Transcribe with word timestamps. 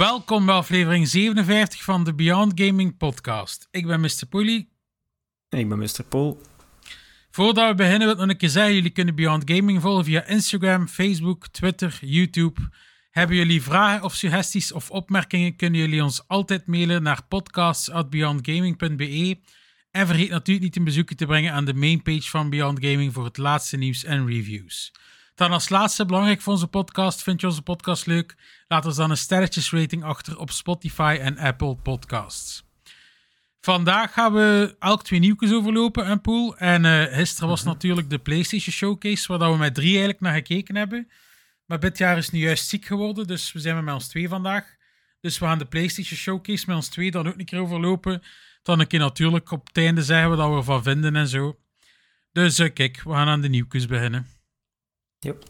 Welkom 0.00 0.46
bij 0.46 0.54
aflevering 0.54 1.08
57 1.08 1.82
van 1.82 2.04
de 2.04 2.14
Beyond 2.14 2.52
Gaming 2.54 2.96
podcast. 2.96 3.68
Ik 3.70 3.86
ben 3.86 4.00
Mr. 4.00 4.26
Poelie. 4.28 4.72
Ik 5.48 5.68
ben 5.68 5.78
Mr. 5.78 6.04
Poel. 6.08 6.40
Voordat 7.30 7.68
we 7.68 7.74
beginnen 7.74 8.00
wil 8.00 8.10
ik 8.10 8.18
nog 8.18 8.28
een 8.28 8.36
keer 8.36 8.48
zeggen, 8.48 8.74
jullie 8.74 8.90
kunnen 8.90 9.14
Beyond 9.14 9.50
Gaming 9.50 9.80
volgen 9.80 10.04
via 10.04 10.24
Instagram, 10.24 10.88
Facebook, 10.88 11.48
Twitter, 11.48 11.98
YouTube. 12.00 12.60
Hebben 13.10 13.36
jullie 13.36 13.62
vragen 13.62 14.04
of 14.04 14.14
suggesties 14.14 14.72
of 14.72 14.90
opmerkingen, 14.90 15.56
kunnen 15.56 15.80
jullie 15.80 16.02
ons 16.02 16.28
altijd 16.28 16.66
mailen 16.66 17.02
naar 17.02 17.26
podcasts.beyondgaming.be. 17.28 19.40
En 19.90 20.06
vergeet 20.06 20.30
natuurlijk 20.30 20.64
niet 20.64 20.76
een 20.76 20.84
bezoekje 20.84 21.14
te 21.14 21.26
brengen 21.26 21.52
aan 21.52 21.64
de 21.64 21.74
mainpage 21.74 22.30
van 22.30 22.50
Beyond 22.50 22.84
Gaming 22.84 23.12
voor 23.12 23.24
het 23.24 23.36
laatste 23.36 23.76
nieuws 23.76 24.04
en 24.04 24.26
reviews. 24.26 24.92
Dan 25.40 25.52
als 25.52 25.68
laatste, 25.68 26.04
belangrijk 26.06 26.40
voor 26.40 26.52
onze 26.52 26.66
podcast, 26.66 27.22
vind 27.22 27.40
je 27.40 27.46
onze 27.46 27.62
podcast 27.62 28.06
leuk? 28.06 28.36
Laat 28.68 28.86
ons 28.86 28.96
dan 28.96 29.10
een 29.10 29.16
sterretjesrating 29.16 30.04
achter 30.04 30.38
op 30.38 30.50
Spotify 30.50 31.18
en 31.20 31.38
Apple 31.38 31.76
Podcasts. 31.76 32.64
Vandaag 33.60 34.12
gaan 34.12 34.32
we 34.32 34.76
elk 34.78 35.04
twee 35.04 35.20
nieuwtjes 35.20 35.52
overlopen, 35.52 36.04
en 36.04 36.20
Poel. 36.20 36.56
En 36.56 36.84
eh, 36.84 37.16
gisteren 37.16 37.48
was 37.48 37.62
natuurlijk 37.62 38.10
de 38.10 38.18
PlayStation 38.18 38.72
Showcase, 38.74 39.38
waar 39.38 39.52
we 39.52 39.58
met 39.58 39.74
drie 39.74 39.90
eigenlijk 39.90 40.20
naar 40.20 40.34
gekeken 40.34 40.76
hebben. 40.76 41.10
Maar 41.66 41.80
dit 41.80 41.98
jaar 41.98 42.16
is 42.16 42.30
nu 42.30 42.38
juist 42.38 42.68
ziek 42.68 42.84
geworden, 42.84 43.26
dus 43.26 43.52
we 43.52 43.58
zijn 43.58 43.84
met 43.84 43.94
ons 43.94 44.08
twee 44.08 44.28
vandaag. 44.28 44.76
Dus 45.20 45.38
we 45.38 45.44
gaan 45.44 45.58
de 45.58 45.66
PlayStation 45.66 46.18
Showcase 46.18 46.64
met 46.66 46.76
ons 46.76 46.88
twee 46.88 47.10
dan 47.10 47.28
ook 47.28 47.38
een 47.38 47.44
keer 47.44 47.60
overlopen. 47.60 48.22
Dan 48.62 48.80
een 48.80 48.86
keer 48.86 48.98
natuurlijk 48.98 49.50
op 49.50 49.66
het 49.66 49.76
einde 49.76 50.02
zeggen 50.02 50.30
we 50.30 50.36
dat 50.36 50.50
we 50.50 50.56
ervan 50.56 50.82
vinden 50.82 51.16
en 51.16 51.28
zo. 51.28 51.58
Dus 52.32 52.58
eh, 52.58 52.72
kijk, 52.72 53.02
we 53.02 53.10
gaan 53.10 53.28
aan 53.28 53.40
de 53.40 53.48
nieuwtjes 53.48 53.86
beginnen. 53.86 54.39
Yep. 55.20 55.44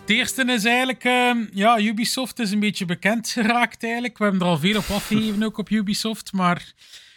Het 0.00 0.18
eerste 0.18 0.44
is 0.44 0.64
eigenlijk, 0.64 1.04
ehm, 1.04 1.46
ja, 1.52 1.80
Ubisoft 1.80 2.38
is 2.38 2.50
een 2.50 2.60
beetje 2.60 2.84
bekend 2.84 3.28
geraakt 3.28 3.82
eigenlijk. 3.82 4.18
We 4.18 4.24
hebben 4.24 4.42
er 4.42 4.48
al 4.48 4.58
veel 4.58 4.78
op 4.78 4.90
afgegeven 4.90 5.42
ook 5.42 5.58
op 5.58 5.70
Ubisoft, 5.70 6.32
maar 6.32 6.72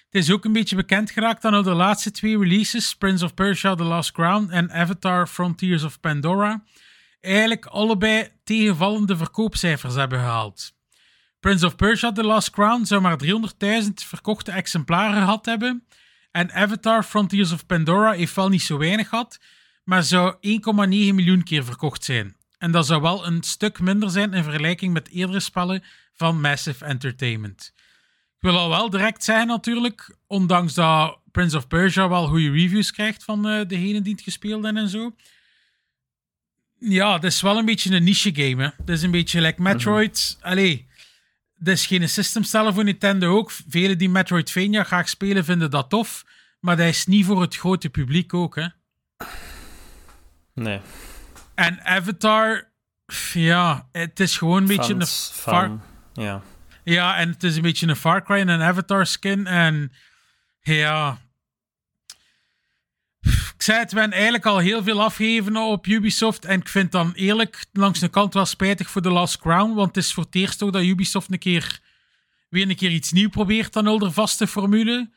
het 0.06 0.22
is 0.22 0.32
ook 0.32 0.46
een 0.46 0.54
beetje 0.54 0.76
bekend 0.76 1.12
geraakt 1.12 1.42
dan 1.42 1.64
de 1.64 1.74
laatste 1.74 2.12
twee 2.12 2.38
releases, 2.38 2.96
Prince 2.96 3.26
of 3.26 3.34
Persia 3.34 3.76
The 3.76 3.84
Last 3.84 4.12
Crown 4.12 4.50
en 4.50 4.72
Avatar 4.72 5.28
Frontiers 5.28 5.84
of 5.84 6.00
Pandora, 6.00 6.64
eigenlijk 7.22 7.66
allebei 7.66 8.30
tegenvallende 8.44 9.18
verkoopcijfers 9.18 9.96
hebben 9.96 10.20
gehaald. 10.20 10.73
Prince 11.44 11.66
of 11.66 11.76
Persia 11.76 12.12
The 12.12 12.24
Last 12.24 12.50
Crown 12.50 12.86
zou 12.86 13.02
maar 13.02 13.18
300.000 13.84 13.90
verkochte 13.94 14.52
exemplaren 14.52 15.22
gehad 15.22 15.46
hebben. 15.46 15.84
En 16.32 16.52
Avatar 16.52 17.04
Frontiers 17.04 17.52
of 17.52 17.66
Pandora 17.66 18.12
heeft 18.12 18.36
wel 18.36 18.50
niet 18.50 18.62
zo 18.62 18.78
weinig 18.78 19.10
gehad, 19.10 19.40
maar 19.84 20.04
zou 20.04 20.36
1,9 20.36 20.40
miljoen 20.90 21.44
keer 21.44 21.66
verkocht 21.66 22.04
zijn. 22.04 22.36
En 22.58 22.72
dat 22.72 22.86
zou 22.86 23.02
wel 23.02 23.28
een 23.28 23.44
stuk 23.44 23.80
minder 23.80 24.10
zijn 24.10 24.34
in 24.34 24.44
vergelijking 24.44 24.94
met 24.94 25.10
eerdere 25.10 25.40
spellen 25.40 25.84
van 26.14 26.42
Massive 26.42 26.86
Entertainment. 26.86 27.74
Ik 28.38 28.50
wil 28.50 28.58
al 28.58 28.70
wel 28.70 28.90
direct 28.90 29.24
zeggen 29.24 29.48
natuurlijk, 29.48 30.16
ondanks 30.28 30.74
dat 30.74 31.20
Prince 31.32 31.58
of 31.58 31.68
Persia 31.68 32.10
wel 32.10 32.28
goede 32.28 32.52
reviews 32.52 32.92
krijgt 32.92 33.24
van 33.24 33.48
uh, 33.48 33.66
degene 33.68 34.02
die 34.02 34.14
het 34.14 34.24
gespeeld 34.24 34.64
hebben 34.64 34.82
en 34.84 34.90
zo. 34.90 35.16
Ja, 36.80 37.14
het 37.14 37.24
is 37.24 37.42
wel 37.42 37.58
een 37.58 37.66
beetje 37.66 37.96
een 37.96 38.04
niche 38.04 38.36
game. 38.36 38.64
Hè. 38.64 38.70
Het 38.78 38.90
is 38.90 39.02
een 39.02 39.12
beetje 39.12 39.42
like 39.42 39.62
Metroid. 39.62 40.38
Allee, 40.42 40.92
het 41.64 41.74
is 41.74 41.86
geen 41.86 42.10
systemsteller 42.10 42.74
voor 42.74 42.84
Nintendo 42.84 43.38
ook. 43.38 43.52
Velen 43.52 43.98
die 43.98 44.10
Metroidvania 44.10 44.84
graag 44.84 45.10
spelen 45.10 45.46
vinden 45.46 45.72
dat 45.72 45.90
tof. 45.90 46.24
Maar 46.60 46.78
dat 46.78 46.88
is 46.88 47.06
niet 47.06 47.26
voor 47.26 47.42
het 47.42 47.56
grote 47.56 47.90
publiek 47.90 48.34
ook. 48.34 48.56
Hè. 48.56 48.68
Nee. 50.54 50.80
En 51.56 51.84
Avatar, 51.84 52.72
ja, 53.34 53.88
het 53.92 54.20
is 54.20 54.38
gewoon 54.38 54.62
een 54.62 54.78
beetje 54.78 54.94
een 54.94 55.06
Far... 55.06 55.80
Ja. 56.14 56.42
Ja, 56.84 57.18
en 57.18 57.30
het 57.30 57.44
is 57.44 57.56
een 57.56 57.62
beetje 57.62 57.88
een 57.88 57.96
Far 57.96 58.24
Cry 58.24 58.40
en 58.40 58.48
een 58.48 58.62
Avatar 58.62 59.06
skin. 59.06 59.48
En 59.48 59.92
ja... 60.60 61.22
Ik 63.56 63.62
zei 63.62 63.80
het, 63.80 63.92
we 63.92 64.00
hebben 64.00 64.16
eigenlijk 64.18 64.46
al 64.46 64.58
heel 64.58 64.84
veel 64.84 65.02
afgegeven 65.04 65.58
op 65.58 65.88
Ubisoft. 65.88 66.46
En 66.46 66.60
ik 66.60 66.68
vind 66.68 66.92
dan 66.92 67.12
eerlijk 67.16 67.66
langs 67.72 68.00
de 68.00 68.08
kant 68.08 68.34
wel 68.34 68.46
spijtig 68.46 68.90
voor 68.90 69.02
The 69.02 69.10
Last 69.10 69.40
Crown. 69.40 69.74
Want 69.74 69.96
het 69.96 70.04
is 70.04 70.14
voor 70.14 70.24
het 70.24 70.36
eerst 70.36 70.64
ook 70.64 70.74
dat 70.74 70.84
Ubisoft 70.84 71.32
een 71.32 71.40
keer 71.40 71.82
weer 72.50 72.70
een 72.70 72.76
keer 72.76 72.92
iets 72.92 73.12
nieuws 73.12 73.32
probeert 73.32 73.74
dan 73.74 73.88
al 73.88 74.00
de 74.00 74.12
vaste 74.12 74.48
formule. 74.48 75.10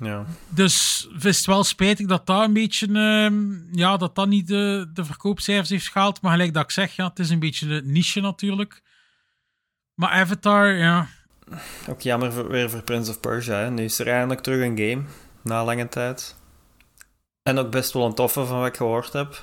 ja. 0.00 0.24
Dus 0.48 1.06
is 1.22 1.36
het 1.36 1.46
wel 1.46 1.64
spijtig 1.64 2.06
dat 2.06 2.26
dat 2.26 2.42
een 2.42 2.52
beetje, 2.52 2.86
ehm, 2.86 3.76
ja, 3.76 3.96
dat 3.96 4.14
dat 4.14 4.28
niet 4.28 4.46
de, 4.46 4.90
de 4.92 5.04
verkoopcijfers 5.04 5.68
heeft 5.68 5.88
gehaald. 5.88 6.20
Maar 6.20 6.32
gelijk 6.32 6.54
dat 6.54 6.62
ik 6.62 6.70
zeg, 6.70 6.96
ja, 6.96 7.08
het 7.08 7.18
is 7.18 7.30
een 7.30 7.38
beetje 7.38 7.66
de 7.66 7.82
niche 7.84 8.20
natuurlijk. 8.20 8.82
Maar 9.94 10.10
Avatar, 10.10 10.72
ja, 10.72 11.08
Ook 11.88 12.00
jammer 12.00 12.32
voor, 12.32 12.48
weer 12.48 12.70
voor 12.70 12.82
Prince 12.82 13.10
of 13.10 13.20
Persia. 13.20 13.56
Hè. 13.56 13.70
Nu 13.70 13.84
is 13.84 13.98
er 13.98 14.08
eindelijk 14.08 14.40
terug 14.40 14.62
een 14.62 14.78
game. 14.78 15.02
Na 15.42 15.64
lange 15.64 15.88
tijd. 15.88 16.36
En 17.46 17.58
ook 17.58 17.70
best 17.70 17.92
wel 17.92 18.06
een 18.06 18.14
toffe 18.14 18.44
van 18.44 18.58
wat 18.58 18.66
ik 18.66 18.76
gehoord 18.76 19.12
heb. 19.12 19.42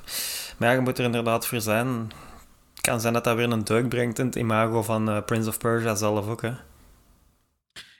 Maar 0.57 0.69
ja, 0.69 0.75
je 0.75 0.81
moet 0.81 0.97
er 0.97 1.05
inderdaad 1.05 1.47
voor 1.47 1.61
zijn. 1.61 1.87
Het 2.73 2.81
kan 2.81 3.01
zijn 3.01 3.13
dat 3.13 3.23
dat 3.23 3.35
weer 3.35 3.51
een 3.51 3.63
deuk 3.63 3.89
brengt 3.89 4.19
in 4.19 4.25
het 4.25 4.35
imago 4.35 4.83
van 4.83 5.09
eh, 5.09 5.23
Prince 5.25 5.49
of 5.49 5.57
Persia 5.57 5.95
zelf 5.95 6.27
ook. 6.27 6.41
Hè. 6.41 6.51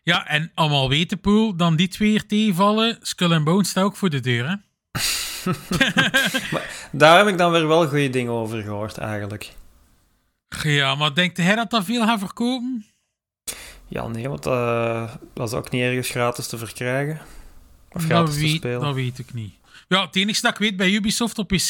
Ja, 0.03 0.27
en 0.27 0.51
allemaal 0.53 0.89
weten, 0.89 1.19
Poel, 1.19 1.55
dan 1.55 1.75
die 1.75 1.87
twee 1.87 2.09
hier 2.09 2.25
tegenvallen. 2.25 2.97
Skull 3.01 3.33
and 3.33 3.43
Bones 3.43 3.69
staat 3.69 3.83
ook 3.83 3.95
voor 3.95 4.09
de 4.09 4.19
deur, 4.19 4.47
hè? 4.49 4.55
Daar 6.91 7.17
heb 7.17 7.27
ik 7.27 7.37
dan 7.37 7.51
weer 7.51 7.67
wel 7.67 7.87
goede 7.87 8.09
dingen 8.09 8.31
over 8.33 8.61
gehoord, 8.61 8.97
eigenlijk. 8.97 9.53
Ja, 10.63 10.95
maar 10.95 11.13
denkt 11.13 11.37
hij 11.37 11.55
dat 11.55 11.69
dat 11.69 11.83
veel 11.85 12.05
gaat 12.05 12.19
verkopen? 12.19 12.85
Ja, 13.87 14.07
nee, 14.07 14.29
want 14.29 14.45
eh, 14.45 15.13
dat 15.33 15.47
is 15.47 15.53
ook 15.53 15.69
niet 15.69 15.81
ergens 15.81 16.09
gratis 16.09 16.47
te 16.47 16.57
verkrijgen. 16.57 17.19
Of 17.91 18.03
gratis 18.03 18.35
Dat 18.35 18.43
te 18.43 18.55
spelen. 18.55 18.79
dat 18.79 18.93
weet 18.93 19.19
ik 19.19 19.33
niet. 19.33 19.53
Ja, 19.87 20.05
het 20.05 20.15
enige 20.15 20.41
dat 20.41 20.51
ik 20.51 20.57
weet 20.57 20.77
bij 20.77 20.91
Ubisoft 20.91 21.37
op 21.37 21.47
PC, 21.47 21.69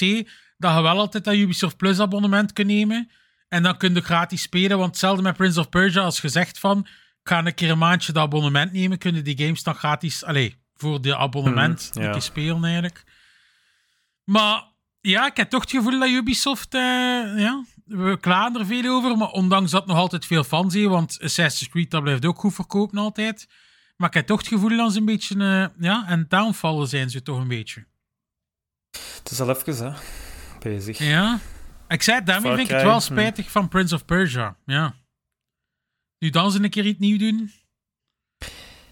dat 0.58 0.76
je 0.76 0.82
wel 0.82 1.00
altijd 1.00 1.24
dat 1.24 1.34
Ubisoft 1.34 1.78
Plus 1.78 2.00
abonnement 2.00 2.54
kunt 2.54 2.68
nemen. 2.68 3.10
En 3.48 3.64
dan 3.64 3.78
kun 3.78 3.94
je 3.94 4.02
gratis 4.02 4.42
spelen, 4.42 4.78
want 4.78 4.90
hetzelfde 4.90 5.24
met 5.24 5.38
Prince 5.38 5.60
of 5.60 5.70
Persia, 5.70 6.02
als 6.02 6.20
gezegd 6.20 6.60
van, 6.60 6.80
ik 7.24 7.30
ga 7.30 7.46
een 7.46 7.54
keer 7.54 7.70
een 7.70 7.78
maandje 7.78 8.12
dat 8.12 8.24
abonnement 8.24 8.72
nemen, 8.72 8.98
kunnen 8.98 9.24
die 9.24 9.38
games 9.38 9.64
dan 9.64 9.76
gratis, 9.76 10.24
allee, 10.24 10.56
voor 10.76 11.02
de 11.02 11.16
abonnement 11.16 11.90
ja. 11.94 12.12
keer 12.12 12.22
spelen 12.22 12.64
eigenlijk. 12.64 13.04
Maar 14.24 14.64
ja, 15.02 15.26
ik 15.26 15.38
heb 15.38 15.50
toch 15.50 15.62
het 15.62 15.72
gevoel 15.72 16.00
dat 16.00 16.10
Ubisoft, 16.10 16.74
eh, 16.74 16.82
ja, 17.38 17.64
we 17.86 18.18
klagen 18.20 18.60
er 18.60 18.66
veel 18.66 18.92
over, 18.92 19.18
maar 19.18 19.30
ondanks 19.30 19.72
dat 19.72 19.86
nog 19.86 19.98
altijd 19.98 20.26
veel 20.26 20.44
fans 20.44 20.74
heeft, 20.74 20.90
want 20.90 21.20
Assassin's 21.22 21.72
Creed, 21.72 21.92
dat 21.92 22.04
blijft 22.04 22.26
ook 22.26 22.40
goed 22.40 22.54
verkopen 22.54 22.98
altijd. 22.98 23.48
Maar 23.96 24.08
ik 24.08 24.14
heb 24.14 24.26
toch 24.28 24.40
het 24.40 24.48
gevoel 24.48 24.78
dat 24.78 24.92
ze 24.92 25.00
een 25.00 25.06
beetje, 25.06 25.36
eh, 25.36 25.84
ja, 25.86 26.08
en 26.08 26.26
downvallen 26.28 26.88
zijn 26.88 27.10
ze 27.10 27.22
toch 27.22 27.40
een 27.40 27.48
beetje. 27.48 27.86
Het 28.98 29.32
is 29.32 29.40
al 29.40 29.50
even, 29.50 29.94
hè. 29.94 30.00
Bezig. 30.60 30.98
Ja. 30.98 31.40
Ik 31.88 32.02
zei, 32.02 32.24
daarmee 32.24 32.48
Far 32.48 32.58
vind 32.58 32.70
ik 32.70 32.76
het 32.76 32.84
wel 32.84 32.94
hm. 32.94 33.00
spijtig 33.00 33.52
van 33.52 33.68
Prince 33.68 33.96
of 33.96 34.06
Persia. 34.06 34.58
Ja. 34.66 34.96
Nu 36.20 36.30
dan 36.30 36.52
ze 36.52 36.64
een 36.64 36.70
keer 36.70 36.86
iets 36.86 37.00
nieuws 37.00 37.20
doen. 37.20 37.52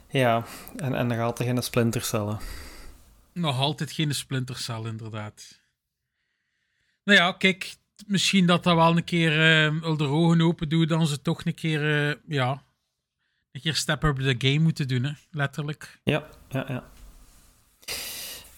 Ja, 0.09 0.45
en, 0.75 0.95
en 0.95 1.07
nog 1.07 1.19
altijd 1.19 1.49
geen 1.49 1.63
splintercellen. 1.63 2.39
Nog 3.33 3.59
altijd 3.59 3.91
geen 3.91 4.15
Splinter 4.15 4.57
Cell, 4.57 4.85
inderdaad. 4.85 5.61
Nou 7.03 7.17
ja, 7.17 7.31
kijk, 7.31 7.75
misschien 8.07 8.45
dat 8.45 8.63
dat 8.63 8.75
wel 8.75 8.97
een 8.97 9.03
keer 9.03 9.65
eh, 9.65 9.83
al 9.83 9.97
de 9.97 10.03
ogen 10.03 10.41
open 10.41 10.69
doet, 10.69 10.89
dan 10.89 11.07
ze 11.07 11.21
toch 11.21 11.45
een 11.45 11.53
keer, 11.53 12.09
eh, 12.09 12.15
ja, 12.27 12.63
een 13.51 13.61
keer 13.61 13.75
step 13.75 14.03
up 14.03 14.17
the 14.17 14.35
game 14.37 14.59
moeten 14.59 14.87
doen, 14.87 15.03
hè, 15.03 15.11
letterlijk. 15.31 15.99
Ja, 16.03 16.27
ja, 16.49 16.65
ja. 16.67 16.89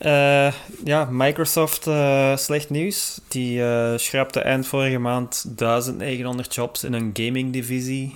Eh, 0.04 0.54
ja, 0.84 1.08
Microsoft, 1.12 1.88
eh, 1.88 2.38
slecht 2.38 2.70
nieuws. 2.70 3.20
Die 3.28 3.64
eh, 3.64 3.98
schrapte 3.98 4.40
eind 4.40 4.68
vorige 4.68 4.98
maand 4.98 5.58
1900 5.58 6.56
jobs 6.56 6.84
in 6.84 6.94
hun 6.94 7.10
gaming-divisie. 7.14 8.16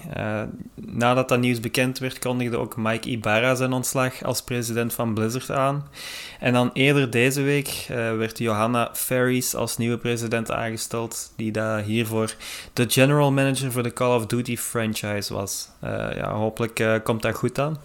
Nadat 0.75 1.29
dat 1.29 1.39
nieuws 1.39 1.59
bekend 1.59 1.99
werd, 1.99 2.19
kondigde 2.19 2.57
ook 2.57 2.77
Mike 2.77 3.09
Ibarra 3.09 3.55
zijn 3.55 3.73
ontslag 3.73 4.23
als 4.23 4.41
president 4.41 4.93
van 4.93 5.13
Blizzard 5.13 5.51
aan. 5.51 5.89
En 6.39 6.53
dan 6.53 6.69
eerder 6.73 7.09
deze 7.09 7.41
week 7.41 7.85
werd 8.17 8.37
Johanna 8.37 8.89
Ferries 8.93 9.55
als 9.55 9.77
nieuwe 9.77 9.97
president 9.97 10.51
aangesteld, 10.51 11.33
die 11.35 11.51
daar 11.51 11.81
hiervoor 11.81 12.35
de 12.73 12.85
general 12.89 13.31
manager 13.31 13.71
voor 13.71 13.83
de 13.83 13.93
Call 13.93 14.15
of 14.15 14.25
Duty 14.25 14.57
franchise 14.57 15.33
was. 15.33 15.69
Ja, 16.15 16.33
hopelijk 16.33 17.01
komt 17.03 17.21
dat 17.21 17.35
goed 17.35 17.59
aan. 17.59 17.77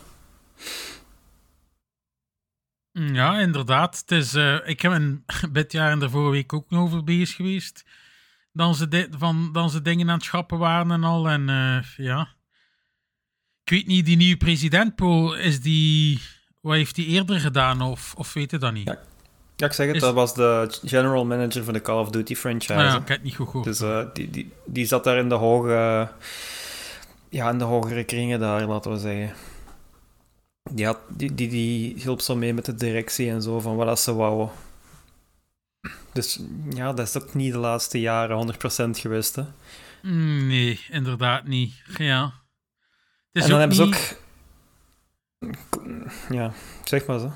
Ja, 2.92 3.38
inderdaad. 3.40 3.98
Het 3.98 4.10
is, 4.10 4.34
eh, 4.34 4.56
ik 4.64 4.80
heb 4.82 4.92
een 4.92 5.24
bedjaar 5.52 5.90
en 5.90 5.98
de 5.98 6.10
vorige 6.10 6.30
week 6.30 6.52
ook 6.52 6.70
nog 6.70 6.82
over 6.82 7.04
bezig 7.04 7.36
geweest. 7.36 7.84
Dan 8.52 8.74
ze, 8.74 9.08
van, 9.18 9.50
dan 9.52 9.70
ze 9.70 9.82
dingen 9.82 10.08
aan 10.08 10.16
het 10.16 10.24
schrappen 10.24 10.58
waren 10.58 10.90
en 10.90 11.04
al. 11.04 11.28
En 11.28 11.48
eh, 11.48 11.78
ja. 12.06 12.28
Ik 13.64 13.70
weet 13.70 13.86
niet, 13.86 14.06
die 14.06 14.16
nieuwe 14.16 14.36
president, 14.36 14.94
Paul, 14.94 15.34
is 15.34 15.60
die. 15.60 16.20
Wat 16.60 16.74
heeft 16.74 16.96
hij 16.96 17.04
eerder 17.04 17.40
gedaan? 17.40 17.80
Of, 17.82 18.14
of 18.16 18.32
weet 18.32 18.50
je 18.50 18.58
dat 18.58 18.72
niet? 18.72 18.86
Ja, 18.88 18.98
Ja, 19.56 19.66
ik 19.66 19.72
zeg 19.72 19.86
het, 19.86 19.94
Is- 19.94 20.00
dat 20.02 20.14
was 20.14 20.34
de 20.34 20.78
general 20.84 21.24
manager 21.24 21.64
van 21.64 21.72
de 21.72 21.80
Call 21.82 21.98
of 22.00 22.10
Duty 22.10 22.34
franchise. 22.34 22.74
Ah 22.74 22.78
ja, 22.80 22.86
ik 22.92 22.92
heb 22.98 23.08
het 23.08 23.22
niet 23.22 23.34
goed 23.34 23.46
gehoord. 23.46 23.64
Dus 23.64 23.80
eh, 23.80 24.04
die, 24.12 24.30
die, 24.30 24.52
die 24.66 24.86
zat 24.86 25.04
daar 25.04 25.16
in 25.18 25.28
de 25.28 25.34
hoge... 25.34 26.08
Ja, 27.28 27.50
in 27.50 27.58
de 27.58 27.64
hogere 27.64 28.04
kringen 28.04 28.40
daar, 28.40 28.66
laten 28.66 28.90
we 28.90 28.98
zeggen. 28.98 29.34
Die, 30.72 30.86
had, 30.86 30.98
die, 31.08 31.34
die, 31.34 31.48
die 31.48 31.94
hielp 32.00 32.20
zo 32.20 32.36
mee 32.36 32.54
met 32.54 32.64
de 32.64 32.74
directie 32.74 33.30
en 33.30 33.42
zo, 33.42 33.60
van 33.60 33.76
wat 33.76 33.86
dat 33.86 34.00
ze 34.00 34.14
wouden. 34.14 34.50
Dus 36.12 36.40
ja, 36.74 36.92
dat 36.92 37.06
is 37.08 37.22
ook 37.22 37.34
niet 37.34 37.52
de 37.52 37.58
laatste 37.58 38.00
jaren 38.00 38.54
100% 38.86 38.90
geweest, 38.90 39.34
hè. 39.36 39.42
Mm, 40.02 40.46
Nee, 40.46 40.80
inderdaad 40.90 41.46
niet. 41.46 41.74
Ja. 41.98 42.24
Het 42.24 42.32
is 43.32 43.42
en 43.42 43.50
dan 43.50 43.58
hebben 43.58 43.76
ze 43.76 43.82
ook... 43.82 44.20
Ja, 46.28 46.52
zeg 46.84 47.06
maar 47.06 47.18
zo. 47.18 47.32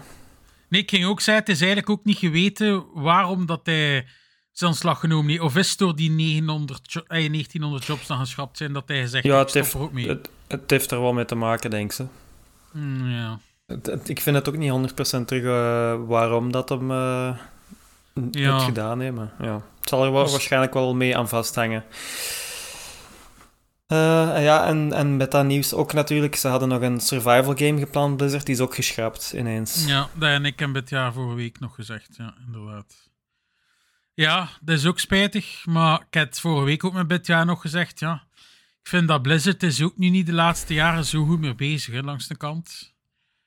Nee, 0.69 0.81
ik 0.83 0.91
ging 0.91 1.05
ook 1.05 1.21
zeggen, 1.21 1.45
het 1.45 1.53
is 1.55 1.59
eigenlijk 1.61 1.91
ook 1.91 2.05
niet 2.05 2.19
geweten 2.19 2.85
waarom 2.95 3.47
dat 3.47 3.61
hij 3.67 4.07
zijn 4.53 4.71
ontslag 4.71 5.01
genomen 5.01 5.31
heeft. 5.31 5.43
Of 5.43 5.57
is 5.57 5.69
het 5.71 5.79
door 5.79 5.97
die 5.97 6.11
900 6.11 6.93
jo- 6.93 7.01
eh, 7.01 7.09
1900 7.09 7.85
jobs 7.85 8.07
dan 8.07 8.19
geschrapt 8.19 8.57
zijn 8.57 8.73
dat 8.73 8.89
hij 8.89 9.01
gezegd 9.01 9.25
Ja, 9.25 9.39
ik 9.41 9.45
het 9.47 9.55
heeft, 9.55 9.75
ook 9.75 9.93
mee. 9.93 10.09
het, 10.09 10.29
het 10.47 10.71
heeft 10.71 10.91
er 10.91 11.01
wel 11.01 11.13
mee 11.13 11.25
te 11.25 11.35
maken, 11.35 11.71
denk 11.71 11.93
ze. 11.93 12.07
Mm, 12.77 13.11
ja. 13.11 13.39
Ik 14.05 14.21
vind 14.21 14.37
het 14.37 14.49
ook 14.49 14.57
niet 14.57 14.71
100% 15.21 15.25
terug 15.27 15.43
eh, 15.45 16.07
waarom 16.09 16.53
dat 16.53 16.69
hem 16.69 16.91
eh 16.91 17.37
Ja. 18.31 18.55
het 18.55 18.63
gedaan 18.63 19.01
heeft. 19.01 19.15
Maar 19.15 19.33
ja, 19.41 19.55
het 19.81 19.89
zal 19.89 20.05
er 20.05 20.13
wel, 20.13 20.23
Dus- 20.23 20.33
waarschijnlijk 20.33 20.75
wel 20.75 20.95
mee 20.95 21.17
aan 21.17 21.29
vasthangen. 21.29 21.85
Eh, 23.87 24.43
ja, 24.45 24.67
en, 24.67 24.93
en 24.93 25.17
met 25.17 25.31
dat 25.31 25.45
nieuws 25.45 25.75
ook 25.75 25.93
natuurlijk. 25.93 26.35
Ze 26.37 26.49
hadden 26.49 26.69
nog 26.69 26.81
een 26.81 27.01
survival 27.01 27.57
game 27.57 27.79
gepland, 27.79 28.17
Blizzard. 28.17 28.47
Die 28.47 28.55
is 28.55 28.61
ook 28.61 28.75
geschrapt 28.75 29.33
ineens. 29.37 29.85
ja, 29.87 30.09
dat 30.15 30.29
en 30.29 30.45
ik 30.45 30.59
heb 30.59 30.75
het 30.75 30.89
jaar 30.91 31.13
vorige 31.13 31.35
week 31.37 31.61
nog 31.61 31.75
gezegd. 31.75 32.15
Ja, 32.17 32.35
inderdaad. 32.47 32.95
Ja, 34.15 34.49
dat 34.61 34.77
is 34.79 34.87
ook 34.87 34.99
spijtig. 34.99 35.63
Maar 35.67 36.01
ik 36.01 36.15
heb 36.15 36.29
het 36.29 36.41
vorige 36.41 36.65
week 36.65 36.85
ook 36.85 36.93
met 36.93 37.09
dit 37.09 37.27
jaar 37.27 37.47
nog 37.47 37.61
gezegd. 37.61 37.99
Ja. 37.99 38.23
Ik 38.87 38.93
vind 38.93 39.09
dat 39.09 39.23
Blizzard 39.23 39.63
is 39.63 39.83
ook 39.83 39.97
nu 39.97 40.09
niet 40.09 40.27
de 40.27 40.33
laatste 40.33 40.75
jaren 40.75 41.05
zo 41.05 41.25
goed 41.25 41.41
mee 41.41 41.55
bezig, 41.55 41.95
hè, 41.95 42.01
langs 42.01 42.27
de 42.27 42.37
kant. 42.37 42.95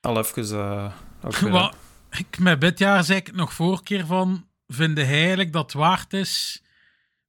Al 0.00 0.18
even 0.18 0.92
Wat, 1.50 1.76
ik, 2.10 2.38
met 2.38 2.60
dit 2.60 2.78
jaar 2.78 3.04
zei 3.04 3.18
ik 3.18 3.26
het 3.26 3.36
nog 3.36 3.52
vorige 3.52 3.82
keer 3.82 4.06
van, 4.06 4.46
vind 4.66 4.96
hij 4.96 5.06
eigenlijk 5.06 5.52
dat 5.52 5.62
het 5.62 5.72
waard 5.72 6.12
is 6.12 6.62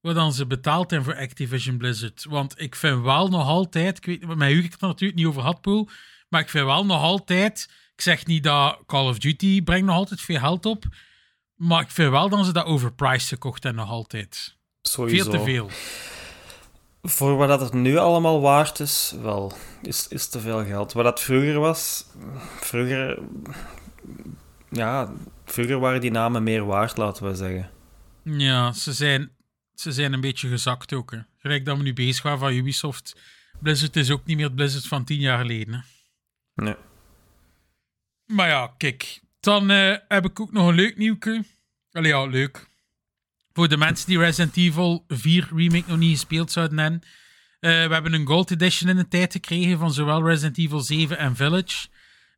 wat 0.02 0.16
dan 0.16 0.34
ze 0.34 0.48
betaald 0.48 0.92
hebben 0.92 1.13
voor 1.13 1.22
Activision 1.22 1.78
Blizzard? 1.78 2.25
Want 2.30 2.62
ik 2.62 2.75
vind 2.75 3.02
wel 3.02 3.28
nog 3.28 3.48
altijd, 3.48 3.98
ik 3.98 4.06
weet 4.06 4.36
met 4.36 4.52
u 4.52 4.63
ik 4.63 4.72
het 4.72 4.81
natuurlijk 4.81 5.19
niet 5.19 5.28
over 5.28 5.42
had, 5.42 5.62
Poel, 5.62 5.90
maar 6.30 6.42
ik 6.42 6.50
vind 6.50 6.66
wel 6.66 6.86
nog 6.86 7.02
altijd, 7.02 7.69
ik 7.94 8.02
zeg 8.02 8.25
niet 8.25 8.44
dat 8.44 8.80
Call 8.86 9.08
of 9.08 9.19
Duty 9.19 9.63
brengt 9.63 9.86
nog 9.86 9.96
altijd 9.96 10.22
veel 10.22 10.40
geld 10.40 10.66
op, 10.66 10.84
maar 11.56 11.81
ik 11.81 11.92
vind 11.92 12.12
wel 12.12 12.30
dat 12.30 12.46
ze 12.46 12.54
dat 12.54 12.66
overpriced 12.66 13.28
gekocht 13.28 13.63
hebben 13.63 13.81
nog 13.81 13.92
altijd. 13.92 14.58
sowieso. 14.81 15.24
Veel 15.24 15.40
te 15.40 15.44
veel. 15.44 15.69
Voor 17.01 17.36
wat 17.36 17.48
dat 17.48 17.62
het 17.62 17.74
nu 17.74 17.98
allemaal 17.98 18.42
waard 18.42 18.80
is, 18.80 19.13
wel, 19.21 19.53
is, 19.81 20.07
is 20.07 20.27
te 20.27 20.39
veel 20.39 20.65
geld. 20.65 20.94
Wat 20.94 21.03
dat 21.03 21.19
vroeger 21.19 21.59
was, 21.59 22.06
vroeger, 22.59 23.19
ja, 24.69 25.13
vroeger 25.45 25.80
waren 25.80 26.01
die 26.01 26.12
namen 26.12 26.44
meer 26.44 26.65
waard, 26.65 26.98
laten 26.98 27.25
we 27.25 27.36
zeggen. 27.36 27.69
Ja, 28.24 28.71
ze 28.71 28.94
zijn, 28.94 29.31
ze 29.74 29.92
zijn 29.92 30.13
een 30.13 30.21
beetje 30.21 30.48
gezakt 30.48 30.94
ook. 30.94 31.12
Hè. 31.12 31.19
Gelijk 31.38 31.65
dat 31.65 31.77
we 31.77 31.83
nu 31.83 31.94
bezig 31.94 32.24
waren 32.24 32.39
van 32.39 32.53
Ubisoft. 32.53 33.15
Blizzard 33.59 33.95
is 33.95 34.12
ook 34.12 34.25
niet 34.25 34.38
meer 34.38 34.45
het 34.45 34.56
Blizzard 34.56 34.88
van 34.88 35.03
tien 35.03 35.19
jaar 35.19 35.39
geleden. 35.39 35.74
Hè. 35.74 35.80
Nee. 36.63 36.75
Maar 38.25 38.48
ja, 38.48 38.74
kijk. 38.77 39.21
Dan 39.39 39.69
eh, 39.69 39.95
heb 40.07 40.25
ik 40.25 40.39
ook 40.39 40.51
nog 40.51 40.68
een 40.68 40.75
leuk 40.75 40.98
nieuwke. 40.98 41.44
Allee, 41.92 42.12
ja, 42.12 42.25
leuk. 42.25 42.69
Voor 43.53 43.68
de 43.68 43.77
mensen 43.77 44.07
die 44.07 44.18
Resident 44.18 44.57
Evil 44.57 45.06
4 45.07 45.50
Remake 45.56 45.83
nog 45.88 45.98
niet 45.98 46.12
gespeeld 46.12 46.51
zouden 46.51 46.77
hebben. 46.77 47.01
Eh, 47.59 47.88
we 47.88 47.94
hebben 47.94 48.13
een 48.13 48.25
Gold 48.25 48.51
Edition 48.51 48.89
in 48.89 48.95
de 48.95 49.07
tijd 49.07 49.31
gekregen 49.31 49.77
van 49.77 49.94
zowel 49.94 50.27
Resident 50.27 50.57
Evil 50.57 50.80
7 50.80 51.18
en 51.18 51.36
Village. 51.36 51.88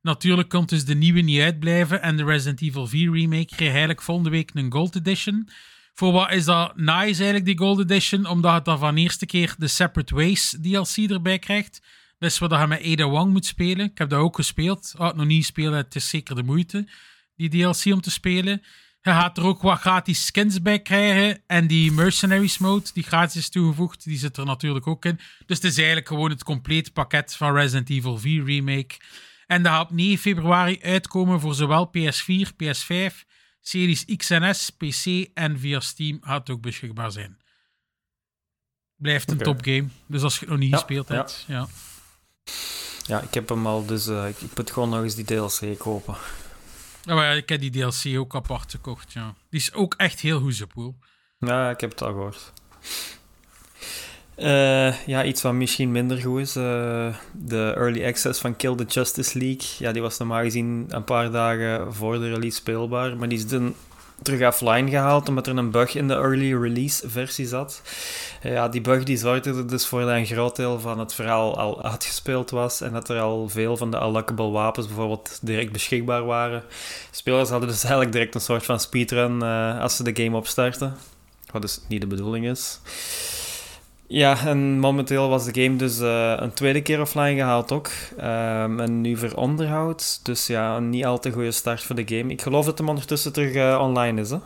Natuurlijk 0.02 0.50
komt 0.50 0.70
dus 0.70 0.86
de 0.86 0.96
nieuwe 0.96 1.22
niet 1.22 1.42
uitblijven. 1.42 2.02
En 2.02 2.18
de 2.18 2.24
Resident 2.24 2.62
Evil 2.62 2.88
4 2.88 3.12
Remake 3.12 3.56
kreeg 3.56 3.70
eigenlijk 3.70 4.02
volgende 4.02 4.30
week 4.30 4.52
een 4.54 4.72
Gold 4.72 4.96
Edition. 4.96 5.50
Voor 5.94 6.12
wat 6.12 6.32
is 6.32 6.46
dat 6.46 6.76
nice 6.76 6.96
eigenlijk, 6.98 7.46
die 7.46 7.58
Gold 7.58 7.80
Edition? 7.80 8.26
Omdat 8.26 8.54
het 8.54 8.66
dan 8.66 8.80
van 8.80 8.96
de 8.96 9.02
eerste 9.02 9.26
keer 9.26 9.56
de 9.58 9.68
Separate 9.68 10.16
Ways 10.16 10.58
DLC 10.62 11.10
erbij 11.10 11.40
krijgt. 11.40 11.82
Dat 12.20 12.32
is 12.32 12.38
wat 12.38 12.52
je 12.52 12.68
met 12.68 12.84
Ada 12.86 13.08
Wong 13.08 13.32
moet 13.32 13.46
spelen. 13.46 13.86
Ik 13.86 13.98
heb 13.98 14.10
dat 14.10 14.20
ook 14.20 14.36
gespeeld. 14.36 14.94
Had 14.98 15.08
het 15.08 15.16
nog 15.16 15.26
niet 15.26 15.42
gespeeld, 15.42 15.74
het 15.74 15.96
is 15.96 16.10
zeker 16.10 16.36
de 16.36 16.44
moeite. 16.44 16.88
Die 17.36 17.50
DLC 17.50 17.94
om 17.94 18.02
te 18.02 18.12
spelen. 18.12 18.62
Je 19.04 19.10
gaat 19.10 19.38
er 19.38 19.44
ook 19.44 19.62
wat 19.62 19.80
gratis 19.80 20.26
skins 20.26 20.62
bij 20.62 20.80
krijgen. 20.82 21.42
En 21.48 21.68
die 21.68 21.92
Mercenaries 21.92 22.58
mode, 22.58 22.90
die 22.94 23.04
gratis 23.04 23.36
is 23.36 23.50
toegevoegd, 23.50 24.04
die 24.04 24.18
zit 24.18 24.38
er 24.38 24.46
natuurlijk 24.46 24.88
ook 24.88 25.06
in. 25.06 25.20
Dus 25.46 25.58
het 25.58 25.66
is 25.66 25.78
eigenlijk 25.78 26.08
gewoon 26.08 26.30
het 26.30 26.44
complete 26.44 26.92
pakket 26.92 27.36
van 27.36 27.54
Resident 27.54 27.90
Evil 27.90 28.18
4 28.18 28.46
Remake. 28.46 28.96
En 29.48 29.64
dat 29.64 29.72
gaat 29.72 29.90
op 29.90 29.92
9 29.92 30.18
februari 30.18 30.80
uitkomen 30.82 31.40
voor 31.40 31.54
zowel 31.56 31.92
PS4, 31.98 32.50
PS5, 32.64 33.14
Series 33.62 34.06
X 34.18 34.30
en 34.30 34.56
S, 34.56 34.70
PC 34.70 35.30
en 35.34 35.60
via 35.60 35.80
Steam 35.80 36.18
gaat 36.22 36.48
het 36.48 36.50
ook 36.50 36.62
beschikbaar 36.62 37.12
zijn. 37.12 37.38
Blijft 38.96 39.32
een 39.32 39.38
topgame. 39.38 39.88
Dus 40.08 40.22
als 40.22 40.34
je 40.34 40.40
het 40.40 40.50
nog 40.50 40.60
niet 40.60 40.70
Ja, 40.72 40.78
gespeeld 40.78 41.08
ja. 41.08 41.16
hebt, 41.16 41.46
ja. 41.48 41.68
Ja, 43.06 43.22
ik 43.22 43.34
heb 43.34 43.50
hem 43.50 43.68
al, 43.68 43.86
dus 43.86 44.08
eh, 44.08 44.28
ik, 44.28 44.42
ik 44.42 44.58
moet 44.58 44.72
gewoon 44.72 44.90
nog 44.90 45.04
eens 45.04 45.16
die 45.16 45.26
DLC 45.26 45.78
kopen. 45.78 46.16
Maar 47.06 47.26
ja, 47.26 47.32
ik 47.32 47.50
heb 47.50 47.60
die 47.62 47.72
DLC 47.72 48.18
ook 48.20 48.36
apart 48.36 48.72
gekocht, 48.72 49.14
ja. 49.14 49.34
Die 49.50 49.60
is 49.60 49.74
ook 49.74 49.94
echt 49.98 50.20
heel 50.20 50.40
goed, 50.40 50.56
zo 50.56 50.66
Poel. 50.66 50.96
Ja, 51.40 51.70
ik 51.70 51.82
heb 51.82 51.90
het 51.90 52.02
al 52.02 52.12
gehoord. 52.12 52.52
Eh, 54.36 55.06
ja, 55.06 55.24
iets 55.24 55.42
wat 55.42 55.54
misschien 55.54 55.92
minder 55.92 56.22
goed 56.22 56.40
is. 56.40 56.56
eh, 56.56 57.16
de 57.32 57.74
early 57.76 58.06
access 58.06 58.40
van 58.40 58.56
Kill 58.56 58.76
the 58.76 58.84
Justice 58.84 59.38
League. 59.38 59.68
Ja, 59.78 59.92
die 59.92 60.02
was 60.02 60.18
normaal 60.18 60.42
gezien 60.44 60.86
een 60.90 61.04
paar 61.04 61.32
dagen 61.32 61.94
voor 61.94 62.20
de 62.20 62.30
release 62.30 62.56
speelbaar. 62.58 63.18
Maar 63.18 63.30
die 63.30 63.38
is 63.38 63.48
dan 63.48 63.76
terug 64.24 64.48
offline 64.48 64.90
gehaald 64.90 65.30
omdat 65.30 65.48
er 65.48 65.58
een 65.58 65.72
bug 65.72 65.96
in 65.96 66.08
de 66.08 66.14
early 66.14 66.54
release 66.54 67.10
versie 67.10 67.48
zat. 67.48 67.82
Ja, 68.42 68.70
die 68.70 68.82
bug 68.82 69.04
die 69.04 69.18
zorgde 69.18 69.50
er 69.50 69.68
dus 69.68 69.88
voor 69.88 70.00
dat 70.00 70.10
een 70.10 70.26
groot 70.26 70.56
deel 70.56 70.80
van 70.80 71.00
het 71.00 71.14
verhaal 71.14 71.58
al 71.58 71.84
uitgespeeld 71.84 72.50
was. 72.50 72.82
En 72.82 72.94
dat 72.94 73.10
er 73.10 73.20
al 73.20 73.50
veel 73.50 73.78
van 73.78 73.92
de 73.92 73.98
unlockable 73.98 74.50
wapens 74.50 74.88
bijvoorbeeld 74.88 75.40
direct 75.42 75.72
beschikbaar 75.72 76.26
waren. 76.26 76.64
Spelers 77.12 77.50
hadden 77.50 77.70
dus 77.70 77.82
eigenlijk 77.84 78.12
direct 78.12 78.36
een 78.36 78.42
soort 78.42 78.66
van 78.66 78.80
speedrun 78.80 79.42
eh, 79.42 79.80
als 79.80 79.96
ze 79.96 80.04
de 80.04 80.24
game 80.24 80.38
opstarten. 80.38 80.96
Wat 81.52 81.62
dus 81.62 81.80
niet 81.88 82.02
de 82.02 82.08
bedoeling 82.08 82.46
is. 82.46 82.80
Ja, 84.08 84.46
en 84.46 84.80
momenteel 84.80 85.30
was 85.30 85.46
de 85.46 85.64
game 85.64 85.76
dus 85.76 86.00
eh, 86.00 86.34
een 86.38 86.54
tweede 86.54 86.82
keer 86.82 87.02
offline 87.02 87.36
gehaald 87.36 87.72
ook. 87.72 87.90
Ehm, 88.18 88.80
en 88.80 89.02
nu 89.02 89.18
voor 89.18 89.32
onderhoud. 89.34 90.20
Dus 90.26 90.48
ja, 90.48 90.76
een 90.76 90.90
niet 90.90 91.06
al 91.06 91.20
te 91.20 91.32
goede 91.32 91.52
start 91.52 91.84
voor 91.84 91.96
de 91.96 92.18
game. 92.18 92.32
Ik 92.32 92.42
geloof 92.42 92.66
dat 92.66 92.78
hem 92.78 92.90
ondertussen 92.90 93.34
terug 93.34 93.54
eh, 93.54 93.80
online 93.82 94.22
is, 94.22 94.30
hè? 94.30 94.38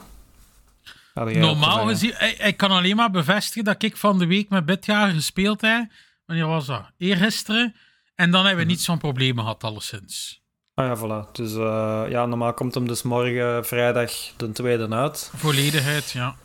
Normaal 1.24 1.88
gezien, 1.88 2.10
ik, 2.10 2.38
ik 2.38 2.58
kan 2.58 2.72
alleen 2.72 2.96
maar 2.96 3.12
bevestigen 3.12 3.64
dat 3.64 3.84
ik 3.84 3.98
van 3.98 4.20
de 4.20 4.26
week 4.26 4.50
met 4.50 4.66
Bitjaar 4.66 5.10
gespeeld 5.10 5.62
heb. 5.62 5.86
Wanneer 6.26 6.48
was 6.48 6.66
dat? 6.66 6.92
Eergisteren. 6.98 7.76
En 8.16 8.32
dan 8.32 8.46
hebben 8.46 8.66
we 8.66 8.72
niets 8.72 8.86
van 8.86 8.98
problemen 8.98 9.44
gehad, 9.44 9.64
alleszins. 9.64 10.42
Ah 10.74 10.86
ja, 10.86 10.98
voilà. 10.98 11.32
Dus 11.32 11.56
eh, 11.56 12.04
ja, 12.10 12.26
normaal 12.26 12.54
komt 12.54 12.74
hem 12.74 12.88
dus 12.88 13.02
morgen 13.02 13.66
vrijdag 13.66 14.12
de 14.38 14.52
tweede 14.52 14.90
uit. 14.90 15.32
Volledigheid, 15.36 16.12
ja. 16.12 16.36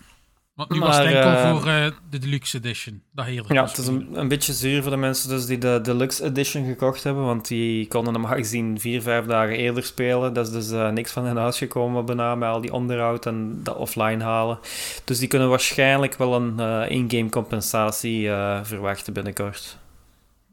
Want 0.55 0.71
nu 0.71 0.81
was 0.81 0.97
het 0.97 1.07
enkel 1.07 1.31
eh, 1.31 1.51
voor 1.51 1.67
eh, 1.67 1.87
de 2.11 2.19
Deluxe 2.19 2.57
Edition. 2.57 3.03
Dat 3.13 3.27
eerder 3.27 3.53
Ja, 3.53 3.65
het 3.65 3.79
is 3.79 3.87
een, 3.87 4.09
een 4.13 4.29
beetje 4.29 4.53
zuur 4.53 4.83
voor 4.83 4.91
de 4.91 4.97
mensen 4.97 5.29
dus 5.29 5.47
die 5.47 5.59
de 5.59 5.79
Deluxe 5.83 6.25
Edition 6.25 6.67
gekocht 6.67 7.05
hebben, 7.05 7.25
want 7.25 7.49
die 7.49 7.87
konden 7.87 8.15
hem 8.15 8.27
gezien 8.27 8.81
vier, 8.81 9.03
vijf 9.03 9.25
dagen 9.25 9.57
eerder 9.57 9.85
spelen. 9.85 10.33
Dat 10.33 10.47
is 10.47 10.53
dus 10.53 10.71
eh, 10.71 10.91
niks 10.91 11.13
van 11.13 11.27
in 11.27 11.37
huis 11.37 11.59
gekomen 11.59 12.05
bijna 12.05 12.35
met 12.35 12.49
al 12.49 12.61
die 12.61 12.73
onderhoud 12.73 13.27
en 13.27 13.61
dat 13.63 13.77
offline 13.77 14.23
halen. 14.23 14.59
Dus 15.05 15.19
die 15.19 15.29
kunnen 15.29 15.49
waarschijnlijk 15.49 16.17
wel 16.17 16.35
een 16.35 16.61
eh, 16.61 16.91
in-game 16.91 17.31
compensatie 17.31 18.29
verwachten 18.63 19.13
binnenkort. 19.13 19.79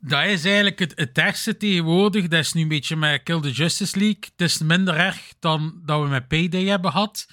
Dat 0.01 0.25
is 0.25 0.45
eigenlijk 0.45 0.79
het, 0.79 0.91
het 0.95 1.17
ergste 1.17 1.57
tegenwoordig. 1.57 2.27
Dat 2.27 2.39
is 2.39 2.53
nu 2.53 2.61
een 2.61 2.67
beetje 2.67 2.95
met 2.95 3.23
Kill 3.23 3.41
the 3.41 3.51
Justice 3.51 3.97
League. 3.97 4.21
Het 4.21 4.41
is 4.41 4.57
minder 4.57 4.95
erg 4.95 5.33
dan 5.39 5.81
dat 5.85 6.01
we 6.01 6.07
met 6.07 6.27
Payday 6.27 6.65
hebben 6.65 6.91
gehad. 6.91 7.27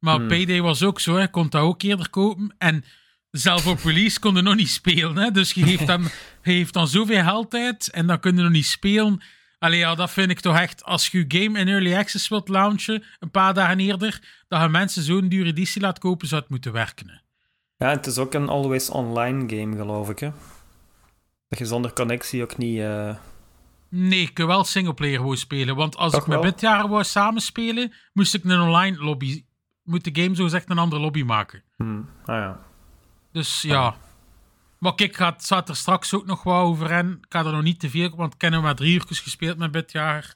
Maar 0.00 0.16
Hmm. 0.16 0.28
Payday 0.28 0.60
was 0.62 0.82
ook 0.82 1.00
zo. 1.00 1.18
Je 1.20 1.28
kon 1.30 1.48
dat 1.48 1.62
ook 1.62 1.82
eerder 1.82 2.10
kopen. 2.10 2.54
En 2.58 2.84
zelf 3.30 3.66
op 3.66 3.84
release 3.84 4.20
kon 4.20 4.34
je 4.34 4.42
nog 4.42 4.54
niet 4.54 4.70
spelen. 4.70 5.16
Hè? 5.16 5.30
Dus 5.30 5.52
je 5.52 5.64
heeft, 5.64 5.86
dan, 5.86 6.02
je 6.42 6.50
heeft 6.52 6.72
dan 6.72 6.88
zoveel 6.88 7.22
geld 7.22 7.54
uit 7.54 7.90
en 7.90 8.06
dan 8.06 8.20
kun 8.20 8.36
je 8.36 8.42
nog 8.42 8.50
niet 8.50 8.66
spelen. 8.66 9.20
Allee, 9.58 9.78
ja, 9.78 9.94
dat 9.94 10.10
vind 10.10 10.30
ik 10.30 10.40
toch 10.40 10.56
echt... 10.58 10.84
Als 10.84 11.08
je 11.08 11.24
je 11.28 11.40
game 11.44 11.58
in 11.58 11.68
Early 11.68 11.94
Access 11.96 12.28
wilt 12.28 12.48
launchen, 12.48 13.04
een 13.18 13.30
paar 13.30 13.54
dagen 13.54 13.80
eerder, 13.80 14.44
dat 14.48 14.62
je 14.62 14.68
mensen 14.68 15.02
zo'n 15.02 15.28
dure 15.28 15.48
editie 15.48 15.80
laat 15.80 15.98
kopen, 15.98 16.28
zou 16.28 16.40
het 16.40 16.50
moeten 16.50 16.72
werken. 16.72 17.08
hè. 17.08 17.14
Ja, 17.86 17.90
het 17.90 18.06
is 18.06 18.18
ook 18.18 18.34
een 18.34 18.48
always 18.48 18.90
online 18.90 19.56
game, 19.56 19.76
geloof 19.76 20.08
ik. 20.10 20.18
Hè? 20.18 20.30
Dat 21.48 21.58
je 21.58 21.66
zonder 21.66 21.92
connectie 21.92 22.42
ook 22.42 22.56
niet. 22.56 22.78
eh, 22.78 23.16
Nee, 23.88 24.20
ik 24.20 24.34
kan 24.34 24.46
wel 24.46 24.64
singleplayer 24.64 25.22
wou 25.22 25.36
spelen. 25.36 25.76
Want 25.76 25.96
als 25.96 26.12
Toch 26.12 26.20
ik 26.20 26.26
met 26.26 26.40
wel? 26.40 26.50
Bitjaren 26.50 26.88
wou 26.88 27.04
samenspelen, 27.04 27.92
moest 28.12 28.34
ik 28.34 28.44
een 28.44 28.60
online 28.60 28.96
lobby... 28.98 29.44
Moet 29.90 30.14
de 30.14 30.22
game 30.22 30.34
zo 30.34 30.44
gezegd 30.44 30.70
een 30.70 30.78
andere 30.78 31.00
lobby 31.00 31.22
maken. 31.22 31.62
hmm, 31.76 32.08
Ah 32.24 32.36
ja. 32.36 32.60
Dus 33.32 33.62
ja. 33.62 33.96
Maar 34.78 34.94
kijk, 34.94 35.16
gaat, 35.16 35.42
staat 35.42 35.68
er 35.68 35.76
straks 35.76 36.14
ook 36.14 36.26
nog 36.26 36.42
wat 36.42 36.62
over 36.62 36.90
en 36.90 37.18
Ik 37.20 37.26
ga 37.28 37.44
er 37.44 37.52
nog 37.52 37.62
niet 37.62 37.80
te 37.80 37.90
veel, 37.90 38.16
want 38.16 38.34
ik 38.34 38.40
heb 38.40 38.52
maar 38.52 38.74
drie 38.74 38.94
uurtjes 38.94 39.20
gespeeld 39.20 39.58
met 39.58 39.70
Bitjaar. 39.70 40.34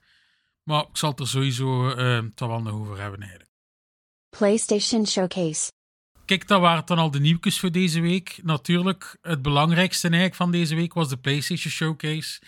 Maar 0.62 0.80
ik 0.80 0.96
zal 0.96 1.10
het 1.10 1.20
er 1.20 1.28
sowieso 1.28 1.90
eh 1.90 2.18
toch 2.34 2.48
wel 2.48 2.62
nog 2.62 2.72
over 2.72 3.00
hebben 3.00 3.20
eigenlijk. 3.20 3.50
PlayStation 4.28 5.06
Showcase. 5.06 5.72
Kijk, 6.24 6.48
dat 6.48 6.60
waren 6.60 6.86
dan 6.86 6.98
al 6.98 7.10
de 7.10 7.20
nieuwtjes 7.20 7.60
voor 7.60 7.70
deze 7.70 8.00
week. 8.00 8.38
Natuurlijk, 8.42 9.18
het 9.22 9.42
belangrijkste 9.42 10.06
eigenlijk 10.06 10.36
van 10.36 10.50
deze 10.50 10.74
week 10.74 10.94
was 10.94 11.08
de 11.08 11.16
PlayStation 11.16 11.72
Showcase. 11.72 12.40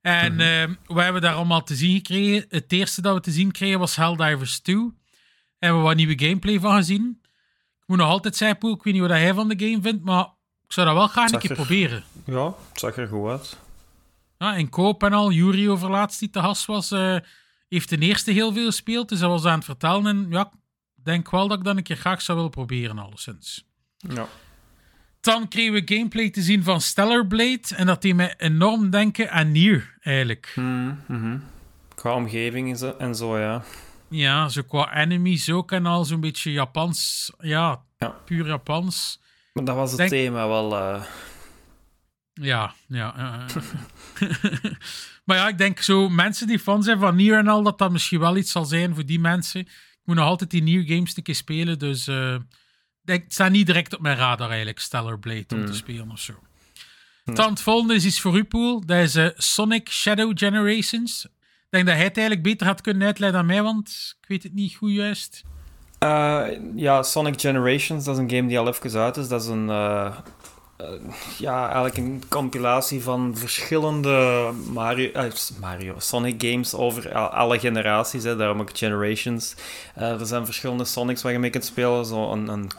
En 0.00 0.32
eh, 0.32 0.68
we 0.86 1.02
hebben 1.02 1.22
daar 1.22 1.34
allemaal 1.34 1.62
te 1.62 1.74
zien 1.74 1.96
gekregen. 1.96 2.44
Het 2.48 2.72
eerste 2.72 3.00
dat 3.02 3.14
we 3.14 3.20
te 3.20 3.30
zien 3.30 3.50
kregen 3.50 3.78
was 3.78 3.96
Helldivers 3.96 4.60
2. 4.60 4.92
Hebben 5.62 5.80
we 5.80 5.86
wat 5.86 5.96
nieuwe 5.96 6.18
gameplay 6.18 6.60
van 6.60 6.74
gezien. 6.76 7.18
Ik 7.80 7.84
moet 7.86 7.96
nog 7.98 8.08
altijd 8.08 8.36
zeggen, 8.36 8.58
Poel, 8.58 8.74
ik 8.74 8.82
weet 8.82 8.92
niet 8.92 9.02
wat 9.02 9.10
hij 9.10 9.34
van 9.34 9.48
de 9.48 9.66
game 9.68 9.82
vindt, 9.82 10.04
maar 10.04 10.24
ik 10.64 10.72
zou 10.72 10.86
dat 10.86 10.96
wel 10.96 11.06
graag 11.06 11.30
een 11.32 11.38
keer 11.38 11.50
er- 11.50 11.56
proberen. 11.56 12.02
Ja, 12.26 12.44
het 12.46 12.80
zag 12.80 12.96
er 12.96 13.08
goed 13.08 13.28
uit. 13.30 13.56
Ja, 14.38 14.54
in 14.54 14.68
koop 14.68 15.02
en 15.02 15.12
al, 15.12 15.30
Jury 15.32 15.68
overlaatst 15.68 16.18
die 16.18 16.30
te 16.30 16.40
gast 16.40 16.66
was, 16.66 16.90
eh, 16.90 17.16
heeft 17.68 17.88
de 17.88 17.98
eerste 17.98 18.30
heel 18.30 18.52
veel 18.52 18.64
gespeeld. 18.64 19.08
Dus 19.08 19.20
hij 19.20 19.28
was 19.28 19.44
aan 19.44 19.54
het 19.54 19.64
vertellen. 19.64 20.06
En 20.06 20.26
ja, 20.30 20.50
ik 20.96 21.04
denk 21.04 21.30
wel 21.30 21.48
dat 21.48 21.58
ik 21.58 21.64
dat 21.64 21.76
een 21.76 21.82
keer 21.82 21.96
graag 21.96 22.22
zou 22.22 22.36
willen 22.36 22.52
proberen, 22.52 22.98
alleszins. 22.98 23.64
Ja. 23.96 24.26
Dan 25.20 25.48
kregen 25.48 25.72
we 25.72 25.82
gameplay 25.94 26.30
te 26.30 26.42
zien 26.42 26.62
van 26.62 26.80
Stellar 26.80 27.26
Blade. 27.26 27.60
En 27.76 27.86
dat 27.86 28.02
deed 28.02 28.14
mij 28.14 28.34
enorm 28.36 28.90
denken 28.90 29.30
aan 29.30 29.52
Nier, 29.52 29.96
eigenlijk. 30.00 30.50
Hmm, 30.54 31.00
mhm. 31.08 31.38
Qua 31.94 32.14
omgeving 32.14 32.80
en 32.98 33.14
zo, 33.14 33.38
ja. 33.38 33.62
Ja, 34.12 34.48
zo 34.48 34.62
qua 34.62 34.94
enemies 34.96 35.50
ook 35.50 35.72
en 35.72 35.86
al 35.86 36.04
zo'n 36.04 36.20
beetje 36.20 36.52
Japans. 36.52 37.30
Ja, 37.38 37.82
Ja. 37.98 38.08
puur 38.08 38.46
Japans. 38.46 39.20
Maar 39.52 39.64
dat 39.64 39.76
was 39.76 39.88
het 39.90 39.98
Denk- 39.98 40.10
thema 40.10 40.48
wel. 40.48 40.76
eh, 40.76 41.02
Ja, 42.34 42.74
ja. 42.88 43.14
maar 45.24 45.36
ja, 45.36 45.48
ik 45.48 45.58
denk 45.58 45.80
zo 45.80 46.08
mensen 46.08 46.46
die 46.46 46.58
fan 46.58 46.82
zijn 46.82 46.98
van 46.98 47.16
Nier 47.16 47.38
en 47.38 47.48
al, 47.48 47.62
dat 47.62 47.78
dat 47.78 47.90
misschien 47.92 48.20
wel 48.20 48.36
iets 48.36 48.52
zal 48.52 48.64
zijn 48.64 48.94
voor 48.94 49.06
die 49.06 49.20
mensen. 49.20 49.60
Ik 49.60 49.68
moet 50.04 50.16
nog 50.16 50.26
altijd 50.26 50.50
die 50.50 50.62
Nier 50.62 50.82
games 50.86 51.16
een 51.16 51.22
keer 51.22 51.34
spelen, 51.34 51.78
dus 51.78 52.06
eh, 52.06 52.36
denk, 53.02 53.22
het 53.22 53.32
staat 53.32 53.50
niet 53.50 53.66
direct 53.66 53.94
op 53.94 54.00
mijn 54.00 54.16
radar 54.16 54.48
eigenlijk, 54.48 54.78
Stellar 54.78 55.18
Blade, 55.18 55.44
om 55.54 55.66
te 55.66 55.74
spelen 55.74 56.10
of 56.10 56.20
zo. 56.20 56.32
Dan 57.24 57.50
het 57.50 57.60
volgende 57.60 57.94
is 57.94 58.04
iets 58.04 58.20
voor 58.20 58.36
u, 58.36 58.44
Poel. 58.44 58.86
Dat 58.86 58.98
is 58.98 59.14
eh, 59.14 59.26
Sonic 59.36 59.90
Shadow 59.90 60.32
Generations. 60.38 61.26
Ik 61.72 61.78
denk 61.78 61.90
dat 61.90 62.00
hij 62.00 62.06
het 62.06 62.16
eigenlijk 62.16 62.46
beter 62.48 62.66
had 62.66 62.80
kunnen 62.80 63.06
uitleggen 63.06 63.38
dan 63.38 63.46
mij, 63.46 63.62
want 63.62 64.16
ik 64.20 64.28
weet 64.28 64.42
het 64.42 64.54
niet 64.54 64.74
goed 64.74 64.92
juist. 64.92 65.42
eh, 65.98 66.58
ja, 66.74 67.02
Sonic 67.02 67.40
Generations, 67.40 68.04
dat 68.04 68.14
is 68.16 68.22
een 68.22 68.30
game 68.30 68.48
die 68.48 68.58
al 68.58 68.68
even 68.68 69.00
uit 69.00 69.16
is. 69.16 69.28
Dat 69.28 69.42
is 69.42 69.48
een... 69.48 69.70
eh, 69.70 70.06
eh, 70.76 70.86
ja, 71.38 71.64
eigenlijk 71.64 71.96
een 71.96 72.22
compilatie 72.28 73.02
van 73.02 73.36
verschillende 73.36 74.50
Mario, 74.72 75.30
Mario 75.60 75.94
Sonic 75.98 76.42
games 76.42 76.74
over 76.74 77.14
alle 77.14 77.58
generaties. 77.58 78.24
Hè, 78.24 78.36
daarom 78.36 78.60
ook 78.60 78.70
Generations. 78.78 79.54
Er 79.94 80.26
zijn 80.26 80.44
verschillende 80.44 80.84
Sonics 80.84 81.22
waar 81.22 81.32
je 81.32 81.38
mee 81.38 81.50
kunt 81.50 81.64
spelen. 81.64 82.06
Zo 82.06 82.32
een, 82.32 82.48
een 82.48 82.70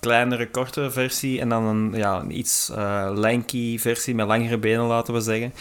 kleinere, 0.00 0.50
korte 0.50 0.90
versie. 0.90 1.40
En 1.40 1.48
dan 1.48 1.64
een, 1.64 1.92
ja, 1.94 2.20
een 2.20 2.38
iets 2.38 2.70
lanky 3.14 3.78
versie 3.78 4.14
met 4.14 4.26
langere 4.26 4.58
benen, 4.58 4.84
laten 4.84 5.14
we 5.14 5.20
zeggen. 5.20 5.52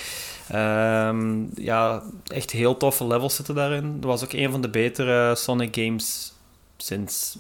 Ehm, 0.50 1.46
ja, 1.56 2.04
echt 2.28 2.52
heel 2.52 2.78
toffe 2.78 3.08
levels 3.08 3.36
zitten 3.36 3.56
daarin. 3.56 4.00
Dat 4.00 4.10
was 4.10 4.24
ook 4.24 4.34
een 4.34 4.52
van 4.52 4.62
de 4.62 4.70
betere 4.70 5.36
Sonic 5.36 5.76
games 5.76 6.34
sinds 6.78 7.38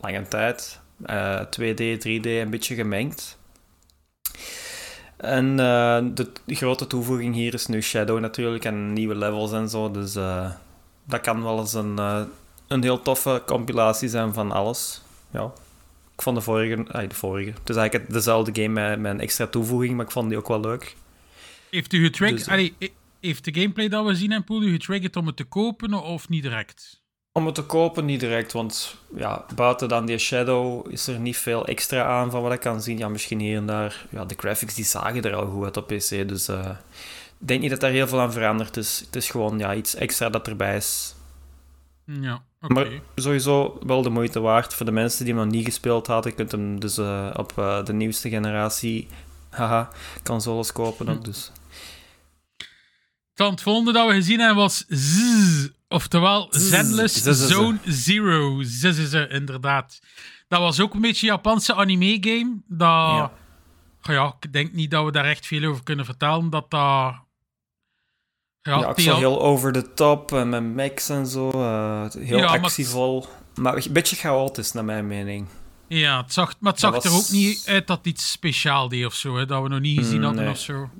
lange 0.00 0.28
tijd. 0.28 0.80
Eh, 1.02 1.40
2D, 1.40 1.98
3D, 1.98 2.26
een 2.26 2.50
beetje 2.50 2.74
gemengd. 2.74 3.38
En 5.22 5.50
eh, 5.60 6.04
de, 6.14 6.26
grote 6.46 6.86
toevoeging 6.86 7.34
hier 7.34 7.54
is 7.54 7.66
nu 7.66 7.82
Shadow 7.82 8.20
natuurlijk 8.20 8.64
en 8.64 8.92
nieuwe 8.92 9.14
levels 9.14 9.52
en 9.52 9.68
zo. 9.68 9.90
Dus 9.90 10.16
eh, 10.16 10.50
dat 11.04 11.20
kan 11.20 11.42
wel 11.42 11.58
eens 11.58 11.72
een, 11.72 11.98
eh, 11.98 12.20
een 12.68 12.82
heel 12.82 13.02
toffe 13.02 13.42
compilatie 13.46 14.08
zijn 14.08 14.32
van 14.32 14.52
alles. 14.52 15.02
Ja. 15.30 15.52
Ik 16.14 16.22
vond 16.22 16.36
de 16.36 16.42
vorige, 16.42 17.06
de 17.08 17.14
vorige. 17.14 17.50
Het 17.50 17.68
is 17.68 17.76
eigenlijk 17.76 18.12
dezelfde 18.12 18.62
game 18.62 18.88
met, 18.88 19.00
met 19.00 19.12
een 19.12 19.20
extra 19.20 19.46
toevoeging, 19.46 19.96
maar 19.96 20.04
ik 20.04 20.10
vond 20.10 20.28
die 20.28 20.38
ook 20.38 20.48
wel 20.48 20.60
leuk. 20.60 20.96
Heeft 21.74 21.92
u 21.92 22.04
getriggerd... 22.04 22.44
Dus, 22.48 22.70
eh, 22.78 22.88
heeft 23.20 23.44
de 23.44 23.54
gameplay 23.54 23.88
dat 23.88 24.06
we 24.06 24.14
zien 24.14 24.32
en 24.32 24.44
Poel 24.44 24.62
u 24.62 24.72
getriggerd 24.72 25.16
om 25.16 25.26
het 25.26 25.36
te 25.36 25.44
kopen 25.44 25.94
of 25.94 26.28
niet 26.28 26.42
direct? 26.42 27.02
Om 27.32 27.46
het 27.46 27.54
te 27.54 27.62
kopen 27.62 28.04
niet 28.04 28.20
direct, 28.20 28.52
want 28.52 28.96
ja, 29.16 29.44
buiten 29.54 29.88
dan 29.88 30.06
die 30.06 30.18
Shadow 30.18 30.92
is 30.92 31.06
er 31.06 31.18
niet 31.18 31.36
veel 31.36 31.66
extra 31.66 32.04
aan 32.04 32.30
van 32.30 32.42
wat 32.42 32.52
ik 32.52 32.60
kan 32.60 32.82
zien. 32.82 32.98
Ja, 32.98 33.08
misschien 33.08 33.40
hier 33.40 33.56
en 33.56 33.66
daar. 33.66 34.06
Ja, 34.10 34.24
de 34.24 34.34
graphics 34.38 34.74
die 34.74 34.84
zagen 34.84 35.22
er 35.22 35.34
al 35.34 35.46
goed 35.46 35.64
uit 35.64 35.76
op 35.76 35.86
PC, 35.86 36.28
dus 36.28 36.48
eh, 36.48 36.70
ik 37.40 37.48
denk 37.48 37.60
niet 37.60 37.70
dat 37.70 37.80
daar 37.80 37.90
heel 37.90 38.08
veel 38.08 38.20
aan 38.20 38.32
veranderd 38.32 38.76
is. 38.76 39.02
Het 39.06 39.16
is 39.16 39.30
gewoon 39.30 39.58
ja, 39.58 39.74
iets 39.74 39.94
extra 39.94 40.30
dat 40.30 40.48
erbij 40.48 40.76
is. 40.76 41.14
Ja, 42.04 42.42
oké. 42.60 42.72
Maar 42.72 42.88
sowieso 43.14 43.78
wel 43.86 44.02
de 44.02 44.10
moeite 44.10 44.40
waard 44.40 44.74
voor 44.74 44.86
de 44.86 44.92
mensen 44.92 45.24
die 45.24 45.34
hem 45.34 45.44
nog 45.44 45.52
niet 45.52 45.64
gespeeld 45.64 46.06
hadden. 46.06 46.30
Je 46.30 46.36
kunt 46.36 46.52
hem 46.52 46.80
dus 46.80 46.98
eh, 46.98 47.30
op 47.36 47.52
de 47.84 47.92
nieuwste 47.92 48.28
generatie 48.28 49.08
haha, 49.52 49.88
consoles 50.22 50.72
kopen 50.72 51.08
ook, 51.08 51.24
dus... 51.24 51.50
Dan 53.42 53.50
het 53.50 53.62
volgende 53.62 53.92
dat 53.92 54.08
we 54.08 54.14
gezien 54.14 54.38
hebben 54.38 54.56
was 54.56 54.84
Zzz, 54.88 55.68
oftewel 55.88 56.46
Zenless. 56.50 57.22
Zone 57.22 57.78
Zero. 57.84 58.62
Zzz, 58.62 59.14
inderdaad. 59.28 60.00
Dat 60.48 60.60
was 60.60 60.80
ook 60.80 60.94
een 60.94 61.00
beetje 61.00 61.26
een 61.26 61.32
Japanse 61.32 61.74
anime-game. 61.74 62.60
Dat, 62.66 62.88
Ja. 62.88 63.32
ja. 64.02 64.36
ik 64.40 64.52
denk 64.52 64.72
niet 64.72 64.90
dat 64.90 65.04
we 65.04 65.12
daar 65.12 65.24
echt 65.24 65.46
veel 65.46 65.68
over 65.70 65.82
kunnen 65.82 66.04
vertellen. 66.04 66.50
Dat 66.50 66.70
dat... 66.70 66.80
Ja, 66.80 67.18
Ja, 68.96 69.12
al- 69.12 69.16
heel 69.18 69.42
over 69.42 69.72
the 69.72 69.92
top 69.94 70.32
en 70.32 70.48
met 70.48 70.62
mechs 70.64 71.08
en 71.08 71.26
zo. 71.26 71.50
eh, 71.50 72.04
heel 72.10 72.38
Ja, 72.38 72.46
maar- 72.46 72.60
actievol. 72.60 73.26
Maar 73.54 73.76
een 73.76 73.92
beetje 73.92 74.16
chaotisch, 74.16 74.72
naar 74.72 74.84
mijn 74.84 75.06
mening. 75.06 75.48
ja, 75.88 76.22
het 76.22 76.32
zag, 76.32 76.54
maar 76.60 76.72
het 76.72 76.80
zag 76.80 77.04
er 77.04 77.12
ook 77.12 77.30
niet 77.30 77.64
uit 77.66 77.86
dat 77.86 78.00
iets 78.06 78.30
speciaal 78.30 78.88
deed 78.88 79.06
of 79.06 79.14
zo. 79.14 79.36
Hè, 79.36 79.46
dat 79.46 79.62
we 79.62 79.68
nog 79.68 79.80
niet 79.80 79.98
gezien 79.98 80.18
Mm, 80.18 80.24
hadden 80.24 80.42
nee. 80.44 80.52
of 80.52 80.58
zo. 80.58 80.90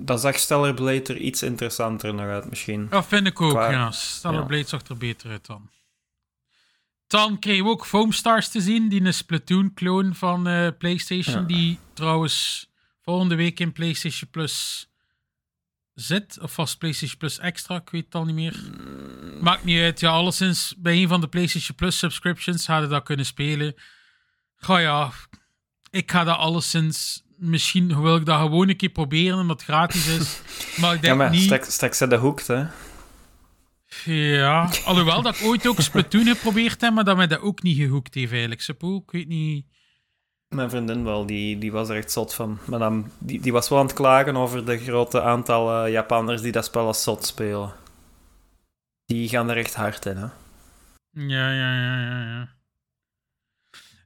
Dat 0.00 0.20
zag 0.20 0.38
Stellar 0.38 0.74
Blade 0.74 1.02
er 1.02 1.16
iets 1.16 1.42
interessanter 1.42 2.14
nog 2.14 2.26
uit, 2.26 2.48
misschien. 2.50 2.88
Dat 2.88 3.06
vind 3.06 3.26
ik 3.26 3.40
ook, 3.40 3.50
Qua- 3.50 3.70
ja. 3.70 3.90
Stellar 3.90 4.40
ja. 4.40 4.46
Blade 4.46 4.68
zag 4.68 4.82
er 4.86 4.96
beter 4.96 5.30
uit 5.30 5.46
dan. 5.46 5.70
Dan 7.06 7.38
kregen 7.38 7.64
we 7.64 7.70
ook 7.70 7.86
Foamstars 7.86 8.48
te 8.48 8.60
zien, 8.60 8.88
die 8.88 9.04
een 9.04 9.14
Splatoon-clone 9.14 10.14
van 10.14 10.46
eh, 10.46 10.68
PlayStation, 10.78 11.40
Ja. 11.40 11.46
die 11.46 11.78
trouwens 11.94 12.68
volgende 13.02 13.34
week 13.34 13.60
in 13.60 13.72
PlayStation 13.72 14.30
Plus 14.30 14.88
zit. 15.94 16.38
Of 16.40 16.56
was 16.56 16.76
PlayStation 16.76 17.18
Plus 17.18 17.38
Extra, 17.38 17.76
ik 17.76 17.90
weet 17.90 18.04
het 18.04 18.14
al 18.14 18.24
niet 18.24 18.34
meer. 18.34 18.60
Mm. 18.78 19.42
Maakt 19.42 19.64
niet 19.64 19.80
uit, 19.80 20.00
ja, 20.00 20.10
alleszins 20.10 20.74
bij 20.78 21.02
een 21.02 21.08
van 21.08 21.20
de 21.20 21.28
PlayStation 21.28 21.76
Plus 21.76 21.98
subscriptions 21.98 22.66
hadden 22.66 22.88
dat 22.88 23.02
kunnen 23.02 23.26
spelen. 23.26 23.74
Ga 24.56 24.78
ja, 24.78 25.12
ik 25.90 26.10
ga 26.10 26.24
dat 26.24 26.36
alleszins... 26.36 27.22
Misschien 27.40 28.02
wil 28.02 28.16
ik 28.16 28.26
dat 28.26 28.40
gewoon 28.40 28.68
een 28.68 28.76
keer 28.76 28.88
proberen, 28.88 29.38
omdat 29.38 29.56
het 29.60 29.68
gratis 29.68 30.06
is. 30.18 30.40
Maar 30.80 30.94
ik 30.94 31.00
Ja, 31.00 31.06
denk 31.06 31.18
maar 31.18 31.30
niet... 31.30 31.64
straks, 31.68 31.98
de 31.98 32.16
hoekt, 32.16 32.46
hè. 32.46 32.64
Ja, 34.04 34.70
alhoewel 34.84 35.22
dat 35.22 35.36
ik 35.36 35.44
ooit 35.46 35.66
ook 35.66 35.80
Splatoon 35.80 36.24
geprobeerd 36.26 36.80
heb, 36.80 36.92
maar 36.92 37.04
dat 37.04 37.16
mij 37.16 37.26
dat 37.26 37.40
ook 37.40 37.62
niet 37.62 37.76
gehoekt 37.76 38.14
heeft 38.14 38.30
eigenlijk. 38.30 38.60
Sepoel, 38.60 39.02
ik 39.06 39.10
weet 39.10 39.28
niet... 39.28 39.66
Mijn 40.48 40.70
vriendin 40.70 41.04
wel, 41.04 41.26
die, 41.26 41.58
die 41.58 41.72
was 41.72 41.88
er 41.88 41.96
echt 41.96 42.12
zot 42.12 42.34
van. 42.34 42.58
Maar 42.64 42.78
dan, 42.78 43.10
die, 43.18 43.40
die 43.40 43.52
was 43.52 43.68
wel 43.68 43.78
aan 43.78 43.86
het 43.86 43.94
klagen 43.94 44.36
over 44.36 44.64
de 44.64 44.78
grote 44.78 45.22
aantal 45.22 45.84
eh, 45.84 45.92
Japanners 45.92 46.42
die 46.42 46.52
dat 46.52 46.64
spel 46.64 46.86
als 46.86 47.02
zot 47.02 47.26
spelen. 47.26 47.72
Die 49.06 49.28
gaan 49.28 49.50
er 49.50 49.56
echt 49.56 49.74
hard 49.74 50.06
in, 50.06 50.16
hè. 50.16 50.26
Ja, 51.10 51.52
ja, 51.52 51.74
ja, 51.74 52.00
ja, 52.00 52.20
ja. 52.22 52.48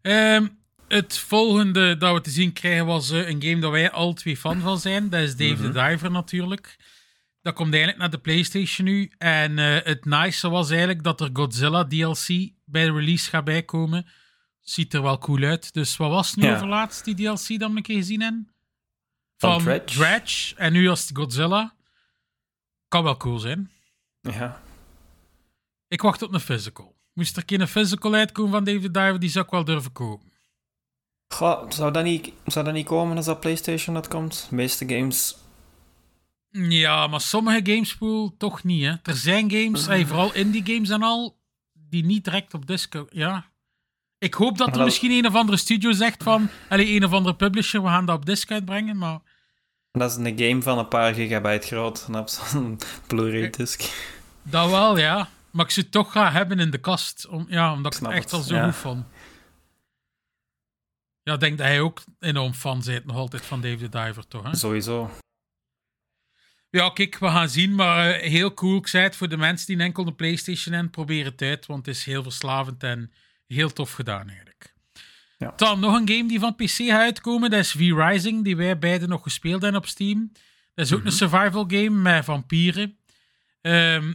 Ehm, 0.02 0.46
het 0.94 1.18
volgende 1.18 1.96
dat 1.96 2.14
we 2.14 2.20
te 2.20 2.30
zien 2.30 2.52
krijgen 2.52 2.86
was 2.86 3.10
eh, 3.10 3.28
een 3.28 3.42
game 3.42 3.58
dat 3.60 3.70
wij 3.70 3.90
al 3.90 4.12
twee 4.12 4.36
fan 4.36 4.60
van 4.60 4.78
zijn. 4.78 5.08
Dat 5.10 5.20
is 5.20 5.36
Dave 5.36 5.62
the 5.62 5.70
Diver 5.72 6.10
natuurlijk. 6.10 6.76
Dat 7.42 7.54
komt 7.54 7.68
eigenlijk 7.72 8.00
naar 8.00 8.10
de 8.10 8.18
PlayStation 8.18 8.86
nu. 8.86 9.12
En 9.18 9.58
eh, 9.58 9.84
het 9.84 10.04
nice 10.04 10.48
was 10.50 10.68
eigenlijk 10.70 11.02
dat 11.02 11.20
er 11.20 11.30
Godzilla 11.32 11.84
DLC 11.86 12.26
bij 12.64 12.84
de 12.84 12.92
release 12.92 13.28
gaat 13.30 13.44
bijkomen. 13.44 14.06
Ziet 14.60 14.94
er 14.94 15.02
wel 15.02 15.18
cool 15.18 15.42
uit. 15.42 15.72
Dus 15.72 15.96
wat 15.96 16.10
was 16.10 16.34
nu 16.34 16.42
Ja. 16.42 16.54
over 16.54 16.68
laatst, 16.68 17.04
die 17.04 17.14
DLC 17.14 17.58
dat 17.58 17.70
we 17.70 17.76
een 17.76 17.82
keer 17.82 17.96
gezien 17.96 18.20
hebben? 18.20 18.54
Van 19.36 19.62
Dredge. 19.84 20.54
En 20.56 20.72
nu 20.72 20.88
als 20.88 21.10
Godzilla. 21.12 21.74
Kan 22.88 23.02
wel 23.04 23.16
cool 23.16 23.38
zijn. 23.38 23.70
Ja. 24.20 24.62
Ik 25.88 26.00
wacht 26.02 26.22
op 26.22 26.32
een 26.32 26.40
physical. 26.40 26.96
Moest 27.12 27.32
er 27.32 27.38
een 27.38 27.44
keer 27.44 27.60
een 27.60 27.68
physical 27.68 28.14
uitkomen 28.14 28.52
van 28.52 28.64
Dave 28.64 28.80
the 28.80 28.90
Diver, 28.90 29.18
die 29.20 29.30
zou 29.30 29.44
ik 29.44 29.50
wel 29.50 29.64
durven 29.64 29.92
kopen. 29.92 30.32
Goh, 31.34 31.70
zou 31.70 31.92
dat, 31.92 32.04
niet, 32.04 32.32
zou 32.46 32.64
dat 32.64 32.74
niet 32.74 32.86
komen 32.86 33.16
als 33.16 33.26
dat 33.26 33.40
PlayStation 33.40 33.94
dat 33.94 34.08
komt? 34.08 34.46
De 34.48 34.54
meeste 34.54 34.88
games... 34.88 35.36
Ja, 36.50 37.06
maar 37.06 37.20
sommige 37.20 37.72
games 37.72 37.96
pool 37.96 38.34
toch 38.38 38.64
niet. 38.64 38.84
Hè. 38.84 38.94
Er 39.02 39.16
zijn 39.16 39.50
games, 39.50 39.86
eh, 39.86 40.06
vooral 40.06 40.34
indie 40.34 40.62
games 40.64 40.90
en 40.90 41.02
al, 41.02 41.36
die 41.72 42.04
niet 42.04 42.24
direct 42.24 42.54
op 42.54 42.66
disco. 42.66 43.06
Ja. 43.10 43.44
Ik 44.18 44.34
hoop 44.34 44.58
dat 44.58 44.76
er 44.76 44.84
misschien 44.84 45.10
een 45.10 45.26
of 45.26 45.34
andere 45.34 45.56
studio 45.56 45.92
zegt 45.92 46.22
van, 46.22 46.48
allee, 46.68 46.94
een 46.94 47.04
of 47.04 47.12
andere 47.12 47.36
publisher, 47.36 47.82
we 47.82 47.88
gaan 47.88 48.06
dat 48.06 48.16
op 48.16 48.26
disc 48.26 48.50
uitbrengen, 48.50 48.98
maar 48.98 49.18
Dat 49.92 50.10
is 50.10 50.16
een 50.16 50.38
game 50.38 50.62
van 50.62 50.78
een 50.78 50.88
paar 50.88 51.14
gigabyte 51.14 51.66
groot. 51.66 52.04
En 52.08 52.18
op 52.18 52.28
zo'n 52.28 52.78
Blu-ray 53.06 53.50
disc. 53.50 53.82
dat 54.42 54.70
wel, 54.70 54.98
ja. 54.98 55.28
Maar 55.50 55.64
ik 55.64 55.70
zou 55.70 55.86
het 55.86 55.94
toch 55.94 56.12
gaan 56.12 56.32
hebben 56.32 56.58
in 56.58 56.70
de 56.70 56.78
kast, 56.78 57.26
om, 57.26 57.46
ja, 57.48 57.72
omdat 57.72 57.94
ik 57.94 58.00
het 58.00 58.10
echt 58.10 58.24
het, 58.24 58.32
al 58.32 58.40
zo 58.40 58.54
ja. 58.54 58.64
goed 58.64 58.74
vond. 58.74 59.04
Ja, 61.24 61.32
ik 61.32 61.40
denk 61.40 61.58
dat 61.58 61.66
hij 61.66 61.80
ook 61.80 62.02
enorm 62.20 62.52
fan 62.52 62.82
bent 62.84 63.04
nog 63.04 63.16
altijd 63.16 63.44
van 63.44 63.60
Dave 63.60 63.76
the 63.76 63.88
Diver, 63.88 64.28
toch? 64.28 64.42
Hè? 64.42 64.56
Sowieso. 64.56 65.10
Ja, 66.70 66.90
kijk, 66.90 67.18
we 67.18 67.28
gaan 67.28 67.48
zien. 67.48 67.74
Maar 67.74 68.10
eh, 68.10 68.30
heel 68.30 68.54
cool. 68.54 68.76
Ik 68.76 68.86
zei 68.86 69.04
het 69.04 69.16
voor 69.16 69.28
de 69.28 69.36
mensen 69.36 69.66
die 69.66 69.78
enkel 69.78 70.06
een 70.06 70.14
PlayStation 70.14 70.74
hebben, 70.74 70.90
probeer 70.92 71.24
het 71.24 71.42
uit. 71.42 71.66
Want 71.66 71.86
het 71.86 71.96
is 71.96 72.04
heel 72.04 72.22
verslavend 72.22 72.82
en 72.82 73.12
heel 73.46 73.72
tof 73.72 73.92
gedaan 73.92 74.28
eigenlijk. 74.28 74.74
Ja. 75.38 75.52
Dan 75.56 75.80
nog 75.80 75.94
een 75.94 76.08
game 76.08 76.28
die 76.28 76.38
van 76.38 76.54
PC 76.54 76.70
gaat 76.70 77.00
uitkomen. 77.00 77.50
Dat 77.50 77.60
is 77.60 77.72
V-Rising, 77.72 78.44
die 78.44 78.56
wij 78.56 78.78
beiden 78.78 79.08
nog 79.08 79.22
gespeeld 79.22 79.62
hebben 79.62 79.80
op 79.80 79.86
Steam. 79.86 80.32
Dat 80.74 80.86
is 80.86 80.92
ook 80.92 81.04
een 81.04 81.12
survival 81.12 81.64
game 81.68 81.90
met 81.90 82.24
vampieren. 82.24 82.98
Ehm, 83.60 84.08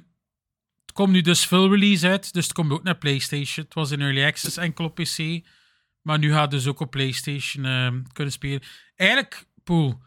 het 0.82 0.92
komt 0.94 1.12
nu 1.12 1.22
dus 1.22 1.46
full 1.46 1.70
release 1.70 2.08
uit, 2.08 2.34
dus 2.34 2.44
het 2.44 2.54
komt 2.54 2.72
ook 2.72 2.84
naar 2.84 2.98
PlayStation. 2.98 3.66
Het 3.66 3.74
was 3.74 3.92
in 3.92 4.02
Early 4.02 4.26
Access 4.26 4.58
enkel 4.58 4.86
op 4.86 4.96
PC. 4.96 5.46
Maar 6.02 6.20
nu 6.20 6.34
gaat 6.34 6.52
dus 6.52 6.68
ook 6.68 6.80
op 6.80 6.92
PlayStation 6.92 7.66
ehm, 7.66 8.02
kunnen 8.14 8.34
spelen. 8.34 8.62
Eigenlijk, 8.96 9.46
Poel, 9.64 10.00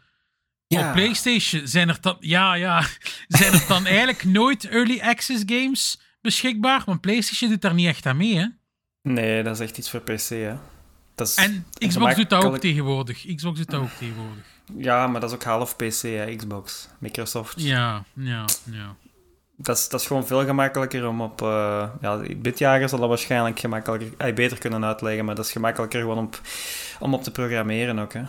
Ja. 0.67 0.87
op 0.87 0.93
PlayStation 0.93 1.67
zijn 1.67 1.89
er 1.89 1.97
dan, 2.01 2.17
ja, 2.19 2.53
ja, 2.53 2.81
zijn 3.27 3.53
er 3.53 3.65
dan 3.67 3.85
eigenlijk 3.85 4.23
nooit 4.23 4.65
early 4.67 4.99
access 4.99 5.43
games 5.45 6.01
beschikbaar? 6.21 6.81
Want 6.85 7.01
PlayStation 7.01 7.49
doet 7.49 7.61
daar 7.61 7.73
niet 7.73 7.87
echt 7.87 8.05
aan 8.05 8.17
mee, 8.17 8.35
hè? 8.37 8.45
Nee, 9.01 9.43
dat 9.43 9.55
is 9.55 9.61
echt 9.67 9.77
iets 9.77 9.89
voor 9.89 10.01
PC, 10.01 10.29
hè. 10.29 10.55
Dat 11.15 11.27
is 11.27 11.35
En 11.35 11.65
Xbox 11.87 12.15
doet 12.15 12.29
dat 12.29 12.43
ook 12.43 12.57
tegenwoordig. 12.57 13.35
Xbox 13.35 13.57
doet 13.57 13.69
dat 13.69 13.81
ook 13.81 13.89
tegenwoordig. 13.89 14.43
Ja, 14.77 15.07
maar 15.07 15.21
dat 15.21 15.29
is 15.29 15.35
ook 15.35 15.43
half 15.43 15.75
PC, 15.75 16.01
hè, 16.01 16.35
Xbox. 16.35 16.87
Microsoft. 16.99 17.61
Ja, 17.61 18.03
ja, 18.13 18.45
ja. 18.71 18.95
Dat, 19.63 19.77
is, 19.77 19.89
dat 19.89 20.01
is 20.01 20.07
gewoon 20.07 20.27
veel 20.27 20.45
gemakkelijker 20.45 21.07
om 21.07 21.21
op... 21.21 21.41
eh 21.41 21.87
ja, 22.01 22.19
Bitjager 22.37 22.89
zal 22.89 22.99
dat 22.99 23.09
waarschijnlijk 23.09 23.59
gemakkelijker, 23.59 24.33
beter 24.33 24.57
kunnen 24.57 24.85
uitleggen, 24.85 25.25
maar 25.25 25.35
dat 25.35 25.45
is 25.45 25.51
gemakkelijker 25.51 25.99
gewoon 25.99 26.17
op, 26.25 26.39
om 26.99 27.13
op 27.13 27.23
te 27.23 27.31
programmeren 27.31 27.99
ook, 27.99 28.13
hè. 28.13 28.21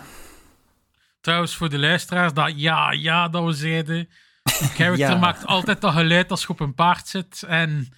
Trouwens, 1.21 1.57
voor 1.57 1.69
de 1.69 1.79
luisteraars, 1.79 2.33
dat 2.33 2.53
ja, 2.57 2.93
ja, 2.93 3.29
dat 3.29 3.45
we 3.45 3.53
zeiden. 3.53 3.97
Een 3.97 4.69
character 4.69 4.97
Ja. 5.15 5.17
maakt 5.17 5.47
altijd 5.47 5.81
dat 5.81 5.93
geluid 5.93 6.31
als 6.31 6.43
je 6.43 6.49
op 6.49 6.61
een 6.61 6.75
paard 6.75 7.09
zit. 7.09 7.43
En 7.43 7.89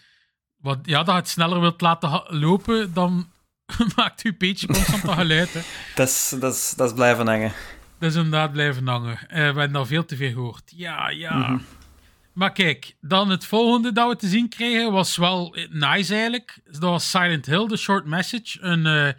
wat, 0.57 0.79
ja, 0.83 0.99
dat 0.99 1.07
je 1.15 1.21
het 1.21 1.29
sneller 1.29 1.61
wilt 1.61 1.81
laten 1.81 2.23
lopen, 2.29 2.93
dan 2.95 3.27
maakt 3.97 4.23
uw 4.23 4.33
beetje 4.39 4.67
constant 4.67 5.03
dat 5.05 5.15
geluid, 5.15 5.53
hè. 5.53 5.61
Dat 5.97 6.09
is, 6.09 6.35
dat 6.41 6.55
is, 6.55 6.75
dat 6.77 6.89
is 6.89 6.95
blijven 6.95 7.27
hangen. 7.27 7.53
Dat 7.99 8.11
is 8.11 8.17
inderdaad 8.17 8.53
blijven 8.53 8.87
hangen. 8.87 9.19
Eh, 9.29 9.37
we 9.53 9.61
hebben 9.61 9.77
al 9.77 9.87
veel 9.87 10.05
te 10.05 10.17
veel 10.17 10.31
gehoord. 10.33 10.73
Ja, 10.77 11.09
ja. 11.11 11.59
Maar 12.37 12.53
kijk, 12.53 12.97
dan 13.01 13.31
het 13.31 13.45
volgende 13.47 13.93
dat 13.93 14.09
we 14.09 14.17
te 14.17 14.29
zien 14.29 14.49
kregen 14.49 14.93
was 14.93 15.17
wel 15.17 15.57
nice 15.71 16.13
eigenlijk. 16.13 16.61
Dat 16.65 16.81
was 16.81 17.11
Silent 17.11 17.47
Hill, 17.47 17.67
The 17.67 17.77
Short 17.77 18.05
Message. 18.05 18.59
Een 18.61 18.87
eh, 18.87 19.13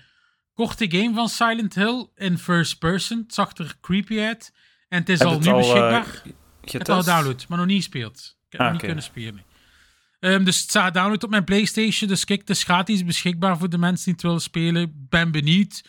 korte 0.54 0.86
game 0.92 1.14
van 1.14 1.30
Silent 1.30 1.76
Hill 1.76 2.08
in 2.16 2.38
first 2.38 2.80
person. 2.80 3.18
Het 3.18 3.34
zag 3.34 3.58
er 3.58 3.78
creepy 3.82 4.20
uit. 4.20 4.54
En 4.88 5.00
het 5.00 5.10
is 5.10 5.20
Heb 5.20 5.28
al 5.28 5.34
het 5.34 5.44
nu 5.44 5.50
al, 5.52 5.60
eh, 5.60 5.64
beschikbaar. 5.66 6.22
Ik 6.62 6.72
heb 6.72 6.82
het 6.82 6.90
al 6.90 7.04
download, 7.04 7.46
maar 7.48 7.58
nog 7.58 7.68
niet 7.68 7.78
gespeeld. 7.78 8.38
Ik 8.46 8.52
heb 8.52 8.62
Ah, 8.62 8.66
het 8.66 8.76
niet 8.76 8.86
kunnen 8.86 9.04
spelen. 9.04 9.44
Ehm, 10.20 10.44
dus 10.44 10.60
het 10.62 10.70
staat 10.70 10.94
download 10.94 11.24
op 11.24 11.30
mijn 11.30 11.44
PlayStation. 11.44 12.10
Dus 12.10 12.26
kijk, 12.26 12.40
het 12.40 12.50
is 12.50 12.64
gratis 12.64 13.06
beschikbaar 13.06 13.58
voor 13.58 13.70
de 13.70 13.78
mensen 13.78 14.06
die 14.06 14.14
het 14.14 14.24
willen 14.24 14.42
spelen. 14.42 15.08
Ben 15.10 15.32
benieuwd. 15.32 15.84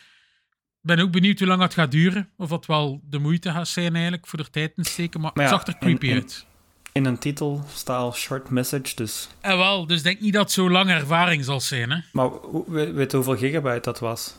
Ben 0.81 0.99
ook 0.99 1.11
benieuwd 1.11 1.39
hoe 1.39 1.47
lang 1.47 1.61
het 1.61 1.73
gaat 1.73 1.91
duren. 1.91 2.29
Of 2.37 2.49
dat 2.49 2.65
wel 2.65 3.01
de 3.03 3.19
moeite 3.19 3.51
gaat 3.51 3.67
zijn 3.67 3.93
eigenlijk 3.93 4.27
voor 4.27 4.39
de 4.39 4.49
tijd 4.49 4.73
in 4.75 4.83
te 4.83 4.89
steken. 4.89 5.21
Maar, 5.21 5.31
Maar 5.33 5.45
het 5.45 5.53
zag 5.53 5.67
er 5.67 5.77
creepy 5.77 6.13
uit. 6.13 6.47
In 6.91 7.05
een 7.05 7.17
titel 7.17 7.63
staat 7.73 7.97
al 7.99 8.13
short 8.13 8.49
message, 8.49 8.95
dus... 8.95 9.29
En 9.41 9.57
wel, 9.57 9.85
dus 9.87 10.01
denk 10.01 10.19
niet 10.19 10.33
dat 10.33 10.41
het 10.41 10.51
zo 10.51 10.69
lange 10.69 10.93
ervaring 10.93 11.43
zal 11.45 11.59
zijn. 11.61 11.91
Hè? 11.91 11.99
Maar 12.11 12.29
weet, 12.67 13.11
je 13.11 13.17
hoeveel 13.17 13.37
gigabyte 13.37 13.81
dat 13.81 13.99
was? 13.99 14.35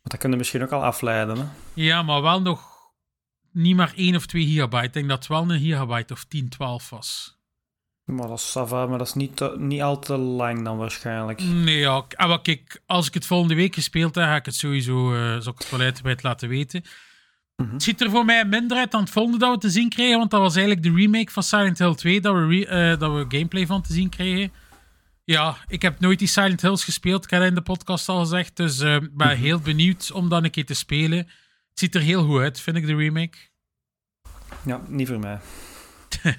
Want 0.00 0.10
dat 0.10 0.18
kun 0.18 0.30
je 0.30 0.36
misschien 0.36 0.62
ook 0.62 0.72
al 0.72 0.84
afleiden, 0.84 1.36
hè. 1.38 1.44
Ja, 1.74 2.02
maar 2.02 2.22
wel 2.22 2.40
nog 2.42 2.76
niet 3.52 3.76
maar 3.76 3.92
1 3.96 4.16
of 4.16 4.26
2 4.26 4.46
gigabyte. 4.46 4.84
Ik 4.86 4.92
denk 4.92 5.08
dat 5.08 5.18
het 5.18 5.26
wel 5.28 5.50
een 5.50 5.60
gigabyte 5.60 6.12
of 6.12 6.24
10, 6.24 6.48
12 6.48 6.90
was. 6.90 7.36
Maar 8.04 8.28
dat 8.28 8.38
is 8.38 8.50
sava, 8.50 8.86
maar 8.86 8.98
dat 8.98 9.06
is 9.06 9.14
niet, 9.14 9.36
te- 9.36 9.54
niet 9.58 9.82
al 9.82 9.98
te 9.98 10.16
lang 10.16 10.64
dan 10.64 10.76
waarschijnlijk. 10.76 11.40
Nee, 11.42 11.78
ja. 11.78 12.00
k- 12.08 12.14
ah, 12.14 12.26
wel, 12.26 12.40
kijk, 12.40 12.82
als 12.86 13.06
ik 13.06 13.14
het 13.14 13.26
volgende 13.26 13.54
week 13.54 13.74
gespeeld 13.74 14.14
heb, 14.14 14.24
ga 14.24 14.36
ik 14.36 14.44
het 14.44 14.54
sowieso 14.54 15.14
eh 15.14 15.36
zal 15.40 15.52
ik 15.58 15.70
het 15.70 16.00
wel 16.00 16.14
laten 16.22 16.48
weten. 16.48 16.84
Mhm. 17.62 17.72
Het 17.72 17.82
ziet 17.82 18.00
er 18.00 18.10
voor 18.10 18.24
mij 18.24 18.44
minder 18.44 18.76
uit 18.78 18.90
dan 18.90 19.00
het 19.00 19.10
volgende 19.10 19.38
dat 19.38 19.54
we 19.54 19.58
te 19.60 19.70
zien 19.70 19.88
kregen, 19.88 20.18
want 20.18 20.30
dat 20.30 20.40
was 20.40 20.56
eigenlijk 20.56 20.86
de 20.86 20.92
remake 21.02 21.30
van 21.32 21.42
Silent 21.42 21.78
Hill 21.78 21.94
2, 21.94 22.20
dat 22.20 22.34
we, 22.34 22.46
re- 22.46 22.64
eh, 22.92 22.98
dat 22.98 23.12
we 23.12 23.24
gameplay 23.36 23.66
van 23.66 23.82
te 23.82 23.92
zien 23.92 24.08
kregen. 24.08 24.52
Ja, 25.24 25.56
ik 25.68 25.82
heb 25.82 26.00
nooit 26.00 26.18
die 26.18 26.28
Silent 26.28 26.60
Hills 26.60 26.84
gespeeld, 26.84 27.24
ik 27.24 27.30
heb 27.30 27.40
dat 27.40 27.48
in 27.48 27.54
de 27.54 27.62
podcast 27.62 28.08
al 28.08 28.18
gezegd, 28.20 28.56
dus 28.56 28.80
eh, 28.80 28.94
ik 28.94 29.16
ben 29.16 29.36
heel 29.36 29.58
benieuwd 29.60 30.12
om 30.12 30.28
dan 30.28 30.44
een 30.44 30.50
keer 30.50 30.66
te 30.66 30.74
spelen. 30.74 31.18
Het 31.18 31.78
ziet 31.78 31.94
er 31.94 32.00
heel 32.00 32.24
goed 32.24 32.40
uit, 32.40 32.60
vind 32.60 32.76
ik, 32.76 32.86
de 32.86 32.96
remake. 32.96 33.38
Ja, 34.64 34.80
niet 34.88 35.08
voor 35.08 35.18
mij. 35.18 35.38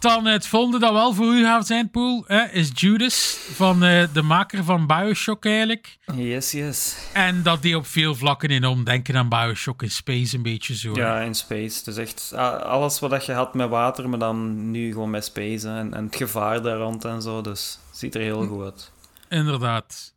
Dan 0.00 0.24
het 0.24 0.46
volgende 0.46 0.78
dat 0.78 0.92
wel 0.92 1.12
voor 1.12 1.34
u 1.34 1.44
gaat 1.44 1.66
zijn, 1.66 1.90
Poel, 1.90 2.24
hè, 2.26 2.44
is 2.44 2.70
Judas, 2.74 3.38
van 3.54 3.84
eh, 3.84 4.04
de 4.12 4.22
maker 4.22 4.64
van 4.64 4.86
Bioshock 4.86 5.44
eigenlijk. 5.44 5.98
Yes, 6.14 6.50
yes. 6.50 6.96
En 7.12 7.42
dat 7.42 7.62
die 7.62 7.76
op 7.76 7.86
veel 7.86 8.14
vlakken 8.14 8.48
in 8.48 8.64
omdenken 8.64 9.16
aan 9.16 9.28
Bioshock 9.28 9.82
in 9.82 9.90
Space 9.90 10.36
een 10.36 10.42
beetje 10.42 10.74
zo. 10.76 10.94
Ja, 10.94 11.20
in 11.20 11.34
space. 11.34 11.84
Dus 11.84 11.96
echt 11.96 12.32
alles 12.62 12.98
wat 12.98 13.26
je 13.26 13.32
had 13.32 13.54
met 13.54 13.68
water, 13.68 14.08
maar 14.08 14.18
dan 14.18 14.70
nu 14.70 14.92
gewoon 14.92 15.10
met 15.10 15.24
space. 15.24 15.68
hè. 15.68 15.78
En, 15.78 15.94
en 15.94 16.04
het 16.04 16.16
gevaar 16.16 16.62
daar 16.62 16.76
rond 16.78 17.04
en 17.04 17.22
zo. 17.22 17.40
Dus 17.40 17.78
ziet 17.92 18.14
er 18.14 18.20
heel 18.20 18.46
goed 18.46 18.64
uit. 18.64 18.90
Inderdaad. 19.28 20.14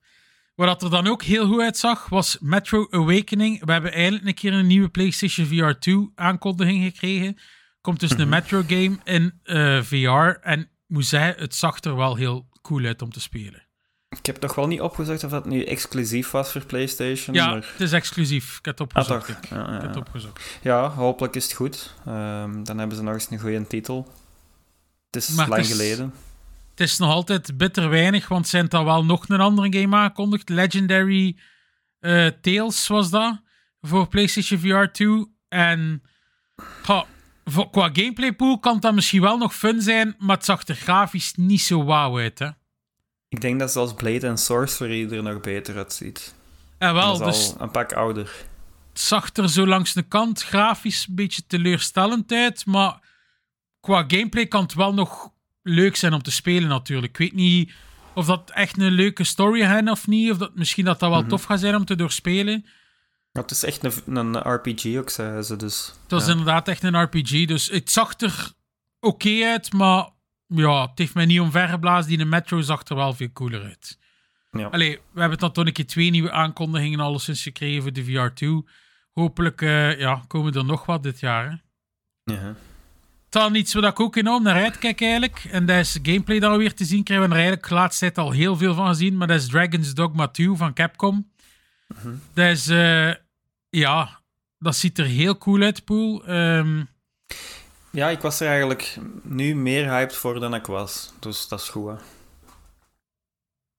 Wat 0.55 0.83
er 0.83 0.89
dan 0.89 1.07
ook 1.07 1.23
heel 1.23 1.47
goed 1.47 1.61
uitzag, 1.61 2.09
was 2.09 2.37
Metro 2.39 2.87
Awakening. 2.89 3.65
We 3.65 3.71
hebben 3.71 3.93
eindelijk 3.93 4.25
een 4.27 4.33
keer 4.33 4.53
een 4.53 4.67
nieuwe 4.67 4.89
PlayStation 4.89 5.45
VR 5.47 5.79
2 5.79 6.11
aankondiging 6.15 6.83
gekregen. 6.83 7.37
Komt 7.81 7.99
dus 7.99 8.17
een 8.17 8.29
Metro 8.29 8.63
game 8.67 8.97
in 9.03 9.39
eh, 9.43 9.81
VR. 9.81 10.37
En 10.41 10.69
moet 10.87 11.05
zeggen, 11.05 11.41
het 11.41 11.55
zag 11.55 11.79
er 11.83 11.95
wel 11.95 12.15
heel 12.15 12.49
cool 12.61 12.85
uit 12.85 13.01
om 13.01 13.11
te 13.11 13.19
spelen. 13.21 13.67
Ik 14.09 14.25
heb 14.25 14.41
nog 14.41 14.55
wel 14.55 14.67
niet 14.67 14.81
opgezocht 14.81 15.23
of 15.23 15.31
dat 15.31 15.45
nu 15.45 15.63
exclusief 15.63 16.31
was 16.31 16.51
voor 16.51 16.65
PlayStation. 16.65 17.35
Ja, 17.35 17.45
maar... 17.49 17.55
het 17.71 17.81
is 17.81 17.91
exclusief. 17.91 18.57
Ik 18.57 18.65
heb 18.65 18.77
het 18.79 18.93
Ah, 18.93 19.01
opgezocht. 19.01 19.25
toch? 19.27 19.35
ik. 19.37 19.49
Ja, 19.49 19.57
ja, 19.57 19.65
Ik 19.75 19.81
heb 19.81 19.89
het 19.89 19.97
opgezocht. 19.97 20.57
Ja, 20.61 20.89
hopelijk 20.89 21.35
is 21.35 21.43
het 21.43 21.53
goed. 21.53 21.93
Ehm, 22.05 22.63
dan 22.63 22.77
hebben 22.77 22.97
ze 22.97 23.03
nog 23.03 23.13
eens 23.13 23.31
een 23.31 23.39
goede 23.39 23.67
titel. 23.67 24.13
Het 25.09 25.15
is 25.23 25.29
Maar 25.29 25.45
het 25.45 25.53
lang 25.53 25.61
is- 25.65 25.71
geleden. 25.71 26.13
Het 26.69 26.79
is 26.79 26.97
nog 26.97 27.09
altijd 27.11 27.57
bitter 27.57 27.89
weinig, 27.89 28.27
want 28.27 28.47
zijn 28.47 28.69
er 28.69 28.83
wel 28.85 29.05
nog 29.05 29.29
een 29.29 29.39
andere 29.39 29.79
game 29.79 29.95
aangekondigd. 29.97 30.49
Legendary 30.49 31.37
eh, 31.99 32.27
Tales 32.41 32.87
was 32.87 33.09
dat, 33.09 33.41
voor 33.81 34.07
PlayStation 34.07 34.59
VR 34.59 34.91
2. 34.91 35.25
En 35.49 36.01
ha, 36.83 37.05
voor- 37.51 37.69
qua 37.69 37.89
gameplay 37.93 38.33
pool 38.33 38.59
kan 38.59 38.79
dat 38.79 38.93
misschien 38.93 39.21
wel 39.21 39.37
nog 39.37 39.55
fun 39.55 39.81
zijn, 39.81 40.15
maar 40.19 40.35
het 40.35 40.45
zag 40.45 40.67
er 40.67 40.75
grafisch 40.75 41.33
niet 41.35 41.61
zo 41.61 41.83
wauw 41.83 42.17
uit. 42.17 42.39
Hè? 42.39 42.49
Ik 43.29 43.41
denk 43.41 43.59
dat 43.59 43.71
zelfs 43.71 43.93
Blade 43.93 44.29
and 44.29 44.39
Sorcery 44.39 45.11
er 45.11 45.23
nog 45.23 45.39
beter 45.41 45.77
uitziet. 45.77 46.35
En 46.77 46.93
wel, 46.93 47.17
dat 47.17 47.27
is 47.35 47.47
dus 47.47 47.55
al 47.57 47.61
een 47.61 47.71
pak 47.71 47.93
ouder. 47.93 48.31
het 48.91 48.99
zag 49.01 49.29
er 49.35 49.49
zo 49.49 49.67
langs 49.67 49.93
de 49.93 50.01
kant 50.01 50.41
grafisch 50.43 51.05
een 51.09 51.15
beetje 51.15 51.41
teleurstellend 51.47 52.31
uit. 52.31 52.65
Maar 52.65 52.99
qua 53.79 54.03
gameplay 54.07 54.45
kan 54.45 54.61
het 54.61 54.73
wel 54.73 54.93
nog 54.93 55.29
leuk 55.63 55.95
zijn 55.95 56.13
om 56.13 56.21
te 56.21 56.31
spelen 56.31 56.69
natuurlijk. 56.69 57.11
Ik 57.11 57.17
weet 57.17 57.33
niet 57.33 57.71
of 58.13 58.25
dat 58.25 58.49
echt 58.53 58.77
een 58.77 58.91
leuke 58.91 59.23
story 59.23 59.61
is 59.61 59.89
of 59.89 60.07
niet. 60.07 60.31
Of 60.31 60.37
dat, 60.37 60.55
misschien 60.55 60.85
dat 60.85 60.99
dat 60.99 61.09
wel 61.09 61.19
Mhm. 61.19 61.29
tof 61.29 61.43
gaat 61.43 61.59
zijn 61.59 61.75
om 61.75 61.85
te 61.85 61.95
doorspelen. 61.95 62.65
Het 63.31 63.51
is 63.51 63.63
echt 63.63 63.83
een, 63.83 64.15
een 64.15 64.37
RPG 64.37 64.97
ook, 64.97 65.09
zeiden 65.09 65.43
ze 65.45 65.55
dus. 65.55 65.93
Het 66.01 66.11
was 66.11 66.25
ja. 66.25 66.31
inderdaad 66.31 66.67
echt 66.67 66.83
een 66.83 67.01
RPG. 67.01 67.45
Dus 67.45 67.69
het 67.69 67.91
zag 67.91 68.19
er 68.19 68.51
oké 68.99 69.45
uit, 69.45 69.73
maar 69.73 70.09
ja, 70.47 70.81
het 70.81 70.97
heeft 70.97 71.13
mij 71.13 71.25
niet 71.25 71.39
omvergeblazen. 71.39 72.09
Die 72.09 72.19
in 72.19 72.29
Metro 72.29 72.61
zag 72.61 72.87
er 72.87 72.95
wel 72.95 73.13
veel 73.13 73.31
cooler 73.33 73.63
uit. 73.63 73.99
Ja. 74.51 74.67
Allee, 74.67 74.99
we 75.11 75.19
hebben 75.19 75.37
dan 75.37 75.51
toch 75.51 75.65
een 75.65 75.73
keer 75.73 75.87
twee 75.87 76.09
nieuwe 76.09 76.31
aankondigingen 76.31 76.99
alleszins 76.99 77.43
gekregen 77.43 77.81
voor 77.81 77.93
de 77.93 78.05
VR2. 78.05 78.69
Hopelijk 79.13 79.61
eh, 79.61 79.99
ja, 79.99 80.23
komen 80.27 80.53
er 80.53 80.65
nog 80.65 80.85
wat 80.85 81.03
dit 81.03 81.19
jaar. 81.19 81.49
Hè. 82.23 82.33
Ja. 82.33 82.55
Dan 83.29 83.55
iets 83.55 83.73
waar 83.73 83.83
ik 83.83 83.99
ook 83.99 84.15
enorm 84.15 84.43
naar 84.43 84.63
uitkijk 84.63 85.01
eigenlijk. 85.01 85.47
En 85.51 85.65
dat 85.65 85.77
is 85.77 85.99
gameplay 86.01 86.39
dat 86.39 86.51
we 86.51 86.57
weer 86.57 86.73
te 86.73 86.85
zien 86.85 87.03
krijgen. 87.03 87.27
We 87.27 87.33
hebben 87.33 87.37
er 87.37 87.43
eigenlijk 87.43 87.69
de 87.69 87.73
laatste 87.73 88.05
tijd 88.05 88.17
al 88.17 88.31
heel 88.31 88.57
veel 88.57 88.73
van 88.73 88.87
gezien. 88.87 89.17
Maar 89.17 89.27
dat 89.27 89.39
is 89.39 89.47
Dragon's 89.47 89.93
Dogma 89.93 90.27
2 90.27 90.55
van 90.55 90.73
Capcom. 90.73 91.31
Is... 92.33 92.67
eh, 92.67 93.13
ja, 93.69 94.21
dat 94.57 94.75
ziet 94.75 94.97
er 94.97 95.05
heel 95.05 95.37
cool 95.37 95.61
uit, 95.61 95.85
Poel. 95.85 96.25
Ehm, 96.25 96.83
ja, 97.91 98.09
ik 98.09 98.19
was 98.21 98.39
er 98.39 98.47
eigenlijk 98.47 98.97
nu 99.23 99.55
meer 99.55 99.89
hyped 99.89 100.15
voor 100.15 100.39
dan 100.39 100.53
ik 100.55 100.65
was. 100.65 101.13
Dus 101.19 101.47
dat 101.47 101.59
is 101.61 101.69
goed, 101.69 101.89
hè. 101.89 101.95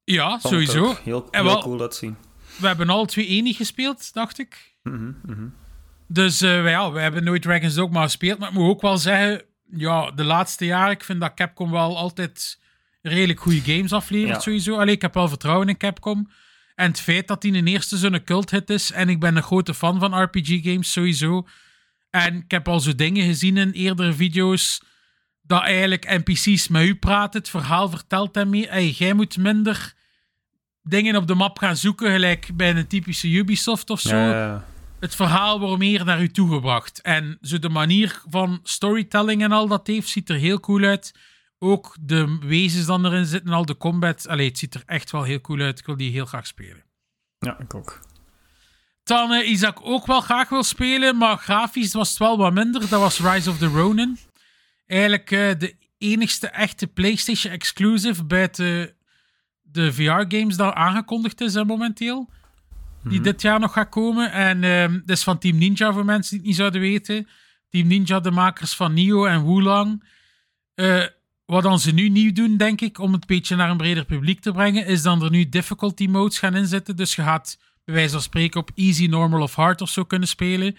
ja, 0.05 0.29
Vond 0.31 0.43
sowieso. 0.55 0.85
ook 0.89 0.99
Heel, 0.99 1.29
En 1.31 1.41
heel 1.43 1.53
wel- 1.53 1.63
cool 1.63 1.81
uitzien. 1.81 2.17
We 2.57 2.67
hebben 2.67 2.89
al 2.91 3.05
twee 3.05 3.27
enig 3.27 3.57
gespeeld, 3.57 4.13
dacht 4.13 4.39
ik. 4.39 4.75
Mhm, 4.83 5.13
mhm. 5.27 5.47
Dus 6.07 6.41
eh, 6.41 6.69
ja, 6.71 6.93
we 6.93 7.01
hebben 7.01 7.25
nooit 7.25 7.43
Dragon's 7.43 7.75
Dogma 7.75 8.03
gespeeld. 8.03 8.39
Maar 8.39 8.49
ik 8.49 8.55
moet 8.55 8.69
ook 8.69 8.81
wel 8.81 8.99
zeggen, 8.99 9.43
ja, 9.71 10.11
de 10.11 10.25
laatste 10.25 10.65
jaren, 10.65 10.91
ik 10.93 11.05
vind 11.05 11.21
dat 11.21 11.35
Capcom 11.35 11.71
wel 11.71 11.97
altijd 11.97 12.59
redelijk 13.03 13.41
goede 13.41 13.61
games 13.61 13.93
aflevert, 13.93 14.35
Ja. 14.35 14.41
sowieso. 14.41 14.77
Allee, 14.79 14.95
ik 14.95 15.03
heb 15.03 15.15
wel 15.15 15.29
vertrouwen 15.29 15.69
in 15.69 15.77
Capcom. 15.77 16.31
En 16.75 16.87
het 16.87 17.01
feit 17.01 17.29
dat 17.29 17.43
die 17.43 17.55
een 17.55 17.67
eerste 17.67 17.97
zo'n 17.97 18.25
cult 18.25 18.51
hit 18.51 18.71
is, 18.71 18.93
en 18.93 19.09
ik 19.09 19.21
ben 19.21 19.37
een 19.37 19.43
grote 19.43 19.75
fan 19.75 19.99
van 19.99 20.23
RPG-games, 20.23 20.93
sowieso. 20.93 21.47
En 22.11 22.37
ik 22.37 22.51
heb 22.51 22.69
al 22.69 22.81
zo 22.81 22.95
dingen 22.95 23.27
gezien 23.27 23.57
in 23.57 23.71
eerdere 23.71 24.13
video's, 24.13 24.83
dat 25.43 25.63
eigenlijk 25.63 26.25
NPC's 26.25 26.69
met 26.69 26.87
u 26.87 26.95
praten, 26.95 27.41
het 27.41 27.51
verhaal 27.51 27.89
vertelt 27.89 28.35
hem 28.35 28.51
mee. 28.51 28.69
Hey, 28.69 28.91
jij 28.91 29.13
moet 29.13 29.37
minder 29.37 29.95
dingen 30.83 31.17
op 31.17 31.27
de 31.27 31.35
map 31.35 31.59
gaan 31.59 31.77
zoeken, 31.77 32.11
gelijk 32.11 32.51
bij 32.55 32.71
een 32.71 32.87
typische 32.87 33.29
Ubisoft 33.29 33.91
of 33.91 34.01
zo 34.01 34.17
Ja, 34.17 34.31
ja, 34.31 34.47
ja. 34.47 34.65
het 35.01 35.15
verhaal 35.15 35.61
wordt 35.61 35.79
meer 35.79 36.05
naar 36.05 36.23
u 36.23 36.31
toegebracht. 36.31 37.01
En 37.01 37.39
zo 37.41 37.59
de 37.59 37.69
manier 37.69 38.23
van 38.29 38.61
storytelling 38.63 39.43
en 39.43 39.53
al 39.53 39.69
dat 39.69 39.87
heeft, 39.87 40.09
ziet 40.09 40.29
er 40.29 40.37
heel 40.37 40.61
cool 40.61 40.85
uit. 40.85 41.13
Ook 41.63 41.97
de 42.01 42.39
wezens 42.41 42.87
dan 42.87 43.07
erin 43.07 43.27
zitten, 43.27 43.53
al 43.53 43.67
de 43.67 43.77
combat. 43.77 44.29
Allee, 44.29 44.49
het 44.49 44.59
ziet 44.59 44.75
er 44.75 44.83
echt 44.87 45.11
wel 45.11 45.23
heel 45.23 45.41
cool 45.41 45.61
uit. 45.61 45.79
Ik 45.79 45.87
wil 45.87 45.97
die 45.97 46.11
heel 46.11 46.27
graag 46.27 46.47
spelen. 46.47 46.83
ja, 47.39 47.59
ik 47.59 47.75
ook. 47.75 48.01
Dan 49.03 49.33
eh, 49.33 49.61
dat 49.61 49.79
ik 49.79 49.87
ook 49.87 50.07
wel 50.07 50.21
graag 50.21 50.49
wil 50.49 50.63
spelen, 50.63 51.17
maar 51.17 51.37
grafisch 51.37 51.93
was 51.93 52.09
het 52.09 52.19
wel 52.19 52.39
wat 52.39 52.53
minder. 52.53 52.81
Dat 52.81 53.01
was 53.01 53.21
Rise 53.21 53.51
of 53.51 53.59
the 53.59 53.67
Ronin. 53.67 54.19
Eigenlijk 54.87 55.31
eh, 55.31 55.59
de 55.59 55.77
enigste 55.99 56.49
echte 56.49 56.87
PlayStation 56.87 57.53
exclusive 57.53 58.25
bij 58.25 58.49
de, 58.51 58.95
de 59.63 59.93
VR-games 59.93 60.57
dat 60.57 60.75
aangekondigd 60.75 61.41
is 61.41 61.55
momenteel. 61.55 62.31
Die 63.03 63.21
dit 63.21 63.43
jaar 63.43 63.61
nog 63.61 63.73
gaat 63.73 63.89
komen. 63.89 64.33
En 64.33 64.65
ehm 64.65 64.93
dat 64.93 65.17
is 65.17 65.23
van 65.23 65.39
Team 65.39 65.59
Ninja, 65.59 65.93
voor 65.93 66.05
mensen 66.05 66.31
die 66.31 66.39
het 66.39 66.47
niet 66.47 66.57
zouden 66.57 66.81
weten. 66.81 67.29
Team 67.69 67.87
Ninja, 67.87 68.21
de 68.21 68.31
makers 68.31 68.75
van 68.75 68.93
Nio 68.93 69.25
en 69.25 69.45
Wulang. 69.45 70.05
Wat 71.51 71.63
dan 71.63 71.81
ze 71.81 71.93
nu 71.93 72.09
nieuw 72.09 72.33
doen, 72.33 72.57
denk 72.57 72.81
ik, 72.81 72.99
om 72.99 73.13
het 73.13 73.27
beetje 73.27 73.57
naar 73.57 73.71
een 73.71 73.77
breder 73.77 74.05
publiek 74.05 74.41
te 74.41 74.53
brengen, 74.53 74.87
is 74.87 75.03
dan 75.03 75.23
er 75.23 75.31
nu 75.31 75.49
difficulty 75.49 76.07
modes 76.07 76.39
gaan 76.39 76.57
inzetten. 76.57 76.97
Dus 76.97 77.15
je 77.15 77.23
gaat 77.23 77.59
bij 77.85 77.95
wijze 77.95 78.13
van 78.13 78.23
spreken 78.23 78.61
op 78.61 78.71
easy, 78.75 79.07
normal 79.07 79.43
of 79.43 79.55
hard 79.55 79.81
of 79.81 79.89
zo 79.89 80.05
kunnen 80.05 80.29
spelen. 80.29 80.77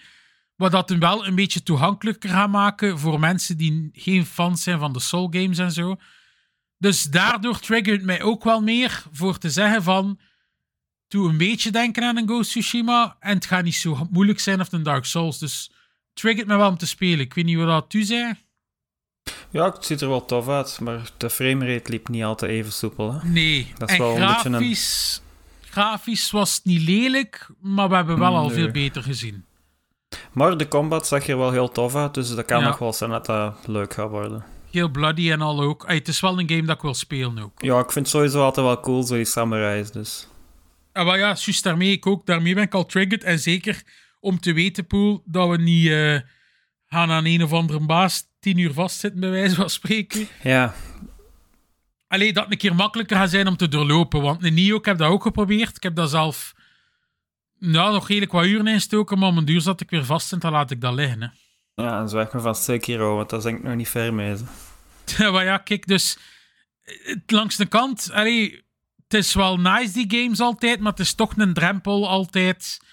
Wat 0.56 0.72
dat 0.72 0.90
wel 0.90 1.26
een 1.26 1.34
beetje 1.34 1.62
toegankelijker 1.62 2.30
gaat 2.30 2.50
maken 2.50 2.98
voor 2.98 3.20
mensen 3.20 3.56
die 3.56 3.90
geen 3.92 4.26
fans 4.26 4.62
zijn 4.62 4.78
van 4.78 4.92
de 4.92 5.00
Soul 5.00 5.28
games 5.30 5.58
en 5.58 5.72
zo. 5.72 5.96
Dus 6.78 7.02
daardoor 7.02 7.60
triggert 7.60 8.02
mij 8.02 8.22
ook 8.22 8.44
wel 8.44 8.62
meer 8.62 9.04
voor 9.12 9.38
te 9.38 9.50
zeggen 9.50 9.82
van... 9.82 10.20
Doe 11.08 11.28
een 11.28 11.38
beetje 11.38 11.70
denken 11.70 12.02
aan 12.02 12.16
een 12.16 12.28
Ghost 12.28 12.50
Tsushima. 12.50 13.16
En 13.20 13.34
het 13.34 13.46
gaat 13.46 13.64
niet 13.64 13.74
zo 13.74 14.08
moeilijk 14.10 14.40
zijn 14.40 14.60
of 14.60 14.72
een 14.72 14.82
Dark 14.82 15.04
Souls. 15.04 15.38
Dus 15.38 15.72
triggert 16.12 16.46
me 16.46 16.56
wel 16.56 16.68
om 16.68 16.78
te 16.78 16.86
spelen. 16.86 17.20
Ik 17.20 17.34
weet 17.34 17.44
niet 17.44 17.56
wat 17.56 17.66
dat 17.66 17.94
u 17.94 18.02
zei. 18.02 18.34
Ja, 19.50 19.64
het 19.72 19.84
ziet 19.84 20.00
er 20.00 20.08
wel 20.08 20.24
tof 20.24 20.48
uit, 20.48 20.78
maar 20.80 21.10
de 21.16 21.30
framerate 21.30 21.90
liep 21.90 22.08
niet 22.08 22.22
altijd 22.24 22.50
even 22.50 22.72
soepel. 22.72 23.12
Hè? 23.14 23.28
Nee. 23.28 23.72
Dat 23.78 23.88
is 23.90 23.94
en 23.96 24.00
wel 24.02 24.16
een 24.16 24.26
beetje 24.26 24.48
een- 24.48 24.54
grafisch, 24.54 25.22
grafisch 25.60 26.30
was 26.30 26.54
het 26.54 26.64
niet 26.64 26.80
lelijk, 26.80 27.50
maar 27.60 27.88
we 27.88 27.94
hebben 27.94 28.18
wel 28.18 28.36
al 28.36 28.50
veel 28.50 28.70
beter 28.70 29.02
gezien. 29.02 29.44
Maar 30.32 30.56
de 30.56 30.68
combat 30.68 31.06
zag 31.06 31.26
er 31.26 31.38
wel 31.38 31.50
heel 31.52 31.68
tof 31.68 31.94
uit, 31.94 32.14
dus 32.14 32.34
dat 32.34 32.44
kan 32.44 32.60
Ja. 32.60 32.66
nog 32.66 32.78
wel 32.78 32.92
zijn 32.92 33.10
dat 33.10 33.26
dat 33.26 33.56
leuk 33.66 33.94
gaat 33.94 34.10
worden. 34.10 34.44
Heel 34.70 34.88
bloody 34.88 35.30
en 35.30 35.40
al 35.40 35.60
ook. 35.62 35.84
Het 35.86 36.08
is 36.08 36.20
wel 36.20 36.38
een 36.38 36.48
game 36.48 36.62
dat 36.64 36.76
ik 36.76 36.82
wil 36.82 36.94
spelen 36.94 37.38
ook. 37.38 37.62
Ja, 37.62 37.78
ik 37.78 37.90
vind 37.92 38.06
het 38.06 38.08
sowieso 38.14 38.42
altijd 38.44 38.66
wel 38.66 38.80
cool, 38.80 39.02
zo 39.02 39.14
die 39.14 39.24
samurais, 39.24 39.90
dus... 39.90 40.28
En 40.92 41.04
wel 41.04 41.14
ja, 41.14 41.20
juist 41.26 41.62
daarmee 41.62 41.90
ik 41.92 42.06
ook. 42.06 42.26
Daarmee 42.26 42.54
ben 42.54 42.62
ik 42.62 42.74
al 42.74 42.86
triggered. 42.86 43.24
En 43.24 43.38
zeker 43.38 43.82
om 44.20 44.40
te 44.40 44.52
weten, 44.52 44.86
Poel, 44.86 45.22
dat 45.24 45.48
we 45.48 45.56
niet 45.56 45.88
eh, 45.88 46.18
gaan 46.86 47.10
aan 47.10 47.24
een 47.24 47.42
of 47.42 47.52
andere 47.52 47.80
baas 47.86 48.24
tien 48.42 48.58
uur 48.58 48.72
vastzitten, 48.72 49.20
bij 49.20 49.30
wijze 49.30 49.54
van 49.54 49.70
spreken. 49.70 50.28
Ja, 50.42 50.74
Alleen 52.08 52.34
dat 52.34 52.42
het 52.44 52.52
een 52.52 52.58
keer 52.58 52.74
makkelijker 52.74 53.16
gaat 53.16 53.30
zijn 53.30 53.46
om 53.46 53.56
te 53.56 53.68
doorlopen. 53.68 54.22
Want 54.22 54.44
een 54.44 54.54
Nio, 54.54 54.76
ik 54.76 54.84
heb 54.84 54.98
dat 54.98 55.10
ook 55.10 55.22
geprobeerd. 55.22 55.76
Ik 55.76 55.82
heb 55.82 55.94
dat 55.94 56.10
zelf 56.10 56.54
nou, 57.58 57.92
nog 57.92 58.08
redelijk 58.08 58.32
wat 58.32 58.44
uren 58.44 58.66
instoken, 58.66 59.18
maar 59.18 59.28
om 59.28 59.38
een 59.38 59.44
duur 59.44 59.60
zat 59.60 59.80
ik 59.80 59.90
weer 59.90 60.04
vast 60.04 60.32
en 60.32 60.38
dan 60.38 60.52
laat 60.52 60.70
ik 60.70 60.80
dat 60.80 60.94
liggen. 60.94 61.22
Hè. 61.22 61.28
ja 61.84 62.00
en 62.00 62.08
zwijg 62.08 62.32
me 62.32 62.40
van 62.40 62.54
Sekiro, 62.54 63.16
want 63.16 63.30
dat 63.30 63.38
is 63.38 63.44
denk 63.44 63.58
ik 63.58 63.64
nog 63.64 63.74
niet 63.74 63.88
ver 63.88 64.14
mee. 64.14 64.36
maar 65.32 65.44
ja, 65.44 65.58
kijk, 65.58 65.86
dus 65.86 66.18
langs 67.26 67.56
de 67.56 67.66
kant, 67.66 68.10
allee, 68.12 68.64
het 69.08 69.14
is 69.14 69.34
wel 69.34 69.56
nice 69.56 69.92
die 69.92 70.20
games 70.20 70.40
altijd, 70.40 70.80
maar 70.80 70.90
het 70.90 71.00
is 71.00 71.14
toch 71.14 71.36
een 71.36 71.52
drempel 71.54 72.08
altijd. 72.08 72.78
Ik 72.82 72.88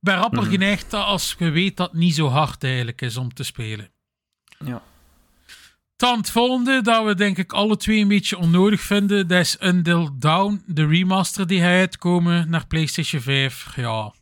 ben 0.00 0.16
rapper 0.16 0.42
Mhm. 0.42 0.50
geneigd 0.50 0.90
dat 0.90 1.04
als 1.04 1.34
je 1.38 1.50
weet 1.50 1.76
dat 1.76 1.90
het 1.90 1.98
niet 2.00 2.14
zo 2.14 2.28
hard 2.28 2.64
eigenlijk 2.64 3.00
is 3.00 3.16
om 3.16 3.34
te 3.34 3.42
spelen. 3.42 3.91
Ja. 4.64 4.82
Dan 5.96 6.18
het 6.18 6.30
volgende, 6.30 6.80
dat 6.82 7.04
we 7.04 7.14
denk 7.14 7.38
ik 7.38 7.52
alle 7.52 7.76
twee 7.76 8.00
een 8.00 8.08
beetje 8.08 8.38
onnodig 8.38 8.80
vinden, 8.80 9.28
dat 9.28 9.40
is 9.40 9.56
Until 9.60 10.10
Down, 10.18 10.62
de 10.66 10.86
remaster 10.86 11.46
die 11.46 11.60
gaat 11.60 11.68
uitkomen 11.68 12.50
naar 12.50 12.66
PlayStation 12.66 13.20
5. 13.22 13.72
Ja. 13.76 14.12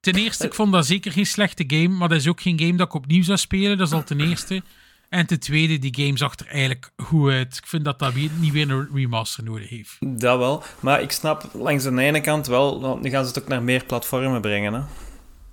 Ten 0.00 0.14
eerste, 0.14 0.46
ik 0.46 0.54
vond 0.54 0.72
dat 0.72 0.86
zeker 0.86 1.12
geen 1.12 1.26
slechte 1.26 1.64
game, 1.66 1.88
maar 1.88 2.08
dat 2.08 2.18
is 2.18 2.28
ook 2.28 2.40
geen 2.40 2.58
game 2.58 2.76
dat 2.76 2.86
ik 2.86 2.94
opnieuw 2.94 3.22
zou 3.22 3.38
spelen, 3.38 3.78
dat 3.78 3.86
is 3.86 3.92
al 3.92 4.04
ten 4.04 4.20
eerste. 4.20 4.62
En 5.08 5.26
ten 5.26 5.40
tweede, 5.40 5.78
die 5.78 6.04
game 6.04 6.16
zag 6.18 6.38
er 6.38 6.46
eigenlijk 6.46 6.92
goed 6.96 7.30
uit. 7.30 7.56
Ik 7.56 7.66
vind 7.66 7.84
dat 7.84 7.98
dat 7.98 8.12
weer- 8.12 8.30
niet 8.38 8.52
weer 8.52 8.70
een 8.70 8.88
remaster 8.94 9.44
nodig 9.44 9.68
heeft. 9.68 9.96
Dat 10.00 10.38
wel, 10.38 10.62
maar 10.80 11.00
ik 11.02 11.10
snap 11.12 11.50
langs 11.52 11.84
de 11.84 12.00
ene 12.00 12.20
kant 12.20 12.46
wel, 12.46 12.80
want 12.80 13.02
nu 13.02 13.10
gaan 13.10 13.22
ze 13.24 13.28
het 13.28 13.42
ook 13.42 13.48
naar 13.48 13.62
meer 13.62 13.84
platformen 13.84 14.40
brengen. 14.40 14.72
Hè? 14.74 14.80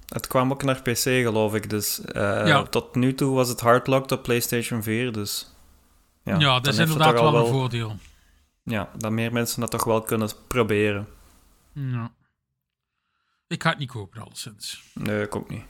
Het 0.10 0.28
kwam 0.28 0.52
ook 0.52 0.64
naar 0.64 0.82
PC, 0.82 1.00
geloof 1.04 1.56
ik, 1.56 1.70
dus 1.70 2.02
eh, 2.02 2.48
Ja. 2.48 2.64
tot 2.64 2.96
nu 2.96 3.14
toe 3.14 3.36
was 3.36 3.50
het 3.50 3.60
hardlocked 3.60 4.12
op 4.12 4.24
PlayStation 4.24 4.84
4, 4.84 5.12
dus... 5.12 5.54
Ja, 6.24 6.38
dan 6.38 6.62
dat 6.62 6.68
is 6.74 6.78
inderdaad 6.80 7.18
al 7.18 7.32
wel 7.32 7.46
een 7.46 7.52
voordeel. 7.52 7.98
Ja, 8.64 8.90
dat 8.98 9.12
meer 9.12 9.32
mensen 9.34 9.62
dat 9.62 9.72
toch 9.72 9.84
wel 9.84 10.02
kunnen 10.02 10.30
proberen. 10.48 11.08
Ja. 11.74 12.12
Ik 13.48 13.64
ga 13.64 13.70
het 13.70 13.80
niet 13.80 13.92
kopen, 13.92 14.22
alleszins. 14.22 14.84
Nee, 14.94 15.22
ik 15.22 15.36
ook 15.36 15.50
niet. 15.50 15.64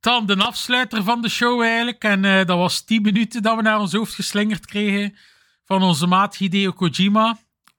Dan 0.00 0.26
de 0.26 0.36
afsluiter 0.36 1.02
van 1.02 1.22
de 1.22 1.28
show 1.28 1.62
eigenlijk. 1.62 2.04
En 2.04 2.24
eh, 2.24 2.44
dat 2.46 2.58
was 2.58 2.80
10 2.84 3.02
minuten 3.02 3.42
dat 3.42 3.56
we 3.56 3.62
naar 3.62 3.78
ons 3.78 3.92
hoofd 3.92 4.14
geslingerd 4.14 4.66
kregen 4.66 5.16
van 5.64 5.82
onze 5.82 6.06
maat 6.06 6.36
Hideo 6.36 6.72
Kojima. 6.72 7.38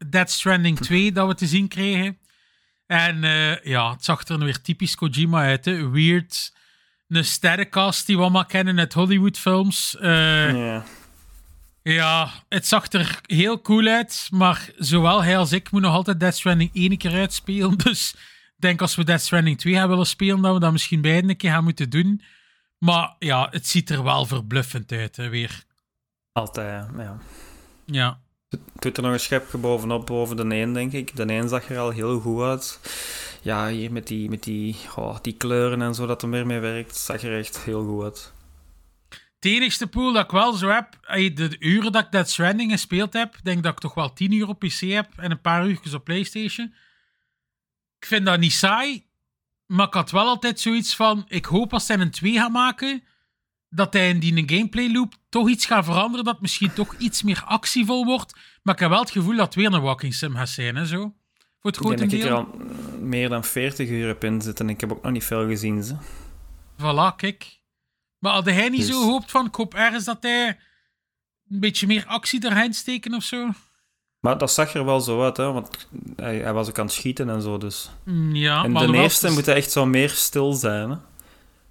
Dead 0.09 0.31
Stranding 0.31 0.79
2 0.79 1.11
dat 1.11 1.27
we 1.27 1.35
te 1.35 1.47
zien 1.47 1.67
kregen. 1.67 2.17
En 2.87 3.23
eh, 3.23 3.63
ja, 3.63 3.91
het 3.91 4.05
zag 4.05 4.27
er 4.27 4.39
weer 4.39 4.61
typisch 4.61 4.95
Kojima 4.95 5.41
uit. 5.41 5.65
Hè? 5.65 5.89
Weird. 5.89 6.53
Een 7.07 7.25
sterrenkast 7.25 8.05
die 8.05 8.15
we 8.15 8.21
allemaal 8.21 8.45
kennen 8.45 8.79
uit 8.79 8.93
Hollywood-films. 8.93 9.97
Eh, 9.97 10.55
Ja. 10.55 10.83
Ja, 11.83 12.29
het 12.49 12.67
zag 12.67 12.91
er 12.91 13.19
heel 13.25 13.61
cool 13.61 13.87
uit, 13.87 14.27
maar 14.31 14.69
zowel 14.77 15.23
hij 15.23 15.37
als 15.37 15.51
ik 15.51 15.71
moeten 15.71 15.89
nog 15.89 15.99
altijd 15.99 16.19
Death 16.19 16.35
Stranding 16.35 16.69
één 16.73 16.97
keer 16.97 17.13
uitspelen. 17.13 17.77
Dus 17.83 18.13
ik 18.15 18.55
denk 18.57 18.81
als 18.81 18.95
we 18.95 19.03
Death 19.03 19.21
Stranding 19.21 19.57
2 19.57 19.73
gaan 19.73 19.89
willen 19.89 20.05
spelen, 20.05 20.41
dat 20.41 20.53
we 20.53 20.59
dat 20.59 20.71
misschien 20.71 21.01
beide 21.01 21.29
een 21.29 21.37
keer 21.37 21.51
gaan 21.51 21.63
moeten 21.63 21.89
doen. 21.89 22.21
Maar 22.77 23.15
ja, 23.19 23.47
het 23.51 23.67
ziet 23.67 23.89
er 23.89 24.03
wel 24.03 24.25
verbluffend 24.25 24.91
uit, 24.91 25.15
hè, 25.15 25.29
weer. 25.29 25.63
Altijd, 26.31 26.85
ja. 26.97 27.17
ja. 27.85 28.19
Doet 28.79 28.97
er 28.97 29.03
nog 29.03 29.11
een 29.11 29.19
schepje 29.19 29.57
bovenop, 29.57 30.05
boven 30.05 30.37
de 30.37 30.55
een, 30.55 30.73
denk 30.73 30.91
ik. 30.91 31.15
De 31.15 31.33
een 31.33 31.49
zag 31.49 31.69
er 31.69 31.79
al 31.79 31.89
heel 31.89 32.19
goed 32.19 32.41
uit. 32.41 32.79
Ja, 33.41 33.67
hier 33.67 33.91
met 33.91 34.07
die, 34.07 34.29
met 34.29 34.43
die, 34.43 34.75
oh, 34.95 35.17
die 35.21 35.33
kleuren 35.33 35.81
en 35.81 35.95
zo 35.95 36.05
dat 36.05 36.21
er 36.21 36.29
meer 36.29 36.45
mee 36.45 36.59
werkt, 36.59 36.95
zag 36.95 37.21
er 37.21 37.37
echt 37.37 37.63
heel 37.63 37.85
goed 37.85 38.03
uit. 38.03 38.33
Het 39.09 39.45
enigste 39.45 39.87
pool 39.87 40.13
dat 40.13 40.23
ik 40.23 40.31
wel 40.31 40.53
zo 40.53 40.69
heb, 40.69 40.99
de 41.35 41.55
uren 41.59 41.91
dat 41.91 42.05
ik 42.05 42.11
Dead 42.11 42.29
Stranding 42.29 42.71
gespeeld 42.71 43.13
heb, 43.13 43.35
denk 43.43 43.63
dat 43.63 43.71
ik 43.71 43.79
toch 43.79 43.93
wel 43.93 44.13
10 44.13 44.31
uur 44.31 44.47
op 44.47 44.59
PC 44.59 44.79
heb 44.79 45.09
en 45.17 45.31
een 45.31 45.41
paar 45.41 45.67
uurtjes 45.67 45.93
op 45.93 46.03
PlayStation. 46.03 46.73
Ik 47.99 48.05
vind 48.05 48.25
dat 48.25 48.39
niet 48.39 48.53
saai, 48.53 49.05
maar 49.65 49.87
ik 49.87 49.93
had 49.93 50.11
wel 50.11 50.27
altijd 50.27 50.59
zoiets 50.59 50.95
van: 50.95 51.25
ik 51.27 51.45
hoop 51.45 51.73
als 51.73 51.87
hij 51.87 51.97
een 51.97 52.11
2 52.11 52.33
gaat 52.33 52.51
maken, 52.51 53.03
dat 53.69 53.93
hij 53.93 54.09
in 54.09 54.19
die 54.19 54.49
gameplay 54.49 54.91
loop 54.91 55.13
toch 55.29 55.49
iets 55.49 55.65
gaat 55.65 55.85
veranderen, 55.85 56.25
dat 56.25 56.41
misschien 56.41 56.73
toch 56.73 56.95
iets 56.97 57.23
meer 57.23 57.43
actievol 57.45 58.05
wordt. 58.05 58.33
Maar 58.63 58.73
ik 58.73 58.79
heb 58.79 58.89
wel 58.89 58.99
het 58.99 59.11
gevoel 59.11 59.35
dat 59.35 59.45
het 59.45 59.55
weer 59.55 59.73
een 59.73 59.81
walking 59.81 60.13
sim 60.13 60.35
gaat 60.35 60.49
zijn, 60.49 60.75
hè, 60.75 60.85
zo. 60.85 61.13
Voor 61.61 61.71
het 61.71 61.75
Ik 61.79 61.97
denk 61.97 62.11
dat 62.11 62.19
ik 62.19 62.25
er 62.25 62.33
al 62.33 62.47
meer 62.99 63.29
dan 63.29 63.43
40 63.43 63.89
uur 63.89 64.07
heb 64.07 64.23
in 64.23 64.41
zitten 64.41 64.67
en 64.67 64.73
ik 64.73 64.79
heb 64.81 64.91
ook 64.91 65.03
nog 65.03 65.11
niet 65.11 65.23
veel 65.23 65.47
gezien. 65.47 65.83
Ze. 65.83 65.95
Voilà, 66.77 67.15
kijk. 67.15 67.59
Maar 68.19 68.33
had 68.33 68.45
hij 68.45 68.69
niet 68.69 68.79
Dus- 68.79 68.89
zo 68.89 68.99
gehoopt 68.99 69.31
van, 69.31 69.45
ik 69.45 69.55
hoop 69.55 69.73
ergens 69.73 70.03
dat 70.05 70.17
hij 70.21 70.47
een 71.49 71.59
beetje 71.59 71.87
meer 71.87 72.05
actie 72.05 72.45
erheen 72.45 72.73
steken 72.73 73.13
of 73.13 73.23
zo? 73.23 73.49
Maar 74.19 74.37
dat 74.37 74.51
zag 74.51 74.73
er 74.73 74.85
wel 74.85 74.99
zo 75.01 75.23
uit, 75.23 75.37
hè, 75.37 75.51
want 75.51 75.87
hij, 76.15 76.37
hij 76.37 76.53
was 76.53 76.69
ook 76.69 76.79
aan 76.79 76.85
het 76.85 76.93
schieten 76.93 77.29
en 77.29 77.41
zo. 77.41 77.57
Dus. 77.57 77.89
Mm, 78.05 78.35
Ja, 78.35 78.63
en 78.63 78.71
maar 78.71 78.87
de 78.87 78.93
eerste 78.97 79.31
moet 79.31 79.45
hij 79.45 79.55
echt 79.55 79.71
zo 79.71 79.85
meer 79.85 80.09
stil 80.09 80.53
zijn. 80.53 80.89
Hè. 80.89 80.95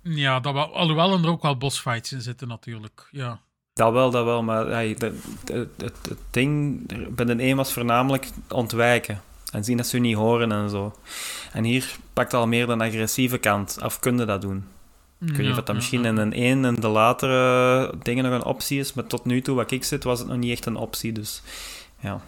Ja, 0.09 0.41
dat 0.41 0.53
wel, 0.53 0.75
alhoewel 0.75 1.13
er 1.19 1.29
ook 1.29 1.43
wel 1.43 1.57
bossfights 1.57 2.13
in 2.13 2.21
zitten 2.21 2.49
natuurlijk. 2.49 3.09
Ja. 3.11 3.41
Dat 3.73 3.93
wel, 3.93 4.11
dat 4.11 4.25
wel, 4.25 4.43
maar 4.43 4.67
hey, 4.67 4.95
de- 4.95 5.19
de- 5.45 5.69
het, 5.77 5.97
het 6.09 6.19
ding 6.31 6.81
bij 7.15 7.25
de 7.25 7.43
een 7.43 7.57
was 7.57 7.73
voornamelijk 7.73 8.29
ontwijken. 8.49 9.21
En 9.53 9.65
zien 9.65 9.77
dat 9.77 9.87
ze 9.87 9.97
je 9.97 10.03
niet 10.03 10.17
horen 10.17 10.53
en 10.53 10.71
zo. 10.71 10.95
En 11.53 11.65
hier 11.65 11.97
pakt 12.13 12.35
al 12.35 12.47
meer 12.47 12.67
de 12.67 12.77
agressieve 12.77 13.39
kant. 13.39 13.79
Of 13.85 13.99
kun 13.99 14.19
je 14.19 14.25
dat 14.25 14.41
doen? 14.41 14.65
Ik 15.21 15.29
weet 15.29 15.39
niet 15.39 15.51
of 15.59 15.63
dat 15.65 15.75
misschien 15.75 16.05
in 16.05 16.17
een 16.17 16.33
1 16.33 16.65
en 16.65 16.75
de 16.75 16.89
latere 16.89 17.93
dingen 18.03 18.25
nog 18.25 18.33
een 18.33 18.45
optie 18.45 18.79
is. 18.79 18.93
Maar 18.93 19.07
tot 19.07 19.25
nu 19.25 19.41
toe, 19.43 19.57
wat 19.57 19.71
ik 19.71 19.85
zit, 19.85 20.05
was 20.05 20.19
het 20.19 20.29
nog 20.29 20.37
niet 20.37 20.51
echt 20.53 20.67
een 20.67 20.77
optie. 20.77 21.13
Dus 21.13 21.43
ja. 22.01 22.21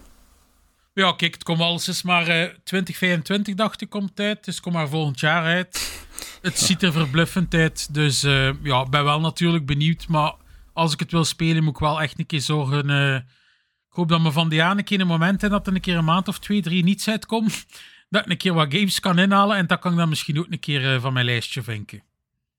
Ja, 0.98 1.12
kijk, 1.12 1.34
het 1.34 1.42
komt 1.42 1.61
alles 1.61 1.88
is 1.88 2.02
maar 2.02 2.26
eh 2.26 2.54
2025 2.64 3.54
dacht 3.54 3.80
ik 3.80 3.88
komt 3.88 4.20
uit. 4.20 4.44
Dus 4.44 4.61
komt 4.61 4.74
maar 4.74 4.88
volgend 4.88 5.20
jaar 5.20 5.44
uit. 5.44 6.02
Het 6.42 6.58
ziet 6.58 6.82
er 6.82 6.92
verbluffend 6.92 7.54
uit. 7.54 7.94
Dus 7.94 8.22
eh, 8.22 8.50
ja, 8.62 8.80
ik 8.80 8.90
ben 8.90 9.04
wel 9.04 9.20
natuurlijk 9.20 9.66
benieuwd. 9.66 10.08
Maar 10.08 10.34
als 10.72 10.92
ik 10.92 10.98
het 10.98 11.11
wil 11.11 11.24
spelen, 11.24 11.64
moet 11.64 11.74
ik 11.74 11.80
wel 11.80 12.02
echt 12.02 12.18
een 12.18 12.26
keer 12.26 12.40
zorgen. 12.40 12.90
eh, 12.90 13.14
ik 13.14 13.94
hoop 13.94 14.08
dat 14.08 14.20
me 14.20 14.32
van 14.32 14.48
die 14.48 14.62
aan 14.62 14.78
een 14.78 14.84
keer 14.84 15.00
een 15.00 15.06
moment 15.06 15.42
in 15.42 15.50
dat 15.50 15.66
er 15.66 15.74
een 15.74 15.80
keer 15.80 15.96
een 15.96 16.04
maand 16.04 16.28
of 16.28 16.38
twee, 16.38 16.62
drie 16.62 16.84
niets 16.84 17.08
uitkomt. 17.08 17.66
Dat 18.11 18.24
ik 18.24 18.30
een 18.30 18.37
keer 18.37 18.54
wat 18.54 18.72
games 18.74 19.00
kan 19.00 19.18
inhalen. 19.18 19.56
En 19.56 19.66
dat 19.66 19.78
kan 19.78 19.92
ik 19.92 19.98
dan 19.98 20.08
misschien 20.08 20.38
ook 20.38 20.46
een 20.50 20.61
keer 20.61 20.94
eh, 20.94 21.00
van 21.00 21.12
mijn 21.12 21.24
lijstje 21.24 21.62
vinken. 21.62 22.02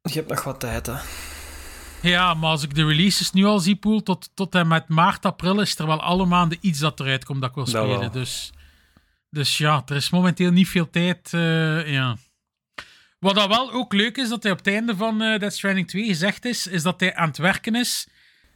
Je 0.01 0.13
hebt 0.13 0.29
nog 0.29 0.43
wat 0.43 0.59
tijd, 0.59 0.85
hè. 0.85 0.93
Ja, 2.01 2.33
maar 2.33 2.49
als 2.49 2.63
ik 2.63 2.75
de 2.75 2.85
releases 2.85 3.31
nu 3.31 3.45
al 3.45 3.59
zie, 3.59 3.75
Poel, 3.75 4.03
tot, 4.03 4.29
tot 4.33 4.55
en 4.55 4.67
met 4.67 4.87
maart, 4.87 5.25
april 5.25 5.61
is 5.61 5.77
er 5.79 5.87
wel 5.87 6.01
alle 6.01 6.25
maanden 6.25 6.57
iets 6.61 6.79
dat 6.79 6.99
eruit 6.99 7.25
komt 7.25 7.41
dat 7.41 7.49
ik 7.49 7.55
wil 7.55 7.65
Dat 7.65 7.73
spelen. 7.73 7.99
wel. 7.99 8.11
Dus, 8.11 8.51
dus 9.29 9.57
ja, 9.57 9.83
er 9.85 9.95
is 9.95 10.09
momenteel 10.09 10.51
niet 10.51 10.67
veel 10.67 10.89
tijd. 10.89 11.33
eh, 11.33 11.91
ja. 11.91 12.17
Wat 13.19 13.35
dat 13.35 13.47
wel 13.47 13.71
ook 13.71 13.93
leuk 13.93 14.17
is, 14.17 14.29
dat 14.29 14.43
hij 14.43 14.51
op 14.51 14.57
het 14.57 14.67
einde 14.67 14.95
van 14.95 15.21
eh 15.21 15.39
Death 15.39 15.53
Stranding 15.53 15.87
2 15.87 16.05
gezegd 16.05 16.45
is, 16.45 16.67
is 16.67 16.83
dat 16.83 16.99
hij 16.99 17.15
aan 17.15 17.27
het 17.27 17.37
werken 17.37 17.75
is 17.75 18.07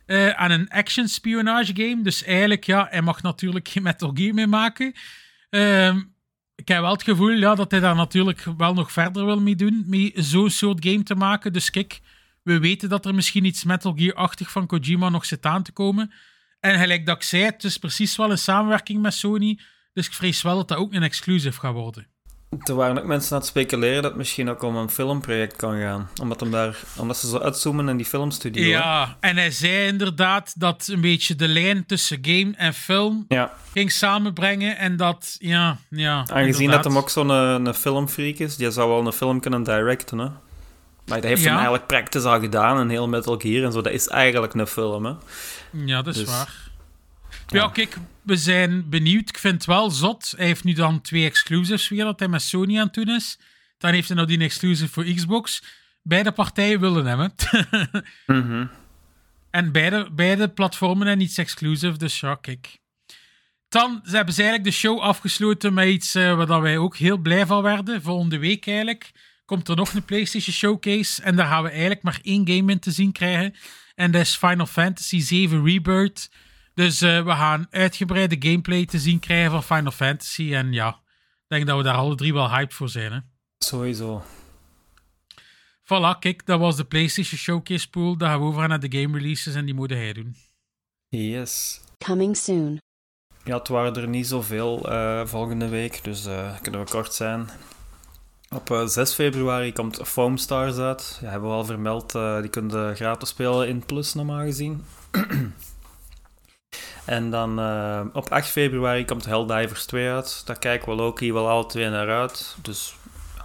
eh, 0.06 0.29
aan 0.29 0.51
een 0.51 0.69
action 0.69 1.08
spionage 1.08 1.71
game. 1.75 1.99
Dus 2.03 2.23
eigenlijk, 2.23 2.63
ja, 2.63 2.88
hij 2.89 3.01
mag 3.01 3.21
natuurlijk 3.21 3.67
geen 3.71 3.84
Metal 3.84 4.12
Gear 4.13 4.34
mee 4.34 4.47
maken. 4.47 4.93
Ehm, 5.49 6.01
ik 6.56 6.67
heb 6.67 6.79
wel 6.82 6.91
het 6.91 7.03
gevoel 7.03 7.29
ja, 7.29 7.56
dat 7.56 7.71
hij 7.71 7.79
daar 7.79 7.95
natuurlijk 7.95 8.45
wel 8.58 8.73
nog 8.73 8.91
verder 8.91 9.25
wil 9.25 9.41
mee 9.41 9.56
doen, 9.56 9.84
met 9.88 10.12
zo'n 10.13 10.49
soort 10.49 10.86
game 10.86 11.03
te 11.03 11.15
maken. 11.15 11.53
Dus 11.53 11.69
kijk, 11.69 11.99
we 12.43 12.60
weten 12.60 12.89
dat 12.89 13.06
er 13.06 13.15
misschien 13.15 13.45
iets 13.45 13.63
Metal 13.63 13.93
Gear-achtig 13.95 14.51
van 14.51 14.67
Kojima 14.67 15.10
nog 15.10 15.25
zit 15.25 15.45
aan 15.45 15.63
te 15.63 15.71
komen. 15.71 16.13
En 16.60 16.79
gelijk 16.79 17.06
dat 17.06 17.15
ik 17.15 17.23
zei, 17.23 17.43
het 17.43 17.63
is 17.63 17.77
precies 17.77 18.15
wel 18.15 18.32
een 18.32 18.38
samenwerking 18.38 19.01
met 19.01 19.13
Sony. 19.13 19.60
Dus 19.93 20.08
ik 20.08 20.13
vrees 20.13 20.41
wel 20.41 20.56
dat 20.56 20.67
dat 20.67 20.77
ook 20.77 20.93
een 20.93 21.03
exclusive 21.03 21.60
gaat 21.60 21.73
worden. 21.73 22.08
Er 22.60 22.75
waren 22.75 22.97
ook 22.97 23.06
mensen 23.06 23.32
aan 23.32 23.38
het 23.38 23.47
speculeren 23.47 24.01
dat 24.01 24.12
het 24.12 24.15
misschien 24.15 24.49
ook 24.49 24.62
om 24.62 24.75
een 24.75 24.89
filmproject 24.89 25.56
kan 25.56 25.79
gaan. 25.79 26.10
Omdat, 26.21 26.39
hem 26.39 26.51
daar, 26.51 26.77
omdat 26.97 27.17
ze 27.17 27.27
zo 27.27 27.38
uitzoomen 27.38 27.89
in 27.89 27.97
die 27.97 28.06
filmstudio. 28.06 28.63
hè. 28.63 28.69
Ja, 28.69 29.17
en 29.19 29.38
hij 29.38 29.51
zei 29.51 29.88
inderdaad 29.88 30.60
dat 30.60 30.88
een 30.88 31.01
beetje 31.01 31.36
de 31.36 31.47
lijn 31.47 31.86
tussen 31.86 32.17
game 32.21 32.53
en 32.56 32.73
film 32.73 33.25
ja. 33.27 33.53
ging 33.73 33.91
samenbrengen. 33.91 34.77
En 34.77 34.97
dat, 34.97 35.36
ja, 35.39 35.77
ja. 35.89 36.17
Aangezien 36.17 36.45
inderdaad. 36.45 36.84
dat 36.84 36.93
hem 36.93 37.01
ook 37.01 37.10
zo'n 37.10 37.29
een, 37.29 37.65
een 37.65 37.73
filmfreak 37.73 38.36
is, 38.36 38.56
die 38.56 38.71
zou 38.71 38.89
wel 38.89 39.06
een 39.06 39.13
film 39.13 39.39
kunnen 39.39 39.63
directen, 39.63 40.17
hè. 40.17 40.27
Maar 41.05 41.21
dat 41.21 41.29
heeft 41.29 41.39
Ja. 41.41 41.45
hem 41.47 41.55
eigenlijk 41.55 41.87
praktisch 41.87 42.23
al 42.23 42.39
gedaan, 42.39 42.77
een 42.77 42.89
heel 42.89 43.07
Metal 43.07 43.37
Gear 43.39 43.63
en 43.65 43.71
zo. 43.71 43.81
Dat 43.81 43.93
is 43.93 44.07
eigenlijk 44.07 44.53
een 44.53 44.67
film, 44.67 45.05
hè. 45.05 45.13
Ja, 45.71 46.01
dat 46.01 46.15
is 46.15 46.21
Dus- 46.21 46.29
waar. 46.29 46.61
Ja. 47.47 47.61
Ja. 47.61 47.69
kijk, 47.69 47.97
we 48.21 48.35
zijn 48.37 48.89
benieuwd. 48.89 49.29
Ik 49.29 49.37
vind 49.37 49.53
het 49.53 49.65
wel 49.65 49.89
zot. 49.91 50.33
Hij 50.37 50.45
heeft 50.45 50.63
nu 50.63 50.73
dan 50.73 51.01
twee 51.01 51.25
exclusives 51.25 51.89
weer 51.89 52.03
dat 52.03 52.19
hij 52.19 52.27
met 52.27 52.41
Sony 52.41 52.77
aan 52.79 52.85
het 52.85 52.93
doen 52.93 53.09
is. 53.09 53.39
Dan 53.77 53.93
heeft 53.93 54.07
hij 54.07 54.15
nou 54.15 54.27
die 54.27 54.39
exclusive 54.39 54.91
voor 54.91 55.03
Xbox. 55.03 55.63
Beide 56.01 56.31
partijen 56.31 56.79
willen 56.79 57.05
hem, 57.05 57.19
hè. 57.19 57.27
Mhm. 58.39 58.65
En 59.51 59.71
beide, 59.71 60.09
beide 60.11 60.49
platformen 60.49 61.07
en 61.07 61.19
iets 61.19 61.37
exclusive, 61.37 61.97
dus 61.97 62.19
ja, 62.19 62.35
kijk. 62.35 62.77
Dan 63.69 64.01
ze 64.05 64.15
hebben 64.15 64.33
ze 64.33 64.41
eigenlijk 64.41 64.71
de 64.71 64.77
show 64.79 64.99
afgesloten 64.99 65.73
met 65.73 65.87
iets 65.87 66.15
eh, 66.15 66.35
waar 66.45 66.61
wij 66.61 66.77
ook 66.77 66.97
heel 66.97 67.17
blij 67.17 67.45
van 67.45 67.61
werden. 67.61 68.01
Volgende 68.01 68.37
week 68.37 68.67
eigenlijk 68.67 69.11
komt 69.45 69.67
er 69.67 69.75
nog 69.75 69.93
een 69.93 70.06
PlayStation 70.06 70.53
Showcase. 70.53 71.21
En 71.21 71.36
daar 71.36 71.47
gaan 71.47 71.63
we 71.63 71.69
eigenlijk 71.69 72.03
maar 72.03 72.19
één 72.21 72.47
game 72.47 72.71
in 72.71 72.79
te 72.79 72.91
zien 72.91 73.12
krijgen. 73.12 73.56
En 73.95 74.12
dat 74.12 74.21
is 74.21 74.36
Final 74.36 74.65
Fantasy 74.65 75.19
7 75.19 75.65
Rebirth. 75.65 76.29
Dus 76.73 77.01
eh, 77.01 77.23
we 77.23 77.32
gaan 77.32 77.67
uitgebreide 77.69 78.36
gameplay 78.39 78.86
te 78.86 78.99
zien 78.99 79.19
krijgen 79.19 79.51
van 79.51 79.63
Final 79.63 79.91
Fantasy. 79.91 80.53
En 80.53 80.73
ja, 80.73 80.89
ik 80.89 81.45
denk 81.47 81.67
dat 81.67 81.77
we 81.77 81.84
daar 81.84 81.95
alle 81.95 82.15
drie 82.15 82.34
wel 82.34 82.49
hyped 82.49 82.73
voor 82.73 82.89
zijn. 82.89 83.12
Hè? 83.12 83.19
Sowieso. 83.58 84.23
Voilà, 85.84 86.19
kijk, 86.19 86.45
dat 86.45 86.60
was 86.60 86.75
de 86.75 86.86
PlayStation 86.86 87.39
Showcase 87.39 87.89
pool. 87.89 88.17
Dan 88.17 88.29
gaan 88.29 88.39
we 88.39 88.45
over 88.45 88.67
naar 88.67 88.79
de 88.79 88.99
game 88.99 89.17
releases 89.17 89.56
en 89.56 89.65
die 89.65 89.73
moeten 89.73 89.97
hij 89.97 90.13
doen. 90.13 90.36
Yes. 91.10 91.82
Coming 92.06 92.38
soon. 92.38 92.82
Ja, 93.43 93.58
het 93.58 93.67
waren 93.67 93.95
er 93.95 94.08
niet 94.08 94.27
zoveel 94.27 94.91
eh 94.91 95.25
volgende 95.25 95.67
week, 95.67 96.03
dus 96.03 96.25
eh, 96.25 96.62
kunnen 96.62 96.86
we 96.86 96.91
kort 96.91 97.13
zijn. 97.13 97.49
Op 98.53 98.71
eh, 98.71 98.85
6 98.85 99.13
februari 99.13 99.73
komt 99.73 99.99
Foam 100.03 100.37
Stars 100.37 100.77
uit. 100.77 101.17
Ja, 101.21 101.29
hebben 101.29 101.49
we 101.49 101.55
al 101.55 101.65
vermeld. 101.65 102.15
eh, 102.15 102.39
die 102.41 102.49
kunnen 102.49 102.95
gratis 102.95 103.29
spelen 103.29 103.67
in 103.67 103.85
Plus, 103.85 104.13
normaal 104.13 104.39
gezien. 104.45 104.85
en 107.05 107.31
dan 107.31 107.59
eh, 107.59 108.01
op 108.13 108.29
8 108.29 108.47
februari 108.49 109.05
komt 109.05 109.25
Helldivers 109.25 109.85
2 109.85 110.09
uit. 110.09 110.41
Daar 110.45 110.59
kijken 110.59 110.89
we 110.89 110.95
Loki 110.95 111.33
wel 111.33 111.49
alle 111.49 111.65
twee 111.65 111.89
naar 111.89 112.09
uit. 112.09 112.55
Dus 112.61 112.95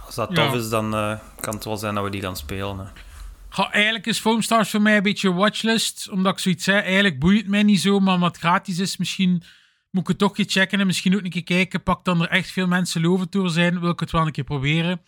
als 0.05 0.15
dat 0.15 0.29
Ja. 0.31 0.45
tof 0.45 0.55
is, 0.55 0.69
dan 0.69 0.93
eh, 0.95 1.15
kan 1.39 1.53
het 1.53 1.65
wel 1.65 1.77
zijn 1.77 1.95
dat 1.95 2.03
we 2.03 2.09
die 2.09 2.21
gaan 2.21 2.37
spelen. 2.37 2.77
Hè. 2.79 3.63
Eigenlijk 3.71 4.05
is 4.05 4.19
Foamstars 4.19 4.69
voor 4.69 4.81
mij 4.81 4.97
een 4.97 5.03
beetje 5.03 5.33
watchlist. 5.33 6.09
Omdat 6.09 6.33
ik 6.33 6.39
zoiets 6.39 6.63
zei, 6.63 6.81
eigenlijk 6.81 7.19
boeit 7.19 7.37
het 7.37 7.47
mij 7.47 7.63
niet 7.63 7.81
zo. 7.81 7.99
Maar 7.99 8.19
wat 8.19 8.37
gratis 8.37 8.79
is, 8.79 8.97
misschien 8.97 9.43
moet 9.91 10.01
ik 10.01 10.07
het 10.07 10.17
toch 10.17 10.29
een 10.29 10.35
keer 10.35 10.45
checken. 10.45 10.79
En 10.79 10.85
misschien 10.85 11.15
ook 11.15 11.23
een 11.23 11.29
keer 11.29 11.43
kijken. 11.43 11.83
Pak 11.83 12.05
dan 12.05 12.21
er 12.21 12.29
echt 12.29 12.51
veel 12.51 12.67
mensen 12.67 13.01
lovend 13.01 13.31
door 13.31 13.49
zijn. 13.49 13.79
Wil 13.79 13.89
ik 13.89 13.99
het 13.99 14.11
wel 14.11 14.25
een 14.25 14.31
keer 14.31 14.43
proberen. 14.43 15.01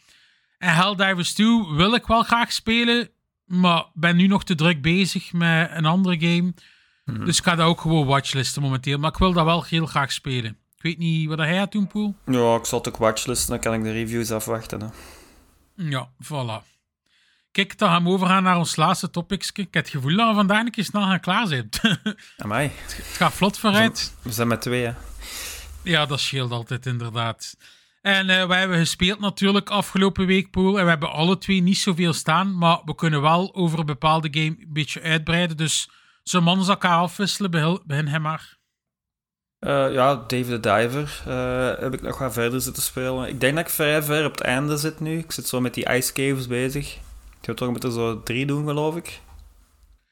En 0.58 0.76
Helldivers 0.76 1.34
2 1.34 1.48
wil 1.76 1.94
ik 1.94 2.06
wel 2.06 2.24
graag 2.24 2.52
spelen. 2.52 3.10
Maar 3.46 3.86
ben 3.94 4.16
nu 4.16 4.28
nog 4.28 4.44
te 4.44 4.56
druk 4.56 4.82
bezig 4.82 5.34
met 5.34 5.70
een 5.74 5.86
andere 5.86 6.20
game. 6.20 6.54
Dus 7.26 7.38
ik 7.38 7.44
ga 7.44 7.56
dat 7.56 7.68
ook 7.68 7.82
gewoon 7.82 8.06
watchlisten 8.06 8.62
momenteel. 8.62 8.98
Maar 8.98 9.12
ik 9.12 9.18
wil 9.18 9.34
dat 9.34 9.46
wel 9.46 9.64
heel 9.64 9.86
graag 9.86 10.12
spelen. 10.12 10.58
Ik 10.76 10.82
weet 10.82 10.98
niet 10.98 11.28
wat 11.28 11.38
hij 11.38 11.56
gaat 11.56 11.72
doen, 11.72 11.88
Poel. 11.88 12.16
Ja, 12.26 12.56
ik 12.56 12.66
zal 12.66 12.78
het 12.78 12.88
ook 12.88 12.98
watchlisten, 12.98 13.50
dan 13.50 13.60
kan 13.60 13.74
ik 13.74 13.84
de 13.84 13.92
reviews 13.92 14.32
afwachten. 14.32 14.82
Hè. 14.82 14.88
Ja, 15.76 16.10
voilà. 16.24 16.70
Kijk, 17.52 17.78
dan 17.78 17.90
gaan 17.90 18.04
we 18.04 18.10
overgaan 18.10 18.44
naar 18.44 18.58
ons 18.58 18.76
laatste 18.76 19.10
topic. 19.10 19.44
Ik 19.54 19.56
heb 19.74 19.84
het 19.84 19.90
gevoel 19.90 20.16
dat 20.16 20.30
we 20.30 20.36
vandaag 20.36 20.60
een 20.60 20.72
keer 20.72 20.84
snel 20.84 21.02
gaan 21.02 21.20
klaar 21.20 21.48
zijn. 21.48 21.70
Amai, 22.38 22.72
Het 22.82 22.94
gaat 22.94 23.34
vlot 23.34 23.58
vooruit. 23.58 24.16
we 24.22 24.32
zijn 24.32 24.48
met 24.48 24.62
twee, 24.62 24.86
hè. 24.86 24.94
Ja, 25.84 26.06
dat 26.06 26.20
scheelt 26.20 26.52
altijd 26.52 26.86
inderdaad. 26.86 27.56
En 28.02 28.30
eh 28.30 28.48
wij 28.48 28.60
hebben 28.60 28.78
gespeeld 28.78 29.20
natuurlijk 29.20 29.70
afgelopen 29.70 30.26
week, 30.26 30.50
Poel. 30.52 30.78
En 30.78 30.84
we 30.84 30.90
hebben 30.90 31.12
alle 31.12 31.38
twee 31.38 31.62
niet 31.62 31.78
zoveel 31.78 32.14
staan. 32.14 32.58
Maar 32.58 32.82
we 32.86 32.96
kunnen 32.96 33.22
wel 33.22 33.56
over 33.56 33.80
een 33.80 33.86
bepaalde 33.86 34.28
game 34.32 34.46
een 34.60 34.70
beetje 34.74 35.02
uitbreiden. 35.02 35.58
Dus 35.58 35.90
zo'n 36.24 36.44
man 36.44 36.68
elkaar 36.68 36.98
afwisselen. 36.98 37.52
Begin, 37.52 37.82
begin 37.86 38.08
hem 38.08 38.22
maar. 38.22 38.58
Eh, 39.60 39.94
ja, 39.94 40.16
Dave 40.16 40.46
the 40.46 40.60
Diver 40.60 41.22
eh, 41.28 41.84
heb 41.84 41.94
ik 41.94 42.02
nog 42.02 42.18
wat 42.18 42.34
verder 42.34 42.62
zitten 42.62 42.84
spelen. 42.84 43.28
Ik 43.28 43.40
denk 43.40 43.56
dat 43.56 43.66
ik 43.66 43.72
vrij 43.72 44.04
ver 44.04 44.26
op 44.26 44.32
het 44.32 44.42
einde 44.42 44.78
zit 44.78 45.00
nu. 45.00 45.18
Ik 45.18 45.32
zit 45.32 45.48
zo 45.48 45.62
met 45.62 45.74
die 45.74 45.90
ice 45.90 46.14
caves 46.14 46.48
bezig. 46.48 46.98
Ik 47.42 47.48
heb 47.48 47.56
toch 47.56 47.72
met 47.72 47.84
er 47.84 47.92
zo 47.92 48.24
drie 48.24 48.46
doen, 48.46 48.66
geloof 48.68 48.96
ik. 48.96 49.22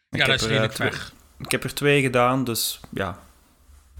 Ik 0.09 0.19
Ja, 0.19 0.25
dat 0.25 0.35
is 0.35 0.41
eh, 0.41 0.47
redelijk 0.47 0.73
twee- 0.73 0.91
ver. 0.91 1.11
Ik 1.37 1.51
heb 1.51 1.63
er 1.63 1.73
twee 1.73 2.01
gedaan, 2.01 2.43
dus 2.43 2.79
ja. 2.91 3.19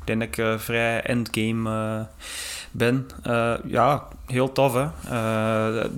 Ik 0.01 0.07
denk 0.07 0.19
dat 0.19 0.27
ik 0.27 0.37
eh, 0.37 0.59
vrij 0.59 1.01
endgame 1.01 1.69
eh, 1.99 2.25
ben. 2.71 3.07
Ja, 3.67 4.07
heel 4.25 4.51
tof 4.51 4.73
hè. 4.73 4.87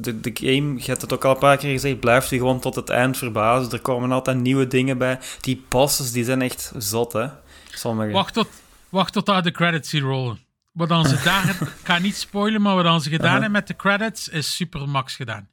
De, 0.02 0.20
de 0.22 0.32
game, 0.34 0.74
je 0.78 0.86
hebt 0.86 1.02
het 1.02 1.14
ook 1.14 1.26
al 1.26 1.32
een 1.34 1.38
paar 1.40 1.58
keer 1.58 1.72
gezegd, 1.72 2.00
blijft 2.00 2.30
je 2.30 2.38
gewoon 2.38 2.60
tot 2.60 2.76
het 2.76 2.90
eind 2.90 3.18
verbazen. 3.18 3.72
Er 3.72 3.80
komen 3.82 4.12
altijd 4.12 4.38
nieuwe 4.38 4.68
dingen 4.68 4.98
bij. 4.98 5.20
Die 5.42 5.66
bosses, 5.70 6.12
die 6.12 6.24
zijn 6.24 6.42
echt 6.42 6.72
zot 6.78 7.14
hè. 7.14 7.28
Sommige. 7.70 8.12
Wacht 8.12 8.34
tot, 8.34 8.48
wacht 8.90 9.14
tot 9.14 9.44
de 9.44 9.52
credits 9.52 9.92
hier 9.92 10.02
rollen. 10.02 10.40
Wat 10.72 10.90
dan 10.90 11.06
ze 11.06 11.22
daar, 11.24 11.50
ik 11.62 11.68
ga 11.84 11.98
niet 11.98 12.16
spoilen, 12.16 12.62
maar 12.62 12.76
wat 12.76 12.84
dan 12.84 13.02
ze 13.02 13.10
gedaan 13.10 13.32
hebben 13.32 13.52
met 13.52 13.68
de 13.68 13.76
credits 13.76 14.30
is 14.30 14.56
super 14.56 14.90
max 14.90 15.16
gedaan. 15.16 15.50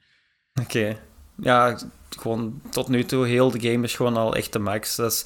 Oké. 0.61 0.99
Ja, 1.43 1.79
gewoon 2.19 2.61
tot 2.71 2.89
nu 2.89 3.05
toe, 3.05 3.27
heel 3.27 3.51
de 3.51 3.71
game 3.71 3.85
is 3.85 3.95
gewoon 3.95 4.17
al 4.17 4.35
echt 4.35 4.53
de 4.53 4.59
max. 4.59 4.97
Dat 4.97 5.13
is... 5.13 5.25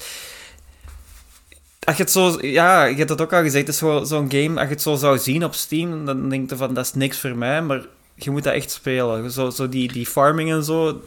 Als 1.83 1.97
je 1.97 2.03
het 2.03 2.11
zo... 2.11 2.37
Ja, 2.41 2.83
je 2.83 2.95
hebt 2.95 3.09
het 3.09 3.21
ook 3.21 3.33
al 3.33 3.41
gezegd, 3.41 3.65
het 3.65 3.73
is 3.75 3.77
zo- 3.77 4.03
zo'n 4.03 4.31
game, 4.31 4.59
als 4.59 4.67
je 4.67 4.73
het 4.73 4.81
zo 4.81 4.95
zou 4.95 5.17
zien 5.17 5.43
op 5.43 5.53
Steam, 5.53 6.05
dan 6.05 6.29
denk 6.29 6.49
je 6.49 6.55
van, 6.55 6.73
dat 6.73 6.85
is 6.85 6.93
niks 6.93 7.19
voor 7.19 7.35
mij, 7.35 7.61
maar 7.61 7.85
je 8.15 8.31
moet 8.31 8.43
dat 8.43 8.53
echt 8.53 8.71
spelen. 8.71 9.31
Zo, 9.31 9.49
zo 9.49 9.69
die, 9.69 9.91
die 9.91 10.05
farming 10.05 10.51
en 10.51 10.63
zo... 10.63 11.01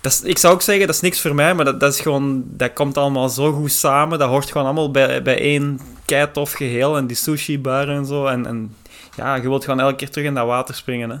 Dat 0.00 0.12
is, 0.12 0.22
ik 0.22 0.38
zou 0.38 0.54
ook 0.54 0.62
zeggen, 0.62 0.86
dat 0.86 0.94
is 0.94 1.00
niks 1.00 1.20
voor 1.20 1.34
mij, 1.34 1.54
maar 1.54 1.64
dat, 1.64 1.80
dat 1.80 1.94
is 1.94 2.00
gewoon... 2.00 2.44
Dat 2.46 2.72
komt 2.72 2.96
allemaal 2.96 3.28
zo 3.28 3.52
goed 3.52 3.72
samen, 3.72 4.18
dat 4.18 4.28
hoort 4.28 4.50
gewoon 4.50 4.66
allemaal 4.66 4.90
bij, 4.90 5.22
bij 5.22 5.38
één 5.40 5.80
keitof 6.04 6.52
geheel, 6.52 6.96
en 6.96 7.06
die 7.06 7.16
sushi-bar 7.16 7.88
en 7.88 8.06
zo, 8.06 8.26
en... 8.26 8.46
en 8.46 8.76
ja, 9.16 9.34
je 9.34 9.48
wilt 9.48 9.64
gewoon 9.64 9.80
elke 9.80 9.96
keer 9.96 10.10
terug 10.10 10.26
in 10.26 10.34
dat 10.34 10.46
water 10.46 10.74
springen, 10.74 11.10
hè. 11.10 11.16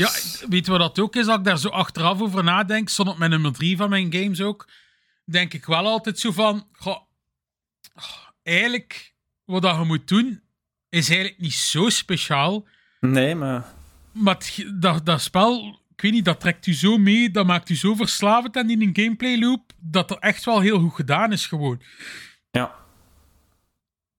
Ja, 0.00 0.48
weet 0.48 0.64
je 0.66 0.70
wat 0.70 0.80
dat 0.80 0.98
ook 0.98 1.16
is? 1.16 1.26
Als 1.26 1.38
ik 1.38 1.44
daar 1.44 1.58
zo 1.58 1.68
achteraf 1.68 2.20
over 2.20 2.44
nadenk, 2.44 2.88
stond 2.88 3.08
op 3.08 3.18
mijn 3.18 3.30
nummer 3.30 3.52
drie 3.52 3.76
van 3.76 3.88
mijn 3.90 4.12
games 4.12 4.40
ook, 4.40 4.68
denk 5.24 5.52
ik 5.54 5.64
wel 5.64 5.86
altijd 5.86 6.18
zo 6.18 6.32
van, 6.32 6.66
goh, 6.72 6.96
oh, 7.94 8.04
eigenlijk, 8.42 9.14
wat 9.44 9.62
dat 9.62 9.76
je 9.76 9.84
moet 9.84 10.08
doen, 10.08 10.42
is 10.88 11.08
eigenlijk 11.08 11.40
niet 11.40 11.54
zo 11.54 11.88
speciaal, 11.88 12.66
Nee, 13.00 13.34
maar... 13.34 13.64
maar 14.12 14.34
het- 14.34 14.64
dat, 14.74 15.06
dat 15.06 15.20
spel, 15.22 15.80
ik 15.94 16.00
weet 16.00 16.12
niet, 16.12 16.24
dat 16.24 16.40
trekt 16.40 16.66
u 16.66 16.74
zo 16.74 16.98
mee, 16.98 17.30
dat 17.30 17.46
maakt 17.46 17.68
u 17.70 17.76
zo 17.76 17.94
verslavend 17.94 18.56
aan 18.56 18.66
die 18.66 18.90
gameplay 18.92 19.38
loop, 19.38 19.72
dat 19.78 20.10
er 20.10 20.18
echt 20.18 20.44
wel 20.44 20.60
heel 20.60 20.78
goed 20.80 20.94
gedaan 20.94 21.32
is 21.32 21.46
gewoon. 21.46 21.82
Ja. 22.50 22.74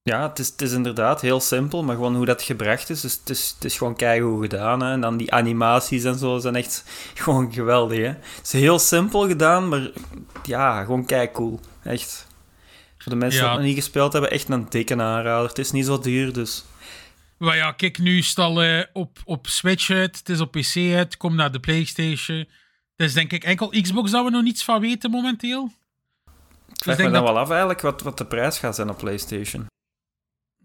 Ja, 0.04 0.28
het 0.30 0.40
is, 0.40 0.48
het 0.48 0.62
is 0.62 0.72
inderdaad 0.72 1.22
heel 1.22 1.40
simpel, 1.40 1.84
maar 1.84 1.96
gewoon 1.96 2.16
hoe 2.16 2.26
dat 2.26 2.42
gebracht 2.42 2.90
is, 2.90 3.02
dus 3.02 3.14
het 3.20 3.30
is, 3.30 3.52
het 3.56 3.64
is 3.66 3.78
gewoon 3.78 3.96
keigoed 3.96 4.42
gedaan. 4.42 4.82
Hè. 4.82 4.92
En 4.92 5.02
dan 5.02 5.18
die 5.18 5.32
animaties 5.34 6.04
en 6.04 6.18
zo 6.18 6.38
zijn 6.40 6.56
echt 6.56 6.84
gewoon 7.24 7.54
geweldig. 7.54 7.98
Hè. 7.98 8.04
Het 8.06 8.40
is 8.44 8.52
heel 8.52 8.80
simpel 8.80 9.28
gedaan, 9.28 9.70
maar 9.70 9.90
ja, 10.44 10.84
gewoon 10.84 11.06
keicool. 11.06 11.60
Echt. 11.84 12.28
Voor 12.98 13.12
de 13.12 13.18
mensen 13.18 13.40
Ja. 13.40 13.46
die 13.46 13.52
het 13.58 13.66
nog 13.66 13.76
niet 13.76 13.84
gespeeld 13.84 14.14
hebben, 14.14 14.32
echt 14.32 14.50
een 14.50 14.70
dikke 14.70 14.94
aanrader. 15.02 15.50
Het 15.50 15.58
is 15.60 15.72
niet 15.72 15.86
zo 15.86 16.00
duur, 16.00 16.34
dus... 16.34 16.64
Maar 17.38 17.56
ja, 17.56 17.72
kijk, 17.72 17.98
nu 18.00 18.18
is 18.18 18.30
het 18.30 18.38
al 18.38 18.62
eh, 18.64 18.84
op, 18.94 19.18
op 19.26 19.48
Switch 19.48 19.90
uit, 19.90 20.18
het 20.18 20.30
is 20.30 20.40
op 20.40 20.52
PC 20.52 20.76
uit, 20.96 21.18
kom 21.18 21.36
naar 21.36 21.52
de 21.52 21.60
Playstation. 21.60 22.38
Het 22.96 23.08
is 23.08 23.14
denk 23.14 23.32
ik 23.32 23.44
enkel 23.44 23.70
Xbox 23.82 24.12
dat 24.12 24.24
we 24.24 24.30
nog 24.32 24.44
niets 24.44 24.64
van 24.64 24.80
weten 24.82 25.12
momenteel. 25.12 25.72
Ik 26.74 26.84
vraag 26.84 26.98
me 26.98 27.02
denk 27.04 27.14
dan 27.14 27.24
dat- 27.26 27.34
wel 27.34 27.42
af 27.44 27.50
eigenlijk 27.50 27.82
wat, 27.82 28.02
wat 28.02 28.18
de 28.18 28.26
prijs 28.26 28.58
gaat 28.60 28.76
zijn 28.76 28.90
op 28.90 28.98
PlayStation. 28.98 29.66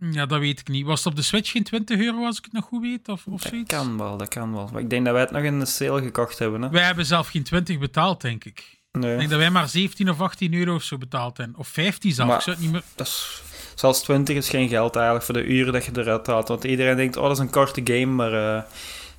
Ja, 0.00 0.26
dat 0.26 0.38
weet 0.40 0.60
ik 0.60 0.68
niet. 0.68 0.86
Was 0.86 0.98
het 0.98 1.06
op 1.08 1.16
de 1.16 1.22
Switch 1.22 1.50
geen 1.50 1.62
20 1.64 1.98
euro, 2.00 2.24
als 2.24 2.38
ik 2.38 2.44
het 2.44 2.52
nog 2.52 2.64
goed 2.64 2.82
weet? 2.82 3.08
Of, 3.08 3.26
of 3.26 3.40
Dat 3.42 3.50
zoiets? 3.50 3.74
kan 3.74 3.98
wel, 3.98 4.16
dat 4.16 4.28
kan 4.28 4.52
wel. 4.52 4.68
Maar 4.72 4.82
ik 4.82 4.90
denk 4.90 5.04
dat 5.04 5.12
wij 5.14 5.22
het 5.22 5.30
nog 5.30 5.42
in 5.42 5.58
de 5.58 5.66
sale 5.66 6.02
gekocht 6.02 6.38
hebben. 6.38 6.62
Hè. 6.62 6.68
Wij 6.70 6.82
hebben 6.84 7.06
zelf 7.06 7.28
geen 7.28 7.42
20 7.42 7.78
betaald, 7.78 8.20
denk 8.20 8.44
ik. 8.44 8.58
Ik 8.92 9.00
Nee. 9.02 9.16
denk 9.16 9.30
dat 9.30 9.38
wij 9.38 9.50
maar 9.50 9.68
17 9.68 10.10
of 10.10 10.20
18 10.20 10.54
euro 10.54 10.74
of 10.74 10.82
zo 10.82 10.98
betaald 10.98 11.36
hebben. 11.36 11.56
Of 11.58 11.68
15 11.68 12.12
zelfs. 12.12 12.30
Maar- 12.30 12.38
Ik 12.38 12.44
zou 12.44 12.56
het 12.56 12.64
niet 12.64 12.74
meer... 12.74 12.82
Dat 12.94 13.06
is, 13.06 13.42
zelfs 13.74 14.00
20 14.02 14.36
is 14.36 14.48
geen 14.48 14.68
geld 14.68 14.96
eigenlijk 14.96 15.24
voor 15.24 15.34
de 15.34 15.44
uren 15.46 15.72
dat 15.72 15.84
je 15.84 15.90
eruit 15.94 16.26
haalt. 16.26 16.48
Want 16.48 16.64
iedereen 16.64 16.96
denkt, 16.96 17.16
oh, 17.16 17.22
dat 17.22 17.32
is 17.32 17.38
een 17.38 17.50
korte 17.50 17.80
game, 17.84 18.06
maar 18.06 18.32
eh, 18.32 18.62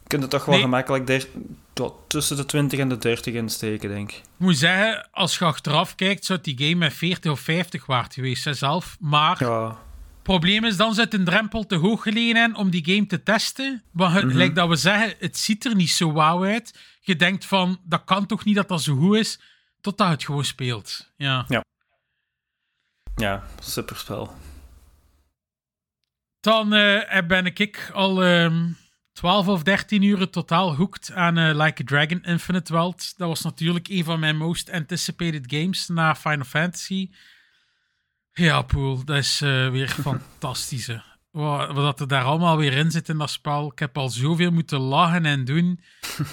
je 0.02 0.08
kunt 0.08 0.22
het 0.22 0.32
toch 0.32 0.46
wel 0.46 0.54
Nee. 0.56 0.64
gemakkelijk 0.64 1.08
der- 1.08 1.28
tot 1.74 1.94
tussen 2.08 2.36
de 2.38 2.46
20 2.46 2.80
en 2.80 2.90
de 2.90 2.98
30 2.98 3.34
insteken, 3.34 3.90
denk 3.90 4.12
ik. 4.12 4.18
Ik 4.18 4.24
moet 4.38 4.58
zeggen, 4.58 5.08
als 5.12 5.38
je 5.38 5.46
achteraf 5.46 5.96
kijkt, 5.96 6.26
zou 6.26 6.40
die 6.42 6.58
game 6.58 6.76
met 6.76 6.94
40 6.94 7.32
of 7.32 7.40
50 7.40 7.86
waard 7.86 8.14
geweest 8.14 8.44
zijn 8.44 8.56
zelf. 8.56 8.98
Maar 9.00 9.36
Ja, 9.44 9.78
probleem 10.28 10.64
is, 10.64 10.78
dan 10.78 10.94
zit 10.94 11.14
een 11.14 11.24
drempel 11.26 11.66
te 11.66 11.76
hoog 11.76 12.02
gelegen 12.04 12.56
om 12.56 12.70
die 12.70 12.86
game 12.86 13.06
te 13.06 13.24
testen. 13.24 13.84
Maar 13.92 14.12
het, 14.14 14.24
Mhm. 14.24 14.32
gelijk 14.32 14.56
dat 14.56 14.68
we 14.70 14.76
zeggen, 14.76 15.16
het 15.20 15.38
ziet 15.38 15.66
er 15.66 15.76
niet 15.76 15.90
zo 15.90 16.12
wauw 16.12 16.44
uit. 16.46 16.80
Je 17.02 17.16
denkt 17.16 17.46
van, 17.46 17.80
dat 17.84 18.04
kan 18.04 18.26
toch 18.26 18.44
niet 18.46 18.56
dat 18.56 18.68
dat 18.68 18.82
zo 18.82 18.96
goed 18.96 19.16
is, 19.16 19.40
totdat 19.82 20.10
het 20.10 20.24
gewoon 20.26 20.46
speelt. 20.46 21.12
Ja. 21.18 21.46
ja 23.16 23.44
superspel. 23.60 24.34
Dan 26.40 26.74
eh, 26.74 27.28
ben 27.28 27.46
ik 27.46 27.90
al 27.94 28.24
ehm 28.24 28.66
12 29.14 29.48
of 29.48 29.64
13 29.64 30.02
uur 30.02 30.30
totaal 30.30 30.76
hooked 30.76 31.12
aan 31.14 31.38
eh, 31.38 31.56
Like 31.56 31.82
a 31.82 31.86
Dragon 31.86 32.24
Infinite 32.24 32.74
World. 32.74 33.18
Dat 33.18 33.28
was 33.28 33.42
natuurlijk 33.42 33.88
een 33.88 34.04
van 34.04 34.20
mijn 34.20 34.38
most 34.38 34.72
anticipated 34.72 35.44
games 35.48 35.88
na 35.88 36.16
Final 36.16 36.46
Fantasy. 36.46 37.10
Ja, 38.38 38.62
Poel, 38.62 39.06
dat 39.06 39.18
is 39.18 39.42
eh, 39.42 39.70
weer 39.70 39.90
fantastisch. 40.10 40.90
Wat, 41.32 41.72
wat 41.72 42.00
er 42.00 42.08
daar 42.08 42.24
allemaal 42.24 42.58
weer 42.58 42.74
in 42.74 42.92
zit 42.92 43.10
in 43.10 43.18
dat 43.18 43.30
spel. 43.30 43.72
Ik 43.72 43.80
heb 43.80 43.98
al 43.98 44.10
zoveel 44.10 44.52
moeten 44.52 44.80
lachen 44.80 45.26
en 45.26 45.46
doen. 45.46 45.80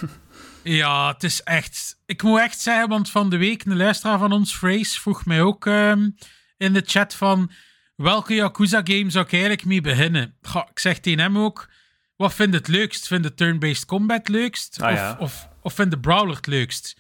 Ja, 0.65 1.13
het 1.13 1.25
is 1.25 1.43
echt... 1.43 1.99
Ik 2.07 2.23
moet 2.23 2.41
echt 2.41 2.61
zeggen, 2.61 2.89
want 2.89 3.11
van 3.11 3.31
de 3.31 3.37
week 3.37 3.65
een 3.65 3.77
luisteraar 3.77 4.19
van 4.19 4.33
ons, 4.33 4.57
Phrase, 4.57 5.01
vroeg 5.01 5.25
mij 5.25 5.43
ook 5.43 5.67
ehm, 5.67 6.11
in 6.57 6.73
de 6.73 6.83
chat 6.87 7.15
van... 7.15 7.51
Welke 7.97 8.35
Yakuza-game 8.35 9.11
zou 9.11 9.25
ik 9.25 9.33
eigenlijk 9.33 9.65
mee 9.65 9.81
beginnen? 9.81 10.35
Goh, 10.43 10.63
ik 10.71 10.79
zeg 10.79 10.99
tegen 10.99 11.21
hem 11.21 11.39
ook... 11.39 11.69
Wat 12.17 12.35
vind 12.35 12.53
je 12.53 12.59
het 12.59 12.69
leukst? 12.69 13.07
Vind 13.07 13.25
je 13.25 13.35
turn-based 13.35 13.85
combat 13.85 14.29
leukst? 14.29 14.83
Ah, 14.83 14.91
of, 14.93 14.97
ja. 14.97 15.17
of, 15.19 15.49
of 15.61 15.75
vind 15.75 15.93
je 15.93 16.01
Brawler 16.01 16.37
het 16.37 16.47
leukst? 16.47 16.97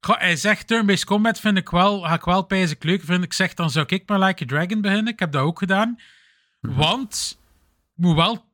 Goh, 0.00 0.18
hij 0.18 0.36
zegt 0.36 0.66
turn-based 0.66 1.04
combat 1.04 1.40
vind 1.40 1.56
ik 1.56 1.70
wel, 1.70 2.00
ga 2.00 2.14
ik 2.14 2.24
wel 2.24 2.42
pijzig 2.42 2.82
leuk 2.82 3.02
vinden. 3.02 3.24
Ik 3.24 3.32
zeg, 3.32 3.54
dan 3.54 3.70
zou 3.70 3.86
ik 3.88 4.08
maar 4.08 4.18
Like 4.18 4.42
a 4.42 4.46
Dragon 4.46 4.80
beginnen. 4.80 5.12
Ik 5.12 5.18
heb 5.18 5.32
dat 5.32 5.42
ook 5.42 5.58
gedaan. 5.58 6.00
Mhm. 6.60 6.74
Want, 6.74 7.38
ik 7.96 8.04
moet 8.04 8.16
wel... 8.16 8.48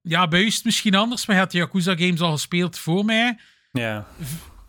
Ja, 0.00 0.28
bij 0.28 0.42
u 0.42 0.46
is 0.46 0.54
het 0.54 0.64
misschien 0.64 0.94
anders, 0.94 1.26
maar 1.26 1.36
je 1.36 1.42
had 1.42 1.50
de 1.50 1.58
Yakuza-games 1.58 2.20
al 2.20 2.32
gespeeld 2.32 2.78
voor 2.78 3.04
mij 3.04 3.38
Ja, 3.72 4.06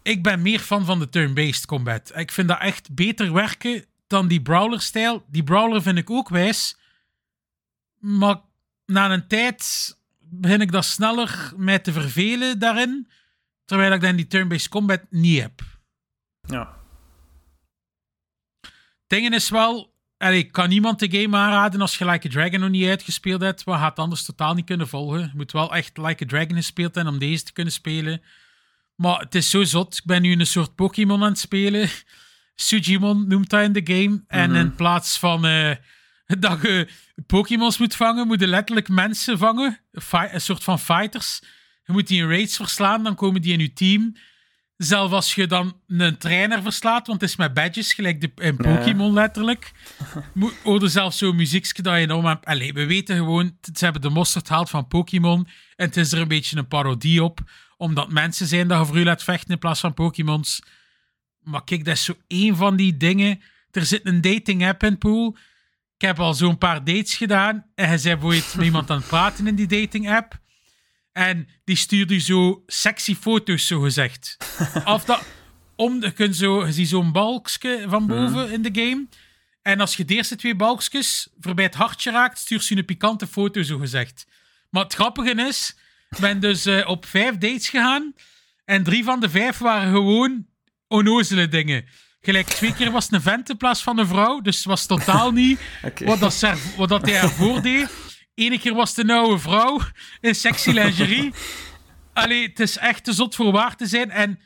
ik 0.04 0.24
ben 0.24 0.42
meer 0.42 0.60
fan 0.60 0.86
van 0.86 1.00
de 1.00 1.10
turn-based 1.10 1.66
combat. 1.66 2.12
Ik 2.16 2.32
vind 2.32 2.48
dat 2.48 2.60
echt 2.60 2.96
beter 2.96 3.34
werken 3.34 3.86
dan 4.08 4.28
die 4.28 4.42
brawler-stijl. 4.42 5.26
Die 5.28 5.44
brawler 5.44 5.82
vind 5.82 5.98
ik 5.98 6.10
ook 6.10 6.30
wijs. 6.30 6.78
Maar 8.00 8.42
na 8.86 9.12
een 9.12 9.28
tijd 9.28 9.96
begin 10.20 10.62
ik 10.62 10.72
dat 10.72 10.86
sneller 10.86 11.54
mij 11.56 11.80
te 11.80 11.92
vervelen 11.92 12.60
daarin. 12.60 13.08
Terwijl 13.66 13.92
ik 13.92 14.02
dan 14.02 14.16
die 14.16 14.28
turn-based 14.28 14.70
combat 14.70 15.02
niet 15.10 15.42
heb. 15.42 15.62
Ja. 16.48 16.76
Dingen 19.08 19.34
is 19.34 19.50
wel... 19.50 19.94
ik 20.18 20.52
kan 20.52 20.70
niemand 20.70 21.00
de 21.00 21.22
game 21.22 21.38
aanraden 21.38 21.82
als 21.82 21.98
je 21.98 22.06
Like 22.06 22.28
a 22.28 22.32
Dragon 22.32 22.60
nog 22.60 22.70
niet 22.70 22.88
uitgespeeld 22.90 23.42
hebt. 23.42 23.64
We 23.64 23.72
gaat 23.72 24.00
anders 24.00 24.24
totaal 24.26 24.54
niet 24.54 24.66
kunnen 24.66 24.88
volgen. 24.88 25.20
Je 25.20 25.32
moet 25.34 25.52
wel 25.52 25.76
echt 25.76 25.98
Like 25.98 26.24
a 26.24 26.28
Dragon 26.28 26.56
gespeeld 26.56 26.96
hebben 26.96 27.14
om 27.14 27.20
deze 27.20 27.44
te 27.44 27.54
kunnen 27.54 27.74
spelen. 27.74 28.22
Maar 28.96 29.20
het 29.20 29.36
is 29.36 29.50
zo 29.50 29.64
zot. 29.64 29.98
Ik 29.98 30.06
ben 30.06 30.22
nu 30.22 30.32
een 30.40 30.48
soort 30.48 30.76
Pokémon 30.76 31.24
aan 31.24 31.30
het 31.30 31.40
spelen. 31.40 31.90
Sujimon 32.56 33.28
noemt 33.28 33.50
dat 33.50 33.62
in 33.64 33.74
de 33.74 33.82
game. 33.94 34.24
En 34.28 34.50
Mhm. 34.50 34.60
in 34.60 34.76
plaats 34.76 35.20
van 35.20 35.46
eh, 35.46 35.76
dat 36.40 36.62
je 36.62 36.88
Pokémons 37.28 37.78
moet 37.78 37.96
vangen, 37.96 38.28
moet 38.28 38.40
je 38.40 38.48
letterlijk 38.48 38.90
mensen 38.90 39.38
vangen. 39.38 39.80
Een 40.12 40.42
soort 40.42 40.64
van 40.64 40.80
fighters. 40.80 41.40
Je 41.86 41.92
moet 41.94 42.08
die 42.08 42.22
in 42.22 42.30
raids 42.30 42.56
verslaan, 42.56 43.04
dan 43.04 43.16
komen 43.16 43.42
die 43.42 43.54
in 43.54 43.60
je 43.60 43.74
team. 43.74 44.16
Zelfs 44.84 45.14
als 45.14 45.36
je 45.36 45.48
dan 45.48 45.78
een 45.88 46.18
trainer 46.18 46.62
verslaat, 46.62 47.08
want 47.08 47.22
het 47.22 47.30
is 47.30 47.36
met 47.36 47.54
badges, 47.54 47.94
gelijk 47.94 48.22
de, 48.22 48.32
in. 48.36 48.56
Pokémon 48.56 49.14
letterlijk. 49.14 49.72
Hoorde 50.64 50.88
zelfs 50.88 51.18
zo'n 51.18 51.36
muziekje 51.36 51.82
dat 51.82 51.94
je 51.94 52.00
enorm 52.00 52.26
hebt. 52.26 52.46
Allee, 52.46 52.74
we 52.74 52.86
weten 52.86 53.16
gewoon, 53.16 53.58
ze 53.74 53.84
hebben 53.84 54.02
de 54.02 54.10
mosterd 54.10 54.48
gehaald 54.48 54.70
van 54.70 54.88
Pokémon. 54.88 55.48
En 55.76 55.86
het 55.86 55.98
is 55.98 56.12
er 56.12 56.20
een 56.20 56.28
beetje 56.28 56.58
een 56.58 56.68
parodie 56.68 57.24
op. 57.24 57.40
Omdat 57.78 58.12
mensen 58.12 58.48
zijn 58.48 58.68
dat 58.68 58.80
je 58.80 58.86
voor 58.86 58.98
u 58.98 59.04
laat 59.04 59.24
vechten 59.24 59.52
in 59.52 59.60
plaats 59.60 59.80
van 59.80 59.94
Pokémons. 59.94 60.62
Maar 61.40 61.64
kijk, 61.64 61.86
dat 61.86 61.94
is 61.94 62.04
zo 62.04 62.16
één 62.28 62.56
van 62.56 62.76
die 62.76 62.98
dingen. 62.98 63.42
Er 63.72 63.86
zit 63.86 64.06
een 64.06 64.22
dating 64.22 64.68
app 64.68 64.84
in, 64.84 64.98
Pool. 64.98 65.38
Ik 65.98 66.08
heb 66.08 66.20
al 66.20 66.34
zo'n 66.34 66.58
paar 66.58 66.84
dates 66.84 67.16
gedaan. 67.16 67.66
En 67.76 67.88
hij 67.88 67.98
zei 67.98 68.14
bijvoorbeeld 68.14 68.56
met 68.56 68.66
iemand 68.66 68.90
aan 68.90 68.98
het 68.98 69.08
praten 69.08 69.48
in 69.48 69.56
die 69.56 69.68
dating 69.68 70.12
app. 70.16 70.42
En 71.14 71.48
die 71.64 71.76
stuurde 71.76 72.20
zo 72.20 72.64
sexy 72.68 73.16
foto's, 73.16 73.68
zo 73.68 73.80
gezegd. 73.82 74.38
of 74.86 75.04
dat, 75.06 75.24
om, 75.76 76.02
je, 76.04 76.12
kunt 76.12 76.36
zo, 76.36 76.66
je 76.66 76.72
ziet 76.72 76.88
zo'n 76.90 77.12
balkje 77.12 77.86
van 77.88 78.08
boven 78.08 78.52
in 78.52 78.62
de 78.62 78.70
game. 78.82 79.08
En 79.62 79.80
als 79.80 79.96
je 79.96 80.06
de 80.06 80.14
eerste 80.14 80.36
twee 80.36 80.56
balkjes 80.56 81.28
voorbij 81.40 81.66
het 81.66 81.76
hartje 81.76 82.12
raakt, 82.12 82.38
stuurt 82.40 82.64
ze 82.64 82.78
een 82.78 82.86
pikante 82.86 83.28
foto, 83.28 83.62
zo 83.64 83.78
gezegd. 83.78 84.26
Maar 84.70 84.84
het 84.84 84.94
grappige 84.94 85.34
is, 85.48 85.76
ik 86.10 86.18
ben 86.18 86.40
dus 86.40 86.66
eh, 86.66 86.88
op 86.90 87.06
vijf 87.06 87.38
dates 87.38 87.70
gegaan. 87.70 88.14
En 88.66 88.84
drie 88.84 89.04
van 89.04 89.20
de 89.20 89.30
vijf 89.30 89.58
waren 89.58 89.92
gewoon 89.92 90.46
onnozele 90.88 91.48
dingen. 91.48 91.86
Gelijk 92.22 92.48
twee 92.48 92.74
keer 92.74 92.92
was 92.92 93.04
het 93.04 93.14
een 93.14 93.22
vent 93.22 93.50
in 93.50 93.58
plaats 93.58 93.82
van 93.84 93.98
een 94.00 94.08
vrouw. 94.08 94.42
Dus 94.42 94.56
het 94.56 94.66
was 94.66 94.86
totaal 94.86 95.32
niet 95.32 95.60
wat, 96.06 96.20
dat, 96.20 96.34
ze- 96.34 96.74
wat 96.78 96.90
dat 96.90 97.02
hij 97.02 97.20
ervoor 97.20 97.62
deed. 97.62 97.90
Ene 98.36 98.60
keer 98.60 98.74
was 98.74 98.98
een 98.98 99.10
oude 99.10 99.40
vrouw 99.40 99.80
in 100.22 100.36
sexy 100.36 100.72
lingerie. 100.80 101.34
Allee, 102.14 102.48
het 102.48 102.60
is 102.60 102.78
echt 102.78 103.04
te 103.04 103.14
zot 103.14 103.36
voor 103.36 103.52
waar 103.52 103.76
te 103.76 103.86
zijn. 103.86 104.12
En 104.12 104.40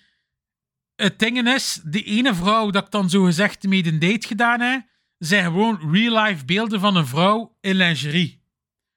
het 0.95 1.19
ding 1.19 1.47
is, 1.53 1.79
de 1.83 2.03
ene 2.03 2.35
vrouw 2.35 2.69
dat 2.69 2.85
ik 2.85 2.91
dan 2.91 3.09
zo 3.09 3.23
gezegd 3.23 3.63
mee 3.63 3.85
een 3.85 3.99
date 3.99 4.27
gedaan 4.27 4.59
heb, 4.61 4.81
zijn 5.17 5.43
gewoon 5.43 5.91
real-life 5.91 6.45
beelden 6.45 6.79
van 6.79 6.95
een 6.95 7.07
vrouw 7.07 7.55
in 7.61 7.75
lingerie. 7.75 8.41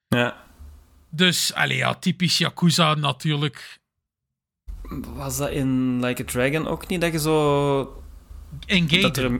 Ja. 0.07 0.37
Dus, 1.09 1.53
allee, 1.53 1.77
ja, 1.77 1.93
typisch 1.95 2.37
Yakuza 2.37 2.93
natuurlijk. 2.93 3.79
Was 5.13 5.37
dat 5.37 5.49
in 5.49 5.99
Like 6.05 6.21
a 6.21 6.25
Dragon 6.25 6.67
ook 6.67 6.87
niet 6.87 7.01
dat 7.01 7.11
je 7.11 7.19
zo... 7.19 8.03
In 8.65 8.89
Gaiden. 8.89 9.23
er. 9.23 9.39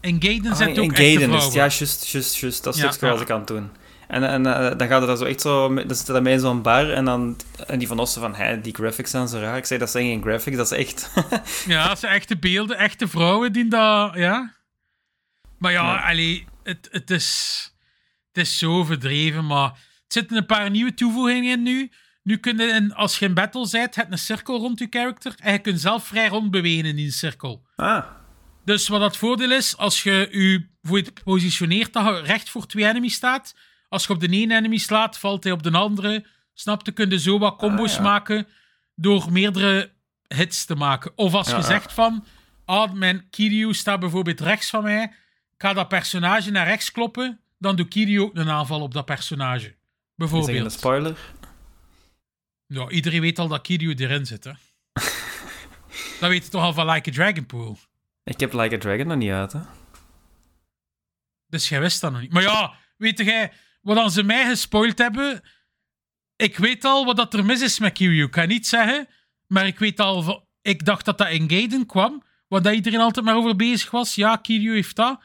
In 0.00 0.22
Gaiden 0.22 0.52
Ah, 0.52 0.60
in 0.60 0.68
ook 0.68 0.76
echte 0.90 0.94
Gaiden 0.94 1.20
is 1.20 1.26
vrouwen. 1.26 1.44
het. 1.44 1.52
Ja, 1.54 1.60
juist, 1.60 2.06
juist, 2.06 2.36
juist. 2.36 2.64
Dat 2.64 2.76
Ja, 2.76 2.90
stukje 2.90 3.06
was 3.08 3.16
ja. 3.18 3.24
ik 3.24 3.30
aan 3.30 3.38
het 3.38 3.46
doen. 3.48 3.70
En, 4.08 4.28
en 4.28 4.46
eh, 4.46 4.78
dan 4.78 4.88
gaat 4.88 5.08
het 5.08 5.18
zo 5.18 5.24
echt 5.24 5.40
zo... 5.40 5.74
Dan 5.74 5.96
zit 5.96 6.06
dat 6.06 6.22
mij 6.22 6.38
zo'n 6.38 6.62
bar 6.62 6.90
en 6.90 7.04
dan... 7.04 7.36
En 7.66 7.78
die 7.78 7.88
van 7.88 7.98
Ossen 7.98 8.20
van, 8.20 8.34
hé, 8.34 8.60
die 8.60 8.74
graphics 8.74 9.10
zijn 9.10 9.28
zo 9.28 9.38
raar. 9.38 9.56
Ik 9.56 9.64
zei, 9.64 9.78
dat 9.78 9.90
zijn 9.90 10.06
geen 10.06 10.22
graphics, 10.22 10.56
dat 10.56 10.72
is 10.72 10.78
echt... 10.78 11.10
Ja, 11.66 11.88
dat 11.88 11.98
zijn 11.98 12.14
echte 12.14 12.36
beelden, 12.38 12.78
echte 12.78 13.08
vrouwen 13.08 13.52
die 13.52 13.68
dat... 13.68 14.14
Ja. 14.14 14.54
Maar 15.58 15.72
ja, 15.72 15.94
Ja. 15.94 16.08
allee, 16.10 16.46
het, 16.62 16.88
het, 16.90 17.10
is, 17.10 17.60
het 18.32 18.44
is 18.46 18.58
zo 18.58 18.84
verdreven, 18.84 19.46
maar... 19.46 19.70
Er 20.06 20.12
zitten 20.22 20.36
een 20.36 20.46
paar 20.46 20.70
nieuwe 20.70 20.94
toevoegingen 20.94 21.52
in 21.52 21.62
nu. 21.62 21.90
Nu 22.22 22.36
kun 22.36 22.56
je, 22.58 22.66
in- 22.66 22.94
als 22.94 23.18
je 23.18 23.24
in 23.26 23.34
battle 23.34 23.68
bent, 23.70 23.94
heb 23.94 24.06
je 24.06 24.12
een 24.12 24.18
cirkel 24.18 24.58
rond 24.58 24.78
je 24.78 24.86
character 24.90 25.34
en 25.36 25.52
je 25.52 25.58
kunt 25.58 25.80
zelf 25.80 26.06
vrij 26.06 26.28
rond 26.28 26.50
bewegen 26.50 26.84
in 26.84 26.96
die 26.96 27.10
cirkel. 27.10 27.66
ah, 27.76 28.04
Dus 28.64 28.88
wat 28.88 29.00
het 29.00 29.16
voordeel 29.16 29.50
is, 29.52 29.76
als 29.76 30.02
je 30.02 30.28
je 30.32 30.66
je 30.94 31.12
positioneert 31.24 31.92
dat 31.92 32.04
je 32.04 32.20
recht 32.20 32.50
voor 32.50 32.66
twee 32.66 32.86
enemies 32.88 33.14
staat, 33.14 33.54
als 33.88 34.06
je 34.06 34.12
op 34.12 34.20
de 34.20 34.28
ene 34.28 34.54
enemy 34.56 34.76
slaat, 34.78 35.18
valt 35.18 35.42
hij 35.44 35.52
op 35.52 35.62
de 35.62 35.70
andere. 35.72 36.26
Snap 36.54 36.86
je? 36.86 36.92
Kun 36.92 37.10
je 37.10 37.18
zo 37.18 37.38
wat 37.38 37.56
combos 37.56 37.90
Ah, 37.90 37.96
ja. 37.96 38.02
maken 38.02 38.46
door 38.94 39.32
meerdere 39.32 39.92
hits 40.28 40.64
te 40.64 40.74
maken. 40.74 41.12
Of 41.16 41.34
als 41.34 41.46
je 41.48 41.52
ja. 41.54 41.60
zegt 41.62 41.92
van, 41.92 42.24
ah, 42.64 42.92
mijn 42.92 43.30
Kiryu 43.30 43.74
staat 43.74 44.00
bijvoorbeeld 44.00 44.40
rechts 44.40 44.70
van 44.70 44.82
mij, 44.82 45.02
ik 45.02 45.62
ga 45.62 45.72
dat 45.72 45.88
personage 45.88 46.50
naar 46.50 46.66
rechts 46.66 46.90
kloppen, 46.92 47.40
dan 47.58 47.76
doet 47.76 47.88
Kiryu 47.88 48.20
ook 48.20 48.34
een 48.36 48.50
aanval 48.50 48.80
op 48.80 48.92
dat 48.94 49.04
personage. 49.04 49.56
is 49.66 49.70
dat 49.70 49.74
een 49.76 49.76
Bijvoorbeeld. 50.14 50.72
spoiler? 50.72 51.16
Ja, 52.66 52.88
iedereen 52.88 53.20
weet 53.20 53.38
al 53.38 53.48
dat 53.48 53.62
Kiryu 53.62 53.94
erin 53.94 54.26
zit, 54.26 54.44
hè. 54.44 54.52
dat 56.20 56.28
weet 56.30 56.44
je 56.44 56.50
toch 56.50 56.62
al 56.62 56.72
van 56.72 56.86
Like 56.90 57.10
a 57.10 57.12
Dragon 57.12 57.46
Pool. 57.46 57.78
Ik 58.24 58.40
heb 58.40 58.52
Like 58.52 58.74
a 58.74 58.78
Dragon 58.78 59.06
nog 59.06 59.16
niet 59.16 59.30
uit, 59.30 59.52
hè. 59.52 59.60
Dus 61.46 61.68
jij 61.68 61.80
wist 61.80 62.00
dat 62.00 62.12
nog 62.12 62.20
niet. 62.20 62.32
Maar 62.32 62.42
ja, 62.42 62.74
weet 62.96 63.18
jij, 63.18 63.52
wat 63.86 63.96
dan 63.96 64.10
ze 64.10 64.22
mij 64.22 64.46
gespoild 64.46 64.98
hebben. 64.98 65.40
Ik 66.36 66.56
weet 66.56 66.84
al 66.84 67.04
wat 67.04 67.16
dat 67.16 67.34
er 67.34 67.44
mis 67.44 67.60
is 67.60 67.78
met 67.78 67.92
Kiryu. 67.92 68.24
Ik 68.24 68.34
ga 68.34 68.44
niet 68.44 68.66
zeggen, 68.66 69.08
maar 69.46 69.66
ik 69.66 69.78
weet 69.78 70.00
al. 70.00 70.46
Ik 70.62 70.84
dacht 70.84 71.04
dat 71.04 71.18
dat 71.18 71.30
in 71.30 71.50
Gaiden 71.50 71.86
kwam. 71.86 72.22
Wat 72.48 72.64
dat 72.64 72.74
iedereen 72.74 73.00
altijd 73.00 73.24
maar 73.24 73.36
over 73.36 73.56
bezig 73.56 73.90
was. 73.90 74.14
Ja, 74.14 74.36
Kiryu 74.36 74.72
heeft 74.72 74.96
dat. 74.96 75.20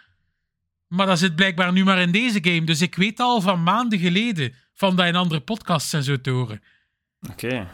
Maar 0.88 1.05
dat 1.05 1.20
zit 1.20 1.36
blijkbaar 1.36 1.72
nu 1.72 1.84
maar 1.84 2.01
in 2.01 2.12
deze 2.12 2.39
game. 2.41 2.64
Dus 2.64 2.82
ik 2.82 2.95
weet 2.95 3.20
al 3.20 3.41
van 3.41 3.64
maanden 3.64 3.99
geleden. 3.99 4.53
Van 4.74 4.95
dat 4.95 5.07
in 5.07 5.16
andere 5.16 5.41
podcasts 5.41 5.93
en 5.93 6.03
zo 6.03 6.22
te 6.22 6.30
horen. 6.30 6.62
Oké. 7.30 7.68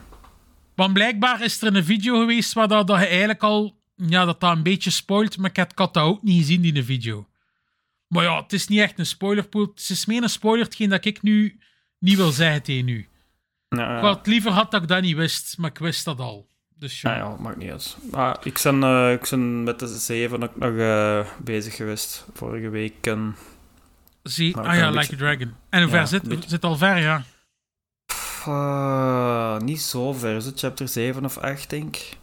Want 0.75 0.93
blijkbaar 0.93 1.41
is 1.41 1.61
er 1.61 1.75
een 1.75 1.83
video 1.83 2.19
geweest 2.19 2.53
waar 2.53 2.67
dat, 2.67 2.87
dat 2.87 2.99
je 2.99 3.05
eigenlijk 3.05 3.43
al... 3.43 3.75
Ja, 3.95 4.25
dat 4.25 4.39
dat 4.39 4.55
een 4.55 4.63
beetje 4.63 4.89
spoilt, 4.89 5.37
maar 5.37 5.49
ik 5.49 5.57
had, 5.57 5.71
ik 5.71 5.77
had 5.77 5.93
dat 5.93 6.03
ook 6.03 6.23
niet 6.23 6.37
gezien, 6.37 6.61
die 6.61 6.83
video. 6.83 7.26
Maar 8.07 8.23
ja, 8.23 8.41
het 8.41 8.53
is 8.53 8.67
niet 8.67 8.79
echt 8.79 8.99
een 8.99 9.05
spoilerpool. 9.05 9.61
Het 9.75 9.89
is 9.89 10.05
meer 10.05 10.23
een 10.23 10.29
spoiler, 10.29 10.65
hetgeen 10.65 10.89
dat 10.89 11.05
ik 11.05 11.21
nu 11.21 11.59
niet 11.99 12.15
wil 12.15 12.31
zeggen 12.31 12.63
tegen 12.63 12.87
u. 12.87 13.07
Ja, 13.69 13.97
Ik 13.97 14.03
had 14.03 14.27
liever 14.27 14.51
had 14.51 14.71
dat 14.71 14.81
ik 14.81 14.87
dat 14.87 15.01
niet 15.01 15.15
wist, 15.15 15.57
maar 15.57 15.69
ik 15.69 15.77
wist 15.77 16.05
dat 16.05 16.19
al. 16.19 16.49
Dus 16.75 17.01
ja. 17.01 17.11
Ah, 17.11 17.17
ja, 17.17 17.35
maakt 17.41 17.57
niet 17.57 17.71
uit. 17.71 17.97
Maar 18.11 18.37
ik 18.43 18.59
ben, 18.63 18.83
eh, 18.83 19.11
ik 19.11 19.27
ben 19.29 19.63
met 19.63 19.79
de 19.79 19.87
7 19.87 20.43
ook 20.43 20.55
nog 20.57 20.77
eh, 20.77 21.25
bezig 21.43 21.75
geweest 21.75 22.25
vorige 22.33 22.69
week. 22.69 23.07
En, 23.07 23.35
Zie, 24.23 24.55
Maar 24.55 24.65
ah 24.65 24.75
ja, 24.75 24.89
Like 24.89 25.13
a 25.13 25.17
Dragon. 25.17 25.53
En 25.69 25.81
hoe 25.81 25.89
ver 25.91 26.07
zit, 26.07 26.23
beetje- 26.23 26.49
zit 26.49 26.63
al 26.63 26.77
ver, 26.77 26.97
ja. 26.97 27.23
Eh, 28.45 29.57
niet 29.59 29.81
zo 29.81 30.13
ver, 30.13 30.41
zo 30.41 30.51
chapter 30.55 30.87
7 30.87 31.25
of 31.25 31.37
8, 31.37 31.69
denk 31.69 31.95
ik. 31.95 32.17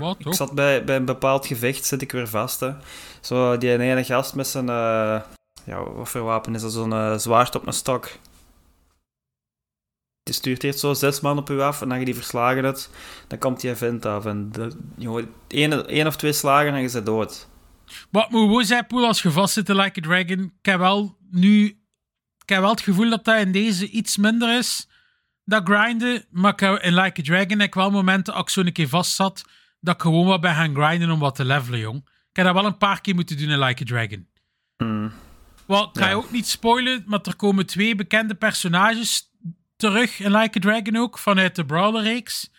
Maar 0.00 0.02
Wat, 0.02 0.26
ik 0.26 0.34
zat 0.34 0.52
bij, 0.52 0.84
bij 0.84 0.96
een 0.96 1.04
bepaald 1.04 1.46
gevecht, 1.46 1.84
zit 1.84 2.02
ik 2.02 2.12
weer 2.12 2.28
vast. 2.28 2.60
Hè. 2.60 2.72
Zo 3.20 3.58
die 3.58 3.70
ene 3.70 4.04
gast 4.04 4.34
met 4.34 4.46
zijn... 4.46 4.68
eh, 4.68 5.20
ja, 5.64 5.90
wat 5.90 6.08
voor 6.08 6.22
wapen 6.22 6.54
is 6.54 6.62
dat? 6.62 6.72
Zo'n 6.72 6.92
eh, 6.92 7.18
zwaard 7.18 7.54
op 7.54 7.66
een 7.66 7.72
stok. 7.72 8.10
Die 10.22 10.34
stuurt 10.34 10.64
eerst 10.64 10.78
zo 10.78 10.94
zes 10.94 11.20
man 11.20 11.38
op 11.38 11.50
u 11.50 11.60
af 11.60 11.82
en 11.82 11.88
dan 11.88 11.98
je 11.98 12.04
die 12.04 12.14
verslagen 12.14 12.64
hebt, 12.64 12.90
dan 13.26 13.38
komt 13.38 13.60
die 13.60 13.74
vent 13.74 14.06
af. 14.06 14.24
En 14.26 14.52
één, 15.48 15.88
één 15.88 16.06
of 16.06 16.16
twee 16.16 16.32
slagen 16.32 16.74
en 16.74 16.82
je 16.82 16.90
bent 16.90 17.06
dood. 17.06 17.48
Wat 18.10 18.30
moet 18.30 18.40
gewoon 18.40 18.64
zijn, 18.64 18.86
Poel, 18.86 19.06
als 19.06 19.22
je 19.22 19.30
vast 19.30 19.54
zit 19.54 19.68
in 19.68 19.76
Like 19.76 20.00
a 20.00 20.02
Dragon. 20.02 20.44
Ik 20.58 20.66
heb 20.66 20.78
wel 20.78 21.16
nu... 21.30 21.66
Ik 22.42 22.48
heb 22.50 22.60
wel 22.60 22.70
het 22.70 22.80
gevoel 22.80 23.10
dat 23.10 23.24
dat 23.24 23.40
in 23.40 23.52
deze 23.52 23.88
iets 23.88 24.16
minder 24.16 24.58
is. 24.58 24.88
Dat 25.44 25.68
grinden. 25.68 26.24
Maar 26.30 26.82
in 26.84 26.94
Like 26.94 27.20
a 27.20 27.24
Dragon 27.24 27.58
heb 27.58 27.68
ik 27.68 27.74
wel 27.74 27.90
momenten, 27.90 28.34
als 28.34 28.42
ik 28.42 28.48
zo 28.48 28.60
een 28.60 28.72
keer 28.72 28.88
vast 28.88 29.14
zat, 29.14 29.44
dat 29.84 29.94
ik 29.94 30.00
gewoon 30.00 30.26
wat 30.26 30.40
ben 30.40 30.54
gaan 30.54 30.74
grinden 30.74 31.10
om 31.10 31.18
wat 31.18 31.34
te 31.34 31.44
levelen, 31.44 31.80
jong. 31.80 31.96
Ik 32.30 32.36
heb 32.36 32.44
dat 32.44 32.54
wel 32.54 32.64
een 32.64 32.78
paar 32.78 33.00
keer 33.00 33.14
moeten 33.14 33.38
doen 33.38 33.50
in 33.50 33.58
Like 33.58 33.82
a 33.82 33.86
Dragon. 33.86 34.28
Hmm. 34.76 35.12
Wel, 35.66 35.84
ik 35.84 35.98
ga 35.98 36.08
je 36.08 36.14
ook 36.14 36.30
niet 36.30 36.46
spoilen, 36.46 37.02
maar 37.06 37.20
er 37.22 37.36
komen 37.36 37.66
twee 37.66 37.94
bekende 37.94 38.34
personages 38.34 39.30
terug 39.76 40.20
in 40.20 40.30
Like 40.30 40.58
a 40.58 40.60
Dragon 40.60 40.96
ook, 40.96 41.18
vanuit 41.18 41.56
de 41.56 41.64
Brawler-reeks. 41.64 42.50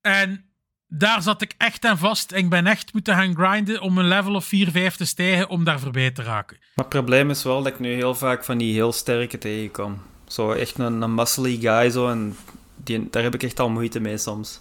En 0.00 0.52
daar 0.86 1.22
zat 1.22 1.42
ik 1.42 1.54
echt 1.58 1.84
aan 1.84 1.98
vast. 1.98 2.32
En 2.32 2.38
ik 2.38 2.48
ben 2.48 2.66
echt 2.66 2.92
moeten 2.92 3.14
gaan 3.14 3.34
grinden 3.34 3.80
om 3.80 3.98
een 3.98 4.08
level 4.08 4.34
of 4.34 4.44
4, 4.44 4.70
5 4.70 4.96
te 4.96 5.04
stijgen 5.04 5.48
om 5.48 5.64
daar 5.64 5.80
voorbij 5.80 6.10
te 6.10 6.22
raken. 6.22 6.56
Maar 6.60 6.84
het 6.84 6.88
probleem 6.88 7.30
is 7.30 7.42
wel 7.42 7.62
dat 7.62 7.72
ik 7.72 7.78
nu 7.78 7.92
heel 7.92 8.14
vaak 8.14 8.44
van 8.44 8.58
die 8.58 8.72
heel 8.72 8.92
sterke 8.92 9.38
tegenkom. 9.38 10.02
Zo 10.26 10.52
echt 10.52 10.78
een, 10.78 11.02
een 11.02 11.14
muscly 11.14 11.58
guy 11.60 11.90
zo 11.90 12.08
en 12.08 12.36
die, 12.76 13.10
daar 13.10 13.22
heb 13.22 13.34
ik 13.34 13.42
echt 13.42 13.60
al 13.60 13.70
moeite 13.70 14.00
mee 14.00 14.18
soms. 14.18 14.60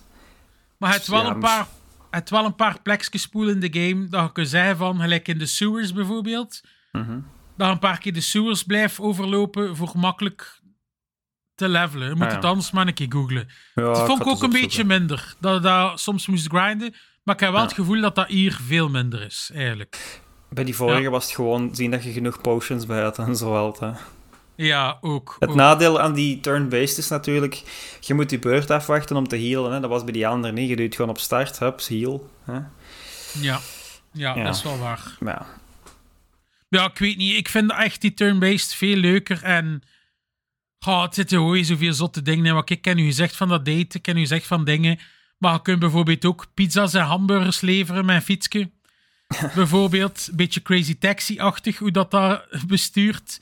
Maar 0.82 0.94
het 0.94 1.08
wel 1.08 1.26
een 1.26 1.40
paar... 1.40 1.68
Het 2.10 2.30
wel 2.30 2.46
een 2.46 2.56
paar 2.56 2.82
plekjes 2.82 3.22
spoel 3.22 3.48
in 3.48 3.60
de 3.60 3.80
game 3.80 4.08
dat 4.08 4.24
je 4.26 4.32
kunt 4.32 4.48
zeggen 4.48 4.78
van, 4.78 5.00
gelijk 5.00 5.28
in 5.28 5.38
de 5.38 5.46
sewers 5.46 5.94
bijvoorbeeld, 5.94 6.62
Mhm. 6.92 7.20
dat 7.58 7.68
je 7.68 7.74
een 7.74 7.80
paar 7.80 7.98
keer 7.98 8.14
de 8.14 8.22
sewers 8.22 8.64
blijft 8.64 9.00
overlopen 9.00 9.76
voor 9.76 9.88
gemakkelijk 9.88 10.60
te 11.56 11.70
levelen. 11.70 12.08
Je 12.10 12.14
moet 12.16 12.24
Ah, 12.24 12.30
ja. 12.30 12.36
het 12.36 12.46
anders 12.46 12.72
maar 12.72 12.88
een 12.88 12.94
keer 12.94 13.12
googlen. 13.12 13.48
Ja, 13.76 13.84
dat 13.84 14.06
vond 14.06 14.22
ik 14.22 14.28
ook 14.28 14.44
een 14.44 14.50
beetje 14.50 14.84
minder. 14.84 15.36
Dat 15.40 15.54
je 15.54 15.60
dat 15.60 16.00
soms 16.00 16.28
moest 16.28 16.48
grinden. 16.48 16.94
Maar 17.24 17.36
ik 17.36 17.42
heb 17.42 17.50
wel 17.52 17.60
Ja. 17.60 17.66
het 17.66 17.76
gevoel 17.76 18.02
dat 18.02 18.16
dat 18.16 18.28
hier 18.28 18.60
veel 18.64 18.90
minder 18.90 19.22
is, 19.22 19.50
eigenlijk. 19.54 20.22
Bij 20.50 20.64
die 20.64 20.76
vorige 20.76 21.02
Ja. 21.02 21.10
was 21.10 21.26
het 21.26 21.36
gewoon 21.36 21.76
zien 21.76 21.92
dat 21.92 22.04
je 22.04 22.12
genoeg 22.12 22.42
potions 22.42 22.86
bij 22.86 23.02
had 23.02 23.20
en 23.20 23.36
zo 23.36 23.52
wel. 23.52 23.78
Ja, 24.56 24.98
ook. 25.02 25.36
Het 25.40 25.50
ook. 25.50 25.56
nadeel 25.56 26.00
aan 26.00 26.14
die 26.14 26.40
turn-based 26.40 26.98
is 26.98 27.08
natuurlijk, 27.08 27.64
je 28.00 28.14
moet 28.14 28.32
je 28.32 28.40
beurt 28.40 28.70
afwachten 28.72 29.16
om 29.16 29.28
te 29.28 29.38
healen. 29.38 29.72
Hè. 29.72 29.80
Dat 29.80 29.90
was 29.90 30.04
bij 30.04 30.14
die 30.14 30.28
andere 30.28 30.54
niet. 30.54 30.70
Je 30.70 30.76
doet 30.76 30.96
gewoon 30.96 31.12
op 31.12 31.20
start, 31.20 31.60
hups, 31.60 31.88
heal. 31.88 32.30
Hè. 32.44 32.54
Ja. 32.54 33.60
Ja, 34.12 34.36
Ja. 34.36 34.44
dat 34.44 34.56
is 34.56 34.64
wel 34.64 34.78
waar. 34.78 35.18
Ja, 35.20 35.46
Ja, 36.70 36.86
ik 36.86 36.98
weet 36.98 37.18
niet. 37.18 37.36
Ik 37.38 37.50
vind 37.50 37.72
echt 37.72 38.02
die 38.02 38.14
turn-based 38.14 38.74
veel 38.74 38.96
leuker. 38.96 39.44
En 39.44 39.82
goh, 40.80 41.02
het 41.02 41.16
zitten 41.16 41.38
gewoon 41.38 41.64
zoveel 41.66 41.94
zotte 41.94 42.22
dingen 42.22 42.46
in. 42.46 42.54
Wat 42.54 42.70
ik 42.70 42.82
ken 42.82 42.98
u 42.98 43.06
gezegd 43.06 43.36
van 43.36 43.50
dat 43.50 43.66
date, 43.66 43.98
ik 43.98 44.02
ken 44.02 44.18
u 44.18 44.20
gezegd 44.20 44.48
van 44.48 44.66
dingen. 44.66 45.00
Maar 45.38 45.54
je 45.54 45.62
kunt 45.62 45.80
bijvoorbeeld 45.80 46.26
ook 46.26 46.46
pizza's 46.54 46.94
en 46.94 47.04
hamburgers 47.06 47.62
leveren 47.62 48.06
met 48.06 48.16
een 48.16 48.22
fietsje. 48.22 48.70
bijvoorbeeld, 49.56 50.28
een 50.30 50.36
beetje 50.36 50.62
crazy 50.62 50.98
taxi-achtig, 50.98 51.78
hoe 51.78 51.92
dat 51.92 52.12
daar 52.12 52.48
bestuurt. 52.68 53.42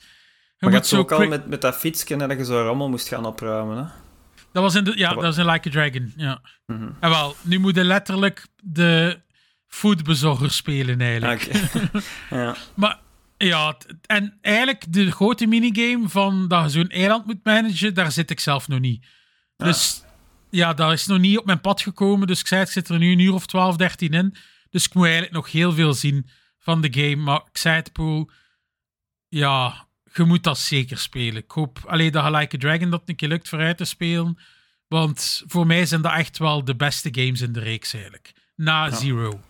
Je 0.60 0.66
maar 0.66 0.70
je 0.70 0.76
had 0.76 0.86
zo 0.86 0.98
ook 0.98 1.12
al 1.12 1.26
met, 1.28 1.46
met 1.48 1.60
dat 1.60 1.76
fietsje 1.76 2.16
dat 2.16 2.30
je 2.38 2.44
zo 2.44 2.62
rommel 2.62 2.88
moest 2.88 3.08
gaan 3.08 3.26
opruimen. 3.26 3.76
Hè. 3.76 3.84
Dat 4.52 4.62
was 4.62 4.74
in 4.74 4.84
de, 4.84 4.90
ja, 4.90 4.96
Dat 4.96 5.08
dat 5.08 5.16
wa- 5.16 5.22
was 5.22 5.38
in 5.38 5.46
Like 5.46 5.68
a 5.68 5.72
Dragon, 5.72 6.12
ja. 6.16 6.40
Mhm. 6.66 6.88
En 7.00 7.10
wel, 7.10 7.34
nu 7.42 7.58
moet 7.58 7.74
je 7.74 7.84
letterlijk 7.84 8.46
de 8.62 9.20
foodbezorger 9.66 10.50
spelen 10.50 11.00
eigenlijk. 11.00 11.50
Ja. 12.30 12.56
Maar 12.74 12.98
ja, 13.36 13.76
en 14.06 14.38
eigenlijk 14.40 14.92
de 14.92 15.10
grote 15.10 15.46
minigame 15.46 16.08
van 16.08 16.48
dat 16.48 16.62
je 16.64 16.70
zo'n 16.70 16.88
eiland 16.88 17.26
moet 17.26 17.44
managen, 17.44 17.94
daar 17.94 18.12
zit 18.12 18.30
ik 18.30 18.40
zelf 18.40 18.68
nog 18.68 18.80
niet. 18.80 19.06
Dus 19.56 20.04
ja, 20.50 20.74
dat 20.74 20.92
is 20.92 21.06
nog 21.06 21.18
niet 21.18 21.38
op 21.38 21.44
mijn 21.46 21.60
pad 21.60 21.80
gekomen. 21.82 22.26
Dus 22.26 22.40
ik 22.40 22.46
zei, 22.46 22.62
ik 22.62 22.68
zit 22.68 22.88
er 22.88 22.98
nu 22.98 23.12
een 23.12 23.18
uur 23.18 23.32
of 23.34 23.46
12, 23.46 23.76
13 23.76 24.10
in. 24.12 24.34
Dus 24.70 24.84
ik 24.86 24.94
moet 24.94 25.04
eigenlijk 25.04 25.34
nog 25.34 25.52
heel 25.52 25.72
veel 25.72 25.92
zien 25.94 26.26
van 26.58 26.80
de 26.80 26.92
game. 26.92 27.16
Maar 27.16 27.42
ik 27.52 27.58
zei 27.58 27.76
het, 27.76 27.92
Poel, 27.92 28.30
ja, 29.28 29.88
je 30.12 30.24
moet 30.24 30.44
dat 30.44 30.58
zeker 30.58 30.98
spelen. 30.98 31.42
Ik 31.42 31.50
hoop 31.50 31.78
alleen 31.86 32.12
dat 32.12 32.30
Like 32.30 32.56
a 32.56 32.58
Dragon 32.58 32.90
dat 32.90 33.02
een 33.04 33.16
keer 33.16 33.28
lukt 33.28 33.48
vooruit 33.48 33.76
te 33.76 33.84
spelen. 33.84 34.38
Want 34.88 35.42
voor 35.46 35.66
mij 35.66 35.86
zijn 35.86 36.02
dat 36.02 36.12
echt 36.12 36.38
wel 36.38 36.64
de 36.64 36.76
beste 36.76 37.08
games 37.12 37.40
in 37.40 37.52
de 37.52 37.60
reeks 37.60 37.92
eigenlijk. 37.92 38.32
Na 38.56 38.90
Zero. 38.90 39.40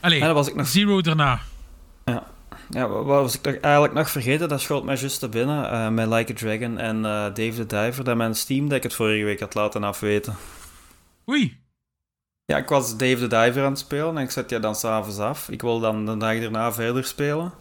Allee, 0.00 0.20
En 0.20 0.26
dan 0.26 0.34
was 0.34 0.48
ik 0.48 0.54
nog 0.54 0.66
Zero 0.66 1.00
daarna. 1.00 1.40
Ja, 2.70 2.88
wat 2.88 3.04
was 3.04 3.34
ik 3.34 3.42
toch 3.42 3.54
eigenlijk 3.54 3.94
nog 3.94 4.10
vergeten? 4.10 4.48
Dat 4.48 4.60
schoot 4.60 4.84
mij 4.84 4.96
juist 4.96 5.18
te 5.18 5.28
binnen 5.28 5.70
eh, 5.70 5.88
met 5.88 6.08
Like 6.08 6.32
a 6.32 6.36
Dragon 6.36 6.78
en 6.78 6.96
eh, 6.96 7.10
Dave 7.12 7.52
the 7.54 7.66
Diver, 7.66 8.04
dat 8.04 8.16
mijn 8.16 8.34
Steam 8.34 8.68
Deck 8.68 8.82
het 8.82 8.94
vorige 8.94 9.24
week 9.24 9.40
had 9.40 9.54
laten 9.54 9.84
afweten. 9.84 10.36
Oei. 11.28 11.60
Ja, 12.44 12.56
ik 12.56 12.68
was 12.68 12.96
Dave 12.96 13.16
the 13.16 13.26
Diver 13.26 13.64
aan 13.64 13.70
het 13.70 13.78
spelen 13.78 14.16
en 14.16 14.22
ik 14.22 14.30
zet 14.30 14.48
die 14.48 14.58
dan 14.58 14.74
s'avonds 14.74 15.18
af. 15.18 15.48
Ik 15.48 15.62
wil 15.62 15.80
dan 15.80 16.06
de 16.06 16.16
dag 16.16 16.40
daarna 16.40 16.72
verder 16.72 17.04
spelen. 17.04 17.52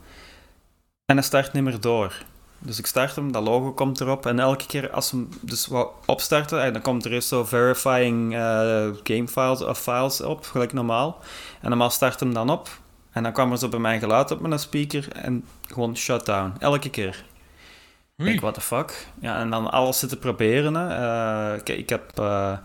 En 1.05 1.15
hij 1.15 1.25
start 1.25 1.53
niet 1.53 1.63
meer 1.63 1.79
door. 1.79 2.23
Dus 2.59 2.79
ik 2.79 2.85
start 2.85 3.15
hem, 3.15 3.31
dat 3.31 3.43
logo 3.43 3.73
komt 3.73 4.01
erop. 4.01 4.25
En 4.25 4.39
elke 4.39 4.65
keer 4.65 4.91
als 4.91 5.11
hem 5.11 5.29
dus 5.41 5.67
wou 5.67 5.87
opstarten, 6.05 6.61
en 6.61 6.73
dan 6.73 6.81
komt 6.81 7.05
er 7.05 7.11
eerst 7.11 7.27
zo 7.27 7.43
verifying 7.43 8.33
eh, 8.33 8.87
game 9.03 9.27
files 9.27 9.61
of 9.61 9.79
files 9.79 10.21
op, 10.21 10.45
gelijk 10.45 10.73
normaal. 10.73 11.19
En 11.61 11.69
normaal 11.69 11.89
start 11.89 12.19
hem 12.19 12.33
dan 12.33 12.49
op. 12.49 12.69
En 13.11 13.23
dan 13.23 13.31
kwam 13.31 13.51
er 13.51 13.57
zo 13.57 13.69
bij 13.69 13.79
mijn 13.79 13.99
geluid 13.99 14.31
op 14.31 14.39
met 14.39 14.51
een 14.51 14.59
speaker 14.59 15.07
en 15.11 15.45
gewoon 15.67 15.97
shutdown. 15.97 16.53
Elke 16.59 16.89
keer. 16.89 17.25
Ik 18.17 18.25
denk, 18.25 18.41
what 18.41 18.53
the 18.53 18.61
fuck? 18.61 19.07
Ja, 19.19 19.39
en 19.39 19.49
dan 19.49 19.71
alles 19.71 19.99
zitten 19.99 20.19
proberen. 20.19 20.73
Hè. 20.73 20.87
Eh, 21.51 21.57
ik, 21.57 21.69
ik 21.69 21.89
heb 21.89 22.19
eh, 22.19 22.57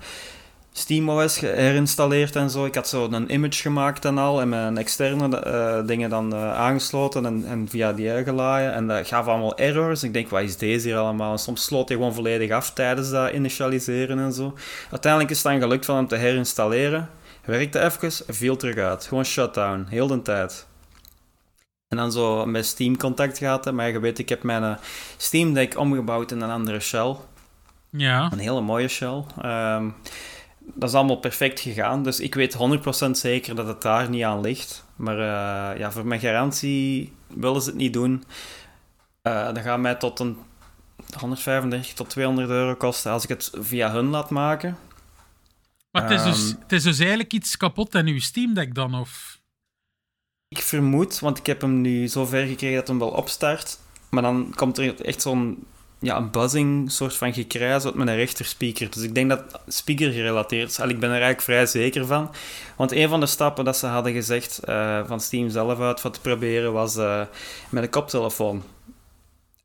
SteamOS 0.79 1.41
herinstalleerd 1.41 2.37
en 2.37 2.51
zo. 2.51 2.64
Ik 2.64 2.74
had 2.74 2.89
zo 2.89 3.09
een 3.11 3.33
image 3.33 3.61
gemaakt 3.61 4.05
en 4.05 4.18
al. 4.18 4.41
En 4.41 4.49
mijn 4.49 4.79
externe 4.79 5.41
eh, 5.41 5.87
dingen 5.87 6.11
dan 6.11 6.35
eh, 6.35 6.55
aangesloten 6.55 7.26
en, 7.26 7.45
en 7.47 7.68
via 7.68 7.93
die 7.93 8.11
uitgeladen. 8.11 8.72
En 8.72 8.87
dat 8.87 9.07
gaf 9.07 9.26
allemaal 9.26 9.59
errors. 9.59 10.03
Ik 10.03 10.12
denk, 10.12 10.29
wat 10.29 10.43
is 10.43 10.57
deze 10.57 10.89
hier 10.89 10.97
allemaal? 10.97 11.33
En 11.33 11.39
soms 11.39 11.64
sloot 11.64 11.89
hij 11.89 11.97
gewoon 11.97 12.14
volledig 12.14 12.51
af 12.51 12.72
tijdens 12.72 13.11
dat 13.11 13.33
initialiseren 13.33 14.18
en 14.18 14.33
zo. 14.33 14.55
Uiteindelijk 14.91 15.33
is 15.33 15.43
het 15.43 15.53
dan 15.53 15.61
gelukt 15.61 15.85
van 15.85 15.97
hem 15.97 16.09
te 16.09 16.16
herinstalleren. 16.16 17.11
Werkte 17.45 17.81
even, 17.81 18.12
viel 18.35 18.57
terug 18.57 18.76
uit. 18.76 19.07
Gewoon 19.07 19.24
shutdown, 19.24 19.87
heel 19.89 20.07
de 20.07 20.22
tijd. 20.22 20.66
En 21.89 21.97
dan 21.97 22.12
zo 22.12 22.47
met 22.47 22.66
Steam 22.66 22.97
contact 22.97 23.39
gehad. 23.39 23.72
Maar 23.72 23.91
je 23.91 24.01
weet, 24.01 24.18
ik 24.18 24.29
heb 24.29 24.43
mijn 24.43 24.62
eh, 24.62 24.74
Steam 25.16 25.55
Deck 25.55 25.79
omgebouwd 25.79 26.31
in 26.31 26.41
een 26.41 26.51
andere 26.51 26.81
shell. 26.81 27.16
Ja. 27.91 28.29
Een 28.33 28.39
hele 28.39 28.61
mooie 28.61 28.89
shell. 28.89 29.24
Ehm, 29.41 29.89
dat 30.74 30.88
is 30.88 30.94
allemaal 30.94 31.16
perfect 31.16 31.60
gegaan. 31.60 32.02
Dus 32.02 32.20
ik 32.20 32.34
weet 32.34 32.56
100% 33.06 33.10
zeker 33.10 33.54
dat 33.54 33.66
het 33.66 33.82
daar 33.82 34.10
niet 34.10 34.22
aan 34.24 34.40
ligt. 34.40 34.84
Maar 34.96 35.18
eh, 35.18 35.78
ja, 35.78 35.92
voor 35.92 36.06
mijn 36.06 36.20
garantie 36.20 37.12
willen 37.26 37.62
ze 37.62 37.68
het 37.68 37.78
niet 37.78 37.92
doen. 37.92 38.24
Eh 39.22 39.46
dat 39.46 39.58
gaat 39.58 39.78
mij 39.78 39.94
tot 39.94 40.18
een 40.18 40.36
135 41.18 41.92
tot 41.94 42.10
200 42.10 42.48
euro 42.48 42.74
kosten 42.74 43.12
als 43.12 43.22
ik 43.22 43.28
het 43.28 43.50
via 43.54 43.92
hun 43.92 44.06
laat 44.08 44.30
maken. 44.30 44.76
Maar 45.90 46.02
het 46.02 46.10
is, 46.10 46.22
dus, 46.22 46.50
Ehm. 46.50 46.60
het 46.62 46.72
is 46.72 46.82
dus 46.82 46.98
eigenlijk 46.98 47.32
iets 47.32 47.56
kapot 47.56 47.94
in 47.94 48.06
uw 48.06 48.18
Steam 48.20 48.54
Deck 48.54 48.74
dan, 48.74 48.94
of... 48.94 49.40
Ik 50.48 50.58
vermoed, 50.62 51.18
want 51.18 51.38
ik 51.38 51.46
heb 51.46 51.60
hem 51.60 51.80
nu 51.80 52.08
zo 52.08 52.24
ver 52.24 52.46
gekregen 52.46 52.76
dat 52.76 52.88
hem 52.88 52.98
wel 52.98 53.08
opstart. 53.10 53.78
Maar 54.10 54.22
dan 54.22 54.52
komt 54.54 54.78
er 54.78 55.00
echt 55.04 55.22
zo'n 55.22 55.66
ja, 56.01 56.16
een 56.16 56.30
buzzing 56.30 56.92
soort 56.92 57.16
van 57.16 57.32
gekrijs 57.32 57.84
uit 57.84 57.94
mijn 57.94 58.16
rechterspeaker. 58.16 58.90
Dus 58.90 59.03
ik 59.03 59.14
denk 59.14 59.28
dat 59.28 59.42
speaker 59.66 60.12
gerelateerd 60.12 60.70
is. 60.70 60.80
Al, 60.80 60.88
ik 60.88 61.01
ben 61.01 61.09
er 61.09 61.14
eigenlijk 61.14 61.42
vrij 61.42 61.66
zeker 61.66 62.07
van. 62.07 62.30
Want 62.76 62.92
een 62.92 63.09
van 63.09 63.20
de 63.20 63.26
stappen 63.26 63.64
dat 63.64 63.76
ze 63.76 63.86
hadden 63.86 64.12
gezegd 64.12 64.59
eh, 64.59 65.01
van 65.07 65.20
Steam 65.20 65.51
zelf 65.51 65.80
uit 65.80 66.03
wat 66.03 66.14
te 66.14 66.20
proberen 66.20 66.72
was 66.72 66.96
eh, 66.96 67.20
met 67.68 67.82
een 67.82 67.90
koptelefoon. 67.90 68.62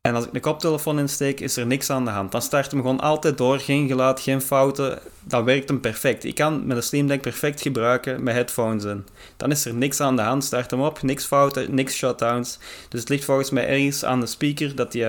En 0.00 0.14
als 0.14 0.24
ik 0.24 0.32
de 0.32 0.40
koptelefoon 0.40 0.98
insteek, 0.98 1.40
is 1.40 1.56
er 1.56 1.66
niks 1.66 1.90
aan 1.90 2.04
de 2.04 2.10
hand. 2.10 2.32
Dan 2.32 2.42
start 2.42 2.70
hem 2.70 2.80
gewoon 2.80 3.00
altijd 3.00 3.38
door, 3.38 3.58
geen 3.58 3.88
geluid, 3.88 4.20
geen 4.20 4.40
fouten. 4.40 4.98
Dan 5.22 5.44
werkt 5.44 5.68
hem 5.68 5.80
perfect. 5.80 6.24
Ik 6.24 6.34
kan 6.34 6.66
met 6.66 6.76
een 6.76 6.82
Steam 6.82 7.06
Deck 7.06 7.20
perfect 7.20 7.60
gebruiken 7.60 8.22
met 8.22 8.34
headphones 8.34 8.84
in. 8.84 9.06
Dan 9.36 9.50
is 9.50 9.64
er 9.64 9.74
niks 9.74 10.00
aan 10.00 10.16
de 10.16 10.22
hand. 10.22 10.44
Start 10.44 10.70
hem 10.70 10.80
op, 10.80 11.02
niks 11.02 11.24
fouten, 11.24 11.74
niks 11.74 11.94
shutdowns. 11.94 12.58
Dus 12.88 13.00
het 13.00 13.08
ligt 13.08 13.24
volgens 13.24 13.50
mij 13.50 13.68
ergens 13.68 14.04
aan 14.04 14.20
de 14.20 14.26
speaker 14.26 14.74
dat 14.74 14.92
die 14.92 15.06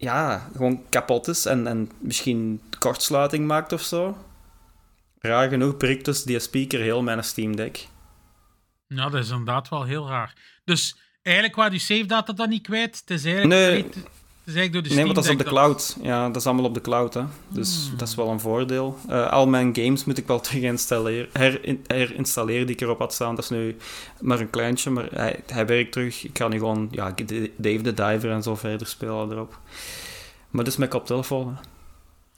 ja, 0.00 0.48
gewoon 0.52 0.82
kapot 0.88 1.28
is 1.28 1.46
en, 1.46 1.66
en 1.66 1.90
misschien 1.98 2.60
kortsluiting 2.78 3.46
maakt 3.46 3.72
of 3.72 3.82
zo. 3.82 4.16
Raar 5.18 5.48
genoeg 5.48 5.76
prikt 5.76 6.04
dus 6.04 6.22
die 6.22 6.38
speaker 6.38 6.80
heel 6.80 7.02
mijn 7.02 7.24
Steam 7.24 7.56
Deck. 7.56 7.86
Ja, 8.86 9.08
dat 9.08 9.22
is 9.22 9.30
inderdaad 9.30 9.68
wel 9.68 9.84
heel 9.84 10.08
raar. 10.08 10.60
Dus 10.64 10.96
eigenlijk 11.22 11.56
waar 11.56 11.70
die 11.70 11.78
save 11.78 12.06
data 12.06 12.32
dan 12.32 12.48
niet 12.48 12.62
kwijt, 12.62 13.00
het 13.00 13.10
is 13.10 13.24
eigenlijk, 13.24 13.54
Nee. 13.54 14.04
Is 14.50 14.56
eigenlijk 14.56 14.72
door 14.72 14.82
de 14.82 14.88
Nee, 14.88 15.04
want 15.04 15.14
dat 15.14 15.24
is 15.24 15.30
op 15.30 15.38
de 15.38 15.44
cloud. 15.44 15.96
Ja, 16.02 16.26
dat 16.26 16.36
is 16.36 16.46
allemaal 16.46 16.64
op 16.64 16.74
de 16.74 16.80
cloud, 16.80 17.14
hè. 17.14 17.22
Dus 17.48 17.90
dat 17.96 18.08
is 18.08 18.14
wel 18.14 18.28
een 18.28 18.40
voordeel. 18.40 18.98
Eh, 19.08 19.30
al 19.30 19.46
mijn 19.46 19.74
games 19.76 20.04
moet 20.04 20.18
ik 20.18 20.26
wel 20.26 20.40
terug 20.46 20.62
installeren, 20.62 21.28
herin- 21.32 21.84
herinstalleren 21.86 22.66
die 22.66 22.74
ik 22.74 22.80
erop 22.80 22.98
had 22.98 23.14
staan. 23.14 23.34
Dat 23.34 23.44
is 23.44 23.50
nu 23.50 23.76
maar 24.20 24.40
een 24.40 24.50
kleintje, 24.50 24.90
maar 24.90 25.08
hij, 25.12 25.40
hij 25.46 25.66
werkt 25.66 25.92
terug. 25.92 26.24
Ik 26.24 26.32
kan 26.32 26.50
nu 26.50 26.58
gewoon 26.58 26.88
ja, 26.90 27.14
Dave 27.56 27.80
the 27.80 27.94
Diver 27.94 28.30
en 28.30 28.42
zo 28.42 28.56
verder 28.56 28.86
spelen 28.86 29.30
erop. 29.30 29.58
Maar 30.50 30.64
dus 30.64 30.76
met 30.76 30.88
koptelefoon, 30.88 31.48
hè. 31.56 31.68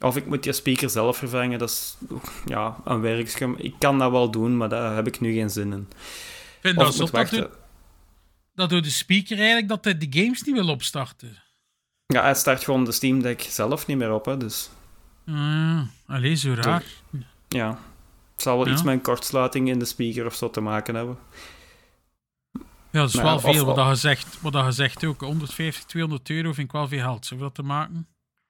Of 0.06 0.16
ik 0.16 0.26
moet 0.26 0.42
die 0.42 0.52
speaker 0.52 0.90
zelf 0.90 1.16
vervangen, 1.16 1.58
dat 1.58 1.70
is 1.70 1.96
ja, 2.44 2.76
een 2.84 3.00
werkje. 3.00 3.54
Ik 3.56 3.74
kan 3.78 3.98
dat 3.98 4.10
wel 4.10 4.30
doen, 4.30 4.56
maar 4.56 4.68
daar 4.68 4.94
heb 4.94 5.06
ik 5.06 5.20
nu 5.20 5.32
geen 5.32 5.50
zin 5.50 5.72
in. 5.72 5.86
Ik 5.90 5.96
vind 6.60 6.76
Of 6.78 6.84
dat 6.84 6.94
zot 6.94 7.12
dat, 7.12 7.50
dat 8.54 8.70
door 8.70 8.82
de 8.82 8.90
speaker 8.90 9.36
eigenlijk 9.36 9.68
dat 9.68 9.84
hij 9.84 9.98
de 9.98 10.06
games 10.10 10.42
niet 10.42 10.54
wil 10.54 10.68
opstarten. 10.68 11.42
Ja, 12.12 12.22
hij 12.22 12.34
start 12.34 12.64
gewoon 12.64 12.84
de 12.84 12.92
Steam 12.92 13.22
Deck 13.22 13.40
zelf 13.42 13.86
niet 13.86 13.96
meer 13.96 14.12
op, 14.12 14.24
hè, 14.24 14.36
dus... 14.36 14.70
Ah, 15.26 15.80
allee, 16.06 16.34
zo 16.34 16.54
raar. 16.54 16.84
Ja, 17.48 17.68
het 18.32 18.42
zal 18.42 18.56
wel 18.56 18.66
Ja. 18.66 18.72
iets 18.72 18.82
met 18.82 18.94
een 18.94 19.02
kortsluiting 19.02 19.68
in 19.68 19.78
de 19.78 19.84
speaker 19.84 20.26
of 20.26 20.34
zo 20.34 20.50
te 20.50 20.60
maken 20.60 20.94
hebben. 20.94 21.18
Ja, 22.90 23.00
dat 23.00 23.08
is 23.08 23.14
wel 23.20 23.40
veel. 23.40 23.64
Wat, 23.64 23.76
dat 23.76 23.88
je 23.88 23.94
zegt, 23.94 24.38
wat 24.40 24.52
dat 24.52 24.64
je 24.64 24.72
zegt 24.72 25.04
ook. 25.04 25.20
150, 25.20 25.84
200 25.84 26.30
euro 26.30 26.52
vind 26.52 26.66
ik 26.66 26.72
wel 26.72 26.88
veel 26.88 27.00
geld. 27.00 27.38
Dat 27.38 27.54
te 27.54 27.62
maken? 27.62 28.06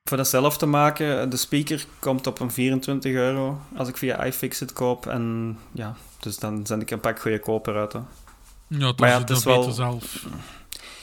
Voor 0.09 0.17
dat 0.17 0.29
zelf 0.29 0.59
te 0.59 0.67
maken, 0.67 1.31
de 1.31 1.37
speaker 1.37 1.85
komt 1.99 2.27
op 2.27 2.41
een 2.41 2.51
24 2.51 3.13
euro 3.13 3.61
als 3.77 3.89
ik 3.89 3.97
via 3.97 4.25
iFixit 4.25 4.73
koop. 4.73 5.07
En 5.07 5.59
ja, 5.73 5.97
dus 6.21 6.39
dan 6.39 6.67
zend 6.67 6.83
ik 6.83 6.91
een 6.91 7.01
pak 7.01 7.21
goede 7.21 7.39
koper 7.41 7.77
uit. 7.77 7.93
Hè. 7.93 7.99
Ja, 8.69 8.79
dat 8.79 8.99
Maar 8.99 9.09
ja, 9.09 9.15
is 9.15 9.21
het 9.21 9.31
is 9.31 9.45
wel- 9.45 9.59
beter 9.59 9.73
zelf. 9.75 10.27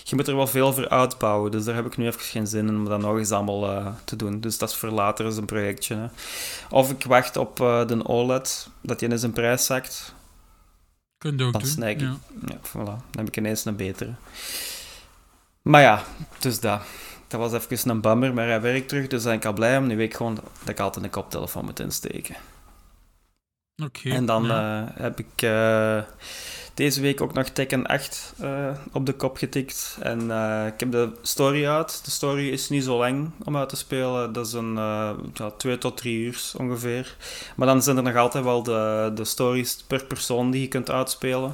Je 0.09 0.15
moet 0.15 0.27
er 0.27 0.35
wel 0.35 0.47
veel 0.47 0.73
voor 0.73 0.89
uitbouwen, 0.89 1.51
dus 1.51 1.63
daar 1.63 1.75
heb 1.75 1.85
ik 1.85 1.97
nu 1.97 2.05
even 2.07 2.21
geen 2.21 2.47
zin 2.47 2.67
in 2.67 2.75
om 2.75 2.85
dat 2.85 2.99
nog 2.99 3.17
eens 3.17 3.31
allemaal 3.31 3.71
eh, 3.71 3.87
te 4.03 4.15
doen. 4.15 4.39
Dus 4.39 4.57
dat 4.57 4.69
is 4.69 4.75
voor 4.75 4.89
later 4.89 5.25
eens 5.25 5.37
een 5.37 5.45
projectje. 5.45 5.95
Hè. 5.95 6.05
Of 6.69 6.91
ik 6.91 7.03
wacht 7.03 7.37
op 7.37 7.61
eh, 7.61 7.87
de 7.87 8.07
OLED, 8.07 8.69
dat 8.81 8.99
die 8.99 9.09
in 9.09 9.19
zijn 9.19 9.31
prijs 9.31 9.65
zakt. 9.65 10.13
Kun 11.17 11.37
je 11.37 11.43
ook 11.43 11.53
Dan 11.53 11.61
doen. 11.75 11.87
ik. 11.87 11.99
Ja. 11.99 12.17
Ja, 12.45 12.57
voilà. 12.57 12.83
Dan 12.83 13.01
heb 13.11 13.27
ik 13.27 13.37
ineens 13.37 13.65
een 13.65 13.75
betere. 13.75 14.11
Maar 15.61 15.81
ja, 15.81 16.03
dus 16.39 16.59
dat. 16.59 16.81
Dat 17.27 17.39
was 17.39 17.53
even 17.53 17.89
een 17.89 18.01
bummer, 18.01 18.33
maar 18.33 18.47
hij 18.47 18.61
werkt 18.61 18.89
terug, 18.89 19.07
dus 19.07 19.23
ben 19.23 19.33
ik 19.33 19.45
al 19.45 19.53
blij 19.53 19.77
om. 19.77 19.87
Nu 19.87 19.95
weet 19.97 20.09
ik 20.09 20.15
gewoon 20.15 20.35
dat 20.35 20.69
ik 20.69 20.79
altijd 20.79 21.05
een 21.05 21.11
koptelefoon 21.11 21.65
moet 21.65 21.79
insteken. 21.79 22.35
Oké. 23.83 24.09
En 24.09 24.25
dan 24.25 24.43
ja. 24.43 24.87
eh, 24.87 25.01
heb 25.01 25.19
ik 25.19 25.41
deze 26.79 27.01
week 27.01 27.21
ook 27.21 27.33
nog 27.33 27.49
Tekken 27.49 27.85
8 27.85 28.33
eh, 28.39 28.69
op 28.91 29.05
de 29.05 29.13
kop 29.13 29.37
getikt. 29.37 29.97
En 30.01 30.31
eh, 30.31 30.65
ik 30.73 30.79
heb 30.79 30.91
de 30.91 31.11
story 31.21 31.67
uit. 31.67 32.05
De 32.05 32.11
story 32.11 32.49
is 32.49 32.69
niet 32.69 32.83
zo 32.83 32.97
lang 32.97 33.31
om 33.43 33.57
uit 33.57 33.69
te 33.69 33.75
spelen. 33.75 34.33
Dat 34.33 34.47
is 34.47 34.53
een 34.53 34.73
ja, 35.33 35.49
twee 35.57 35.77
tot 35.77 35.97
drie 35.97 36.19
uur 36.19 36.51
ongeveer. 36.57 37.15
Maar 37.55 37.67
dan 37.67 37.81
zijn 37.83 37.97
er 37.97 38.03
nog 38.03 38.15
altijd 38.15 38.43
wel 38.43 38.63
de, 38.63 39.11
de 39.15 39.25
stories 39.25 39.83
per 39.87 40.05
persoon 40.05 40.51
die 40.51 40.61
je 40.61 40.67
kunt 40.67 40.89
uitspelen. 40.91 41.53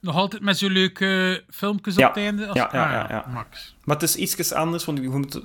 Nog 0.00 0.14
altijd 0.16 0.42
met 0.42 0.58
zo'n 0.58 0.70
leuke 0.70 1.42
filmpjes 1.50 1.94
Ja. 1.96 2.08
op 2.08 2.14
het 2.14 2.24
einde? 2.24 2.46
Als... 2.46 2.56
Ja, 2.56 2.68
ja, 2.72 2.84
Ah, 2.84 2.92
ja, 2.92 3.06
ja. 3.08 3.32
Max. 3.32 3.76
Maar 3.84 3.96
het 3.96 4.04
is 4.04 4.16
iets 4.16 4.52
anders, 4.52 4.84
want 4.84 4.98
je 4.98 5.08
moet, 5.08 5.40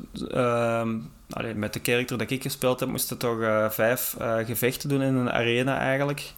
allee, 1.30 1.54
met 1.56 1.74
de 1.74 1.80
character 1.84 2.18
dat 2.18 2.32
ik 2.32 2.42
gespeeld 2.42 2.80
heb, 2.80 2.90
moesten 2.90 3.18
toch 3.18 3.74
vijf 3.74 4.16
gevechten 4.46 4.90
doen 4.90 5.02
in 5.02 5.16
een 5.16 5.32
arena 5.32 5.78
eigenlijk. 5.78 6.34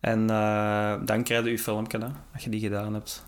En 0.00 0.30
eh, 0.30 0.94
dan 1.04 1.22
krijg 1.22 1.44
je 1.44 1.50
je 1.50 1.58
filmpje, 1.58 1.98
als 2.34 2.44
je 2.44 2.50
die 2.50 2.60
gedaan 2.60 2.94
hebt. 2.94 3.24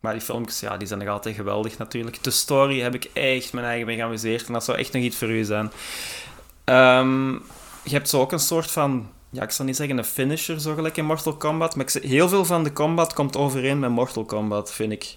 Maar 0.00 0.12
die 0.12 0.22
filmpjes, 0.22 0.60
ja, 0.60 0.76
die 0.76 0.86
zijn 0.86 0.98
nog 0.98 1.08
altijd 1.08 1.34
geweldig 1.34 1.78
natuurlijk. 1.78 2.22
De 2.22 2.30
story 2.30 2.80
heb 2.80 2.94
ik 2.94 3.04
echt 3.04 3.52
mijn 3.52 3.66
eigen 3.66 3.86
mee 3.86 3.96
geamuseerd 3.96 4.46
en 4.46 4.52
dat 4.52 4.64
zou 4.64 4.78
echt 4.78 4.92
nog 4.92 5.02
iets 5.02 5.16
voor 5.16 5.30
u 5.30 5.44
zijn. 5.44 5.70
Ehm, 6.64 7.32
je 7.82 7.90
hebt 7.90 8.08
zo 8.08 8.20
ook 8.20 8.32
een 8.32 8.38
soort 8.38 8.70
van, 8.70 9.08
ja, 9.30 9.42
ik 9.42 9.50
zal 9.50 9.64
niet 9.64 9.76
zeggen 9.76 9.98
een 9.98 10.04
finisher, 10.04 10.60
zo 10.60 10.74
gelijk 10.74 10.96
in 10.96 11.04
Mortal 11.04 11.36
Kombat, 11.36 11.76
maar 11.76 11.84
ik 11.84 12.02
heel 12.02 12.28
veel 12.28 12.44
van 12.44 12.64
de 12.64 12.72
combat 12.72 13.12
komt 13.12 13.36
overeen 13.36 13.78
met 13.78 13.90
Mortal 13.90 14.24
Kombat, 14.24 14.72
vind 14.72 14.92
ik 14.92 15.16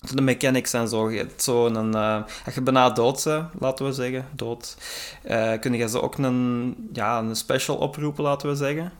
de 0.00 0.22
mechanics 0.22 0.72
en 0.72 0.88
zo. 0.88 1.10
Je 1.10 1.18
hebt 1.18 1.42
zo 1.42 1.66
een, 1.66 1.94
eh, 1.94 2.22
als 2.44 2.54
je 2.54 2.60
bijna 2.60 2.90
dood 2.90 3.24
laten 3.58 3.86
we 3.86 3.92
zeggen, 3.92 4.26
dood, 4.32 4.76
eh, 5.22 5.52
kun 5.60 5.72
je 5.72 5.88
ze 5.88 6.02
ook 6.02 6.18
een, 6.18 6.74
ja, 6.92 7.18
een 7.18 7.36
special 7.36 7.76
oproepen, 7.76 8.24
laten 8.24 8.48
we 8.48 8.54
zeggen. 8.54 8.92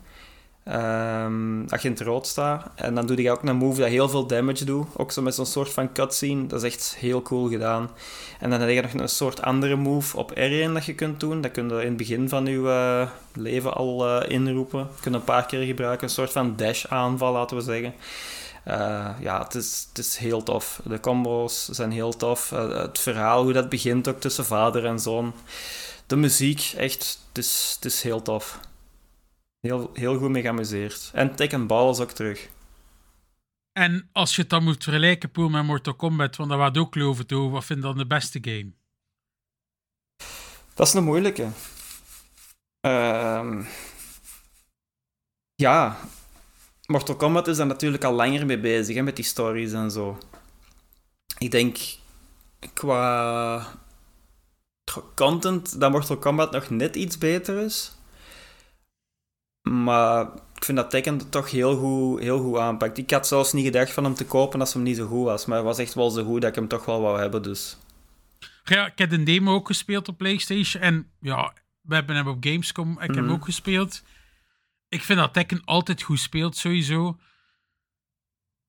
Je 0.71 1.79
in 1.81 1.91
het 1.91 2.01
rood 2.01 2.27
staat. 2.27 2.65
En 2.75 2.95
dan 2.95 3.05
doe 3.05 3.21
je 3.21 3.31
ook 3.31 3.43
een 3.43 3.55
move 3.55 3.79
dat 3.79 3.89
heel 3.89 4.09
veel 4.09 4.25
damage 4.25 4.65
doet. 4.65 4.87
Ook 4.95 5.11
zo 5.11 5.21
met 5.21 5.35
zo'n 5.35 5.45
soort 5.45 5.69
van 5.69 5.91
cutscene. 5.91 6.47
Dat 6.47 6.63
is 6.63 6.73
echt 6.73 6.95
heel 6.97 7.21
cool 7.21 7.49
gedaan. 7.49 7.89
En 8.39 8.49
dan 8.49 8.59
heb 8.59 8.69
je 8.69 8.81
nog 8.81 8.93
een 8.93 9.09
soort 9.09 9.41
andere 9.41 9.75
move 9.75 10.17
op 10.17 10.31
R1 10.31 10.73
dat 10.73 10.85
je 10.85 10.95
kunt 10.95 11.19
doen. 11.19 11.41
Dat 11.41 11.51
kun 11.51 11.69
je 11.69 11.81
in 11.81 11.87
het 11.87 11.97
begin 11.97 12.29
van 12.29 12.45
je 12.45 12.69
eh, 12.69 13.09
leven 13.41 13.73
al 13.73 14.07
eh, 14.07 14.31
inroepen. 14.31 14.79
Je 14.79 15.01
kunt 15.01 15.15
een 15.15 15.23
paar 15.23 15.45
keer 15.45 15.65
gebruiken. 15.65 16.07
Een 16.07 16.13
soort 16.13 16.31
van 16.31 16.55
dash 16.55 16.85
aanval, 16.85 17.33
laten 17.33 17.57
we 17.57 17.63
zeggen. 17.63 17.93
Eh, 18.63 19.09
ja, 19.19 19.43
het 19.43 19.55
is, 19.55 19.87
het 19.89 20.05
is 20.05 20.17
heel 20.17 20.43
tof. 20.43 20.81
De 20.83 20.99
combo's 20.99 21.69
zijn 21.69 21.91
heel 21.91 22.15
tof. 22.15 22.49
het 22.49 22.99
verhaal, 22.99 23.43
hoe 23.43 23.53
dat 23.53 23.69
begint 23.69 24.07
ook 24.07 24.19
tussen 24.19 24.45
vader 24.45 24.85
en 24.85 24.99
zoon. 24.99 25.33
De 26.07 26.15
muziek, 26.15 26.73
echt, 26.77 27.19
het 27.27 27.37
is, 27.37 27.73
het 27.75 27.85
is 27.85 28.01
heel 28.01 28.21
tof. 28.21 28.59
Heel, 29.59 29.89
heel 29.93 30.17
goed 30.17 30.29
mee 30.29 30.41
geamuseerd. 30.41 31.11
En 31.13 31.35
Tekken 31.35 31.67
Ball 31.67 31.89
is 31.89 31.99
ook 31.99 32.11
terug. 32.11 32.49
En 33.71 34.09
als 34.11 34.35
je 34.35 34.41
het 34.41 34.49
dan 34.49 34.63
moet 34.63 34.83
vergelijken, 34.83 35.31
Poel, 35.31 35.49
met 35.49 35.63
Mortal 35.63 35.95
Kombat, 35.95 36.35
want 36.35 36.49
daar 36.49 36.57
was 36.59 36.75
ook 36.75 36.93
geloven 36.93 37.27
toe, 37.27 37.49
wat 37.49 37.65
vind 37.65 37.79
je 37.79 37.85
dan 37.85 37.97
de 37.97 38.07
beste 38.07 38.39
game? 38.41 38.71
Dat 40.73 40.87
is 40.87 40.93
een 40.93 41.03
moeilijke. 41.03 41.49
Ehm, 42.81 43.63
ja, 45.55 45.97
Mortal 46.85 47.15
Kombat 47.15 47.47
is 47.47 47.57
daar 47.57 47.65
natuurlijk 47.65 48.03
al 48.03 48.13
langer 48.13 48.45
mee 48.45 48.59
bezig, 48.59 48.95
hè, 48.95 49.01
met 49.01 49.15
die 49.15 49.25
stories 49.25 49.71
en 49.71 49.91
zo. 49.91 50.17
Ik 51.37 51.51
denk, 51.51 51.77
qua 52.73 53.65
content, 55.15 55.79
dat 55.79 55.91
Mortal 55.91 56.17
Kombat 56.17 56.51
nog 56.51 56.69
net 56.69 56.95
iets 56.95 57.17
beter 57.17 57.57
is. 57.57 57.98
Maar 59.61 60.25
ik 60.55 60.63
vind 60.65 60.77
dat 60.77 60.89
Tekken 60.89 61.29
toch 61.29 61.51
heel 61.51 61.77
goed, 61.77 62.19
heel 62.21 62.39
goed 62.43 62.57
aanpakt. 62.57 62.97
Ik 62.97 63.11
had 63.11 63.27
zelfs 63.27 63.53
niet 63.53 63.65
gedacht 63.65 63.91
van 63.91 64.03
hem 64.03 64.13
te 64.13 64.25
kopen 64.25 64.59
als 64.59 64.73
hem 64.73 64.83
niet 64.83 64.95
zo 64.97 65.07
goed 65.07 65.23
was. 65.25 65.45
Maar 65.45 65.57
hij 65.57 65.65
was 65.65 65.77
echt 65.77 65.93
wel 65.93 66.09
zo 66.09 66.23
goed 66.23 66.41
dat 66.41 66.49
ik 66.49 66.55
hem 66.55 66.67
toch 66.67 66.85
wel 66.85 67.01
wou 67.01 67.19
hebben, 67.19 67.41
dus... 67.41 67.77
Ja, 68.63 68.85
ik 68.85 68.97
heb 68.97 69.11
een 69.11 69.23
demo 69.23 69.53
ook 69.53 69.67
gespeeld 69.67 70.07
op 70.07 70.17
PlayStation. 70.17 70.81
En 70.83 71.11
ja, 71.21 71.53
we 71.81 71.95
hebben 71.95 72.15
hem 72.15 72.27
op 72.27 72.37
Gamescom. 72.39 72.91
Ik 72.91 72.99
heb 72.99 73.15
hem 73.15 73.23
Mhm. 73.25 73.33
ook 73.33 73.45
gespeeld. 73.45 74.03
Ik 74.89 75.03
vind 75.03 75.19
dat 75.19 75.33
Tekken 75.33 75.61
altijd 75.65 76.01
goed 76.01 76.19
speelt, 76.19 76.57
sowieso. 76.57 77.17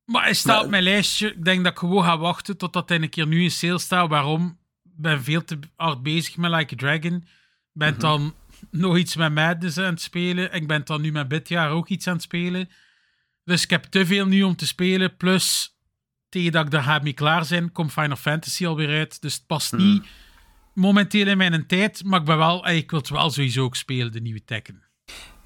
Maar 0.05 0.23
hij 0.23 0.35
staat 0.35 0.55
Maar- 0.55 0.65
op 0.65 0.71
mijn 0.71 0.83
lijstje. 0.83 1.29
Ik 1.33 1.45
denk 1.45 1.65
dat 1.65 1.73
ik 1.73 1.79
gewoon 1.79 2.05
ga 2.05 2.19
wachten 2.19 2.57
totdat 2.57 2.89
hij 2.89 3.01
een 3.03 3.09
keer 3.11 3.27
nu 3.27 3.43
in 3.43 3.51
sale 3.51 3.79
staat. 3.79 4.09
Waarom? 4.09 4.59
Ik 4.85 4.91
ben 4.97 5.23
veel 5.23 5.45
te 5.45 5.59
hard 5.77 6.03
bezig 6.03 6.37
met 6.37 6.51
Like 6.51 6.75
a 6.75 6.77
Dragon. 6.77 7.15
Ik 7.15 7.29
ben 7.73 7.91
Mhm. 7.93 8.01
dan 8.01 8.35
nog 8.71 8.97
iets 8.97 9.17
met 9.17 9.35
Madness 9.35 9.79
aan 9.79 9.85
het 9.85 10.01
spelen. 10.01 10.53
Ik 10.53 10.67
ben 10.67 10.85
dan 10.85 11.01
nu 11.01 11.13
met 11.13 11.29
Bitjaar 11.29 11.71
ook 11.71 11.89
iets 11.89 12.07
aan 12.07 12.15
het 12.15 12.23
spelen. 12.23 12.69
Dus 13.45 13.63
ik 13.63 13.71
heb 13.71 13.85
te 13.85 14.07
veel 14.07 14.27
nu 14.27 14.43
om 14.43 14.57
te 14.57 14.67
spelen. 14.67 15.17
Plus, 15.17 15.77
tegen 16.29 16.53
dat 16.53 16.65
ik 16.65 16.71
daar 16.71 16.83
ga 16.83 16.99
mee 17.03 17.13
klaar 17.13 17.45
zijn, 17.45 17.73
komt 17.73 17.93
Final 17.93 18.17
Fantasy 18.17 18.67
alweer 18.67 18.99
uit. 18.99 19.23
Dus 19.23 19.35
het 19.35 19.47
past 19.47 19.71
Hmm. 19.71 19.81
niet 19.93 20.05
momenteel 20.75 21.27
in 21.27 21.37
mijn 21.37 21.67
tijd. 21.67 22.05
Maar 22.05 22.21
ik, 22.21 22.27
ben 22.27 22.39
wel, 22.39 22.67
eh, 22.67 22.77
ik 22.77 22.91
wil 22.91 23.01
het 23.01 23.09
wel 23.09 23.31
sowieso 23.31 23.65
ook 23.65 23.77
spelen, 23.77 24.13
de 24.13 24.21
nieuwe 24.21 24.45
Tekken. 24.45 24.83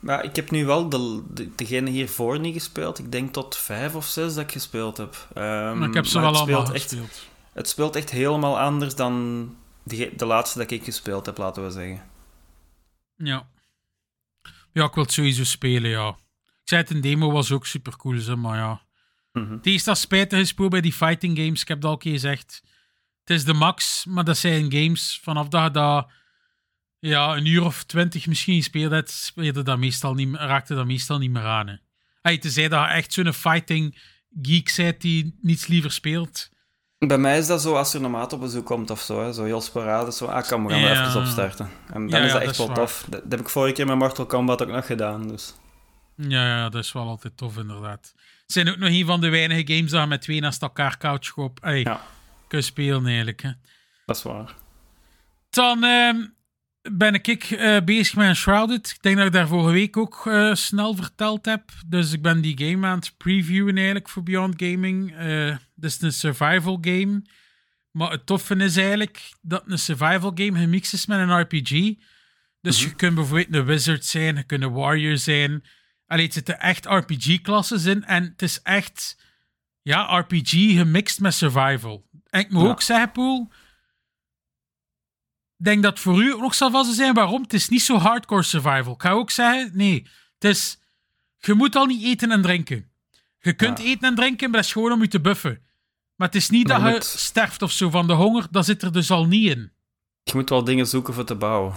Maar 0.01 0.25
ik 0.25 0.37
heb 0.37 0.51
nu 0.51 0.67
wel 0.67 0.89
de, 0.89 1.23
de, 1.31 1.55
degene 1.55 1.91
hiervoor 1.91 2.41
niet 2.41 2.55
gespeeld. 2.55 2.99
Ik 2.99 3.13
denk 3.13 3.33
tot 3.33 3.57
vijf 3.57 3.95
of 3.95 4.07
zes 4.07 4.35
dat 4.35 4.45
ik 4.45 4.53
gespeeld 4.53 4.97
heb. 4.97 5.29
Maar 5.35 5.83
ik 5.83 5.95
heb 5.95 6.07
ze 6.07 6.21
wel 6.21 6.29
het 6.29 6.37
allemaal 6.37 6.61
speelt 6.65 6.77
echt, 6.77 6.91
gespeeld. 6.91 7.27
Het 7.53 7.69
speelt 7.69 7.97
echt 7.97 8.11
helemaal 8.11 8.61
anders 8.61 8.95
dan 8.95 9.57
de, 9.83 10.13
de 10.17 10.27
laatste 10.27 10.59
dat 10.59 10.71
ik 10.71 10.85
gespeeld 10.85 11.27
heb, 11.27 11.39
laten 11.39 11.65
we 11.65 11.71
zeggen. 11.71 12.03
Ja. 13.17 13.49
Ja, 14.73 14.85
ik 14.85 14.95
wil 14.95 15.03
het 15.05 15.13
sowieso 15.13 15.45
spelen, 15.45 15.91
ja. 15.91 16.09
Ik 16.09 16.71
zei 16.71 16.81
het, 16.81 16.91
een 16.91 17.01
demo 17.01 17.31
was 17.31 17.53
ook 17.53 17.67
super 17.67 17.97
cool, 17.97 18.19
zeg, 18.19 18.37
maar 18.37 18.57
ja. 18.59 18.83
Mhm. 19.33 19.53
Het 19.53 19.67
is 19.67 19.85
dat 19.85 19.99
spijtig 19.99 20.39
gespeeld 20.39 20.71
bij 20.71 20.81
die 20.81 20.93
fighting 20.93 21.39
games. 21.39 21.63
Ik 21.63 21.69
heb 21.69 21.77
het 21.77 21.87
al 21.87 21.93
een 21.93 21.99
keer 21.99 22.13
gezegd. 22.13 22.63
Het 23.21 23.37
is 23.37 23.45
de 23.45 23.53
max, 23.53 24.05
maar 24.05 24.25
dat 24.25 24.39
zijn 24.39 24.73
games. 24.73 25.21
Vanaf 25.23 25.49
dat 25.49 25.65
je 25.65 25.71
dat 25.71 26.11
ja, 26.99 27.37
een 27.37 27.47
uur 27.47 27.65
of 27.65 27.85
twintig 27.85 28.27
misschien 28.27 28.57
gespeeld 28.57 28.91
hebt, 28.91 29.11
speelde 29.11 29.63
dat 29.63 29.79
meestal 29.79 30.15
niet, 30.15 30.35
raakte 30.35 30.75
dat 30.75 30.87
meestal 30.87 31.19
niet 31.19 31.31
meer 31.31 31.45
aan. 31.45 31.69
Hè. 31.69 31.77
Hey, 32.23 32.39
tenzij 32.39 32.69
dat 32.69 32.89
je 32.89 32.95
echt 32.95 33.13
zo'n 33.13 33.33
fighting 33.33 33.99
geek 34.43 34.73
bent 34.77 35.01
die 35.01 35.39
niets 35.41 35.67
liever 35.67 35.93
speelt. 35.93 36.51
Bij 36.99 37.19
mij 37.19 37.39
is 37.39 37.47
dat 37.47 37.63
zo 37.63 37.75
als 37.77 37.95
er 37.95 38.05
een 38.05 38.11
maat 38.11 38.33
op 38.33 38.41
bezoek 38.41 38.67
komt 38.67 38.91
of 38.91 39.01
zo. 39.01 39.23
Hè, 39.25 39.33
zo 39.33 39.45
heel 39.45 39.61
sporadisch. 39.61 40.17
Zo, 40.17 40.25
ah, 40.27 40.49
kom, 40.49 40.65
we 40.67 40.71
gaan 40.73 40.81
Ja. 40.81 40.95
maar 40.95 41.07
even 41.09 41.21
opstarten. 41.21 41.71
En 41.93 42.07
dan 42.09 42.21
Ja, 42.21 42.27
is 42.27 42.33
dat 42.33 42.43
echt 42.43 42.57
dat 42.57 42.67
wel 42.67 42.77
tof. 42.77 43.05
Dat, 43.09 43.21
dat 43.23 43.31
heb 43.31 43.41
ik 43.41 43.49
vorige 43.49 43.75
keer 43.75 43.87
met 43.87 43.97
Mortal 43.97 44.27
Kombat 44.27 44.63
ook 44.63 44.69
nog 44.69 44.87
gedaan. 44.87 45.29
Dus. 45.29 45.55
Ja, 46.17 46.47
ja, 46.47 46.69
dat 46.69 46.85
is 46.85 46.93
wel 46.93 47.07
altijd 47.09 47.37
tof, 47.37 47.57
inderdaad. 47.57 48.13
Het 48.43 48.53
zijn 48.53 48.69
ook 48.71 48.77
nog 48.79 48.89
een 48.89 49.07
van 49.07 49.21
de 49.21 49.29
weinige 49.29 49.75
games 49.75 49.91
dat 49.91 50.01
je 50.03 50.07
met 50.09 50.23
twee 50.23 50.41
naast 50.41 50.63
elkaar 50.63 50.99
couch 50.99 51.37
op 51.37 51.59
hey, 51.63 51.81
Ja. 51.81 52.01
kun 52.49 52.63
spelen, 52.63 53.07
eigenlijk. 53.07 53.43
Hè. 53.43 53.51
Dat 54.07 54.17
is 54.17 54.23
waar. 54.23 54.55
Dan 55.51 55.85
ehm, 55.85 56.17
ben 56.93 57.15
ik 57.15 57.27
eh, 57.51 57.81
bezig 57.85 58.17
met 58.17 58.27
Enshrouded. 58.27 58.91
Ik 58.97 59.03
denk 59.03 59.17
dat 59.17 59.27
ik 59.27 59.33
daar 59.33 59.49
vorige 59.49 59.73
week 59.73 59.97
ook 59.97 60.27
eh, 60.27 60.55
snel 60.55 60.95
verteld 60.95 61.45
heb. 61.45 61.63
Dus 61.87 62.13
ik 62.13 62.23
ben 62.23 62.41
die 62.41 62.59
game 62.59 62.87
aan 62.87 62.99
het 62.99 63.15
previewen 63.17 63.75
eigenlijk 63.77 64.09
voor 64.09 64.23
Beyond 64.23 64.55
Gaming. 64.63 65.17
Eh 65.17 65.57
dit 65.75 65.91
is 65.91 66.01
een 66.01 66.13
survival 66.13 66.79
game. 66.81 67.23
Maar 67.91 68.11
het 68.11 68.27
toffe 68.27 68.55
is 68.57 68.77
eigenlijk 68.77 69.33
dat 69.43 69.63
een 69.67 69.79
survival 69.79 70.33
game 70.35 70.59
gemixt 70.59 70.93
is 70.93 71.07
met 71.07 71.19
een 71.19 71.41
RPG. 71.41 71.95
Dus 72.61 72.83
je 72.83 72.95
kunt 72.95 73.15
bijvoorbeeld 73.15 73.55
een 73.55 73.65
wizard 73.65 74.05
zijn, 74.05 74.37
je 74.37 74.43
kunt 74.43 74.63
een 74.63 74.73
warrior 74.73 75.17
zijn. 75.19 75.65
Allee, 76.07 76.25
het 76.25 76.35
zitten 76.35 76.61
echt 76.61 76.87
RPG-klassen 76.87 77.91
in. 77.91 78.05
En 78.05 78.23
het 78.25 78.43
is 78.43 78.63
echt 78.63 79.23
ja, 79.83 80.19
RPG 80.19 80.51
gemixt 80.51 81.21
met 81.21 81.35
survival. 81.35 82.09
En 82.31 82.41
ik 82.41 82.51
moet 82.51 82.63
Ja. 82.63 82.69
ook 82.69 82.83
zeggen, 82.83 83.13
Poel, 83.13 83.49
denk 85.65 85.83
dat 85.83 85.99
voor 86.01 86.23
u 86.23 86.33
ook 86.33 86.41
nog 86.41 86.55
zal 86.55 86.71
vast 86.71 86.95
zijn 86.95 87.15
waarom. 87.15 87.43
Het 87.43 87.53
is 87.53 87.69
niet 87.69 87.83
zo 87.83 87.97
hardcore 87.97 88.43
survival. 88.43 88.93
Ik 88.95 89.03
ga 89.03 89.11
ook 89.11 89.31
zeggen, 89.31 89.71
nee. 89.75 90.07
Het 90.39 90.45
is, 90.45 90.79
je 91.39 91.55
moet 91.55 91.77
al 91.77 91.87
niet 91.87 92.05
eten 92.05 92.31
en 92.31 92.43
drinken. 92.43 92.89
Je 93.39 93.53
kunt 93.53 93.79
Ja. 93.79 93.85
eten 93.85 94.09
en 94.09 94.15
drinken, 94.15 94.51
maar 94.51 94.57
dat 94.59 94.67
is 94.67 94.73
gewoon 94.73 94.93
om 94.93 95.03
je 95.03 95.09
te 95.09 95.21
buffen. 95.21 95.63
Maar 96.17 96.27
het 96.27 96.37
is 96.37 96.51
niet 96.51 96.67
Maar 96.67 96.79
dat 96.79 96.87
je 96.89 96.93
moet- 96.95 97.05
sterft 97.05 97.63
of 97.63 97.73
zo 97.73 97.91
van 97.91 98.07
de 98.07 98.13
honger. 98.13 98.47
Dat 98.51 98.65
zit 98.65 98.83
er 98.83 98.93
dus 98.93 99.11
al 99.11 99.27
niet 99.27 99.51
in. 99.51 99.73
Je 100.23 100.33
moet 100.35 100.49
wel 100.49 100.65
dingen 100.65 100.87
zoeken 100.87 101.15
voor 101.15 101.25
te 101.25 101.35
bouwen. 101.35 101.75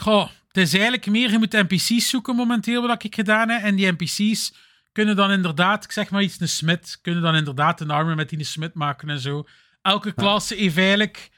Goh, 0.00 0.28
het 0.48 0.56
is 0.56 0.72
eigenlijk 0.72 1.06
meer, 1.06 1.30
je 1.30 1.38
moet 1.38 1.52
NPC's 1.52 2.08
zoeken 2.08 2.36
momenteel, 2.36 2.86
wat 2.86 3.04
ik 3.04 3.14
gedaan 3.14 3.48
heb. 3.48 3.62
En 3.62 3.74
die 3.76 3.92
NPC's 3.92 4.54
kunnen 4.92 5.16
dan 5.16 5.30
inderdaad, 5.30 5.84
ik 5.84 5.92
zeg 5.92 6.10
maar 6.10 6.22
iets, 6.22 6.40
een 6.40 6.48
smid, 6.48 6.98
kunnen 7.02 7.22
dan 7.22 7.34
inderdaad 7.34 7.80
een 7.80 7.90
armor 7.90 8.14
met 8.14 8.28
die 8.28 8.44
smid 8.44 8.74
maken 8.74 9.10
en 9.10 9.18
zo. 9.20 9.46
Elke 9.82 10.12
klasse 10.12 10.54
heeft 10.54 10.76
eigenlijk 10.78 11.30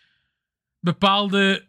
bepaalde 0.80 1.68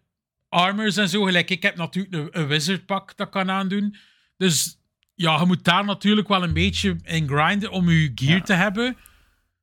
armors 0.50 0.98
en 0.98 1.10
zo. 1.10 1.24
Gelijk, 1.24 1.50
ik 1.50 1.64
heb 1.64 1.76
natuurlijk 1.76 2.16
een, 2.16 2.42
een 2.42 2.48
wizard 2.48 2.86
pak 2.86 3.18
dat 3.18 3.30
kan 3.30 3.50
aandoen. 3.52 3.96
Dus 4.38 4.80
ja, 5.16 5.40
je 5.40 5.46
moet 5.46 5.64
daar 5.64 5.86
natuurlijk 5.86 6.28
wel 6.28 6.44
een 6.44 6.54
beetje 6.54 6.96
in 7.04 7.28
grinden 7.28 7.72
om 7.72 7.90
je 7.90 8.12
gear 8.16 8.38
Ja. 8.38 8.42
te 8.44 8.54
hebben. 8.54 8.98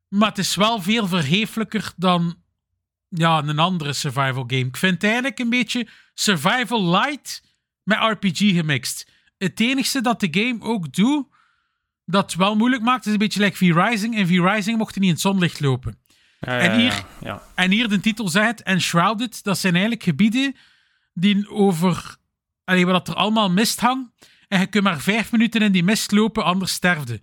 Maar 0.09 0.29
het 0.29 0.39
is 0.39 0.55
wel 0.55 0.83
veel 0.83 1.07
verheeflijker 1.07 1.93
dan 1.97 2.37
ja, 3.09 3.39
een 3.43 3.59
andere 3.59 3.93
survival 3.93 4.45
game. 4.47 4.65
Ik 4.67 4.77
vind 4.77 4.95
het 4.95 5.05
eigenlijk 5.05 5.39
een 5.39 5.51
beetje 5.51 5.89
survival 6.15 6.91
light 6.91 7.43
met 7.83 7.99
RPG 7.99 8.39
gemixt. 8.39 9.11
Het 9.39 9.61
enige 9.61 10.01
dat 10.01 10.21
de 10.21 10.29
game 10.31 10.61
ook 10.61 10.93
doet, 10.93 11.27
dat 12.05 12.25
het 12.31 12.35
wel 12.41 12.57
moeilijk 12.57 12.83
maakt, 12.83 13.07
is 13.07 13.13
een 13.13 13.19
beetje 13.19 13.41
like 13.41 13.57
V-Rising. 13.57 14.17
En 14.17 14.27
V-Rising 14.27 14.79
mocht 14.79 14.95
je 14.95 15.01
niet 15.01 15.09
in 15.09 15.15
het 15.15 15.25
zonlicht 15.25 15.61
lopen. 15.61 15.99
Ja, 16.41 16.59
En 16.59 16.79
hier- 16.81 17.05
Ja. 17.21 17.43
En 17.55 17.71
hier 17.71 17.89
de 17.89 18.01
titel 18.01 18.29
zegt, 18.29 18.63
Enshrouded, 18.63 19.43
dat 19.43 19.59
zijn 19.59 19.73
eigenlijk 19.73 20.03
gebieden 20.03 20.57
die 21.15 21.51
over... 21.51 22.17
Allee, 22.65 22.85
dat 22.87 23.09
er 23.09 23.15
allemaal 23.15 23.51
mist 23.51 23.81
hangt. 23.81 24.11
En 24.49 24.61
je 24.61 24.67
kunt 24.67 24.85
maar 24.85 25.01
vijf 25.01 25.33
minuten 25.33 25.63
in 25.63 25.73
die 25.73 25.83
mist 25.85 26.13
lopen, 26.13 26.45
anders 26.45 26.73
sterfde. 26.73 27.21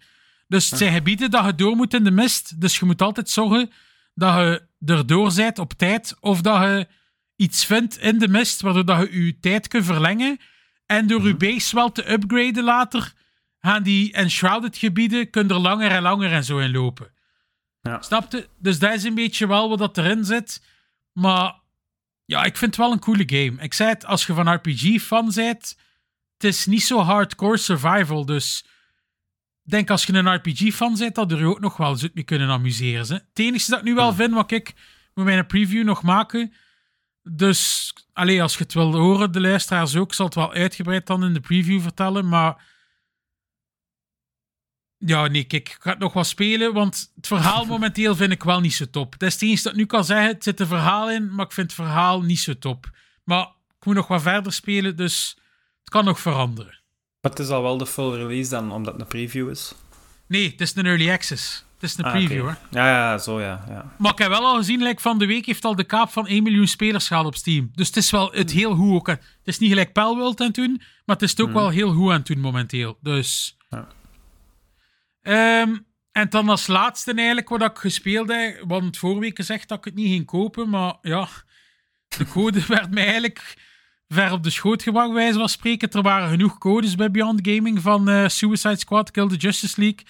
Dus 0.47 0.69
het 0.69 0.79
zijn 0.79 0.93
gebieden 0.93 1.31
dat 1.31 1.45
je 1.45 1.55
door 1.55 1.75
moet 1.75 1.93
in 1.93 2.03
de 2.03 2.11
mist. 2.11 2.61
Dus 2.61 2.79
je 2.79 2.85
moet 2.85 3.01
altijd 3.01 3.29
zorgen 3.29 3.71
dat 4.13 4.35
je 4.35 4.67
erdoor 4.85 5.33
bent 5.35 5.59
op 5.59 5.73
tijd. 5.73 6.15
Of 6.19 6.41
dat 6.41 6.61
je 6.61 6.87
iets 7.35 7.65
vindt 7.65 7.97
in 7.99 8.17
de 8.19 8.27
mist, 8.27 8.61
waardoor 8.61 8.85
dat 8.85 8.99
je 9.11 9.25
je 9.25 9.39
tijd 9.39 9.67
kunt 9.67 9.85
verlengen. 9.85 10.39
En 10.85 11.07
door 11.07 11.27
je 11.27 11.35
base 11.35 11.75
wel 11.75 11.91
te 11.91 12.11
upgraden 12.11 12.63
later, 12.63 13.13
gaan 13.59 13.83
die 13.83 14.13
Enshrouded 14.13 14.77
gebieden, 14.77 15.29
kun 15.29 15.47
je 15.47 15.53
er 15.53 15.59
langer 15.59 15.91
en 15.91 16.01
langer 16.01 16.31
en 16.31 16.43
zo 16.43 16.57
in 16.57 16.71
lopen. 16.71 17.13
Ja. 17.85 18.01
Snapte? 18.01 18.47
Dus 18.57 18.79
dat 18.79 18.93
is 18.93 19.03
een 19.03 19.15
beetje 19.15 19.47
wel 19.47 19.69
wat 19.69 19.77
dat 19.77 19.97
erin 19.97 20.25
zit. 20.25 20.63
Maar 21.11 21.55
ja, 22.25 22.43
ik 22.43 22.57
vind 22.57 22.75
het 22.75 22.85
wel 22.85 22.91
een 22.91 22.99
coole 22.99 23.23
game. 23.25 23.61
Ik 23.61 23.73
zei 23.73 23.89
het, 23.89 24.05
als 24.05 24.25
je 24.25 24.33
van 24.33 24.53
RPG-fan 24.53 25.31
bent, 25.35 25.77
het 26.33 26.43
is 26.43 26.65
niet 26.65 26.83
zo 26.83 26.99
hardcore 26.99 27.57
survival. 27.57 28.25
Dus 28.25 28.65
ik 29.63 29.71
denk 29.71 29.89
als 29.89 30.05
je 30.05 30.13
een 30.13 30.35
RPG-fan 30.35 30.95
bent, 30.97 31.15
dat 31.15 31.31
er 31.31 31.39
je 31.39 31.45
ook 31.45 31.59
nog 31.59 31.77
wel 31.77 31.95
zult 31.95 32.13
mee 32.13 32.23
kunnen 32.23 32.49
amuseren. 32.49 33.07
Hè. 33.07 33.13
Het 33.13 33.39
enige 33.39 33.69
dat 33.69 33.79
ik 33.79 33.85
nu 33.85 33.93
wel 33.93 34.13
vind, 34.13 34.33
wat 34.33 34.51
ik 34.51 34.73
met 35.13 35.25
mijn 35.25 35.45
preview 35.45 35.83
nog 35.83 36.03
maken, 36.03 36.53
Dus 37.21 37.93
allee, 38.13 38.41
als 38.41 38.53
je 38.53 38.63
het 38.63 38.73
wil 38.73 38.95
horen, 38.95 39.31
de 39.31 39.41
luisteraars 39.41 39.95
ook, 39.95 40.07
ik 40.07 40.13
zal 40.13 40.25
het 40.25 40.35
wel 40.35 40.53
uitgebreid 40.53 41.07
dan 41.07 41.23
in 41.23 41.33
de 41.33 41.39
preview 41.39 41.81
vertellen. 41.81 42.27
Maar 42.27 42.63
ja, 45.05 45.27
nee, 45.27 45.43
kijk, 45.43 45.69
ik 45.69 45.77
ga 45.79 45.89
het 45.89 45.99
nog 45.99 46.13
wel 46.13 46.23
spelen, 46.23 46.73
want 46.73 47.11
het 47.15 47.27
verhaal 47.27 47.65
momenteel 47.75 48.15
vind 48.15 48.31
ik 48.31 48.43
wel 48.43 48.59
niet 48.59 48.73
zo 48.73 48.85
top. 48.91 49.15
Is 49.17 49.33
het 49.33 49.41
enige 49.41 49.63
dat 49.63 49.71
ik 49.71 49.77
nu 49.77 49.85
kan 49.85 50.05
zeggen. 50.05 50.27
Het 50.27 50.43
zit 50.43 50.59
een 50.59 50.67
verhaal 50.67 51.11
in, 51.11 51.35
maar 51.35 51.45
ik 51.45 51.51
vind 51.51 51.71
het 51.71 51.75
verhaal 51.85 52.21
niet 52.21 52.39
zo 52.39 52.53
top. 52.57 52.89
Maar 53.23 53.41
ik 53.79 53.85
moet 53.85 53.95
nog 53.95 54.07
wat 54.07 54.21
verder 54.21 54.53
spelen, 54.53 54.95
dus 54.95 55.37
het 55.79 55.89
kan 55.89 56.05
nog 56.05 56.19
veranderen. 56.19 56.79
Maar 57.21 57.31
het 57.31 57.39
is 57.39 57.49
al 57.49 57.61
wel 57.61 57.77
de 57.77 57.85
full 57.85 58.11
release 58.15 58.49
dan, 58.49 58.71
omdat 58.71 58.93
het 58.93 59.01
een 59.01 59.07
preview 59.07 59.49
is. 59.49 59.73
Nee, 60.27 60.49
het 60.51 60.61
is 60.61 60.75
een 60.75 60.85
early 60.85 61.11
access. 61.11 61.63
Het 61.73 61.83
is 61.83 61.97
een 61.97 62.05
Ah, 62.05 62.11
preview, 62.11 62.37
oké. 62.41 62.45
hoor. 62.47 62.57
Ja, 62.71 62.87
ja, 62.87 63.17
zo 63.17 63.41
ja. 63.41 63.65
ja. 63.69 63.93
Maar 63.97 64.11
ik 64.11 64.17
heb 64.17 64.29
wel 64.29 64.45
al 64.45 64.55
gezien, 64.55 64.81
like, 64.83 65.01
van 65.01 65.17
de 65.19 65.25
week 65.25 65.45
heeft 65.45 65.65
al 65.65 65.75
de 65.75 65.83
kaap 65.83 66.09
van 66.09 66.27
1 66.27 66.43
miljoen 66.43 66.67
spelers 66.67 67.07
gehaald 67.07 67.25
op 67.27 67.35
Steam. 67.35 67.69
Dus 67.73 67.87
het 67.87 67.97
is 67.97 68.11
wel 68.11 68.31
het 68.31 68.51
heel 68.51 68.75
goed 68.75 68.93
ook. 68.93 69.07
Het 69.07 69.19
is 69.43 69.57
niet 69.59 69.69
gelijk 69.69 69.93
Palworld 69.93 70.39
aan 70.39 70.45
het 70.45 70.55
doen, 70.55 70.81
maar 71.05 71.15
het 71.15 71.21
is 71.21 71.29
het 71.29 71.41
ook 71.41 71.53
wel 71.53 71.69
heel 71.69 71.93
goed 71.93 72.11
aan 72.11 72.17
het 72.17 72.27
doen 72.27 72.39
momenteel. 72.39 72.97
Dus... 73.01 73.57
Ehm, 75.25 75.75
en 76.11 76.29
dan 76.29 76.49
als 76.49 76.67
laatste 76.67 77.13
eigenlijk 77.13 77.49
wat 77.49 77.61
ik 77.61 77.77
gespeeld 77.77 78.29
heb, 78.29 78.63
want 78.67 78.97
vorige 78.97 79.19
week 79.19 79.35
gezegd 79.35 79.67
dat 79.67 79.77
ik 79.77 79.85
het 79.85 79.95
niet 79.95 80.07
ging 80.07 80.25
kopen, 80.25 80.69
maar 80.69 80.95
ja, 81.01 81.27
de 82.07 82.25
code 82.25 82.65
werd 82.67 82.91
mij 82.91 83.03
eigenlijk 83.03 83.53
ver 84.07 84.31
op 84.31 84.43
de 84.43 84.49
schoot 84.49 84.83
gebracht, 84.83 85.11
wijze 85.11 85.39
van 85.39 85.49
spreken. 85.49 85.91
Er 85.91 86.01
waren 86.01 86.29
genoeg 86.29 86.57
codes 86.57 86.95
bij 86.95 87.11
Beyond 87.11 87.47
Gaming 87.47 87.81
van 87.81 88.09
eh, 88.09 88.27
Suicide 88.27 88.77
Squad, 88.77 89.11
Kill 89.11 89.27
the 89.27 89.35
Justice 89.35 89.81
League. 89.81 90.05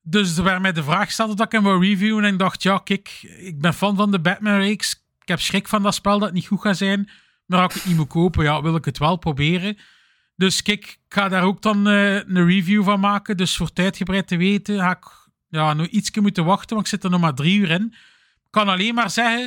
Dus 0.00 0.36
er 0.36 0.44
werd 0.44 0.60
mij 0.60 0.72
de 0.72 0.82
vraag 0.82 1.04
gesteld 1.04 1.36
dat 1.36 1.46
ik 1.46 1.52
hem 1.52 1.62
wou 1.62 1.86
reviewen. 1.86 2.24
En 2.24 2.32
ik 2.32 2.38
dacht, 2.38 2.62
ja, 2.62 2.78
kijk, 2.78 3.22
ik 3.22 3.60
ben 3.60 3.74
fan 3.74 3.96
van 3.96 4.10
de 4.10 4.20
Batman-reeks. 4.20 4.92
Ik 5.20 5.28
heb 5.28 5.40
schrik 5.40 5.68
van 5.68 5.82
dat 5.82 5.94
spel 5.94 6.18
dat 6.18 6.28
het 6.28 6.34
niet 6.34 6.46
goed 6.46 6.60
gaat 6.60 6.76
zijn. 6.76 7.10
Maar 7.46 7.62
als 7.62 7.74
ik 7.74 7.80
het 7.80 7.88
niet 7.88 7.96
moet 7.96 8.08
kopen, 8.08 8.44
ja, 8.44 8.62
wil 8.62 8.76
ik 8.76 8.84
het 8.84 8.98
wel 8.98 9.16
proberen. 9.16 9.78
Dus 10.42 10.62
kijk, 10.62 10.84
ik 10.84 11.14
ga 11.14 11.28
daar 11.28 11.42
ook 11.42 11.62
dan 11.62 11.88
eh, 11.88 12.14
een 12.14 12.46
review 12.46 12.84
van 12.84 13.00
maken. 13.00 13.36
Dus 13.36 13.56
voor 13.56 13.66
het 13.66 13.78
uitgebreid 13.78 14.26
te 14.26 14.36
weten, 14.36 14.78
ga 14.78 14.90
ik 14.90 15.30
ja, 15.48 15.74
nog 15.74 15.86
ietsje 15.86 16.20
moeten 16.20 16.44
wachten, 16.44 16.74
want 16.74 16.86
ik 16.86 16.92
zit 16.92 17.04
er 17.04 17.10
nog 17.10 17.20
maar 17.20 17.34
drie 17.34 17.58
uur 17.58 17.70
in. 17.70 17.94
Ik 18.44 18.50
kan 18.50 18.68
alleen 18.68 18.94
maar 18.94 19.10
zeggen, 19.10 19.44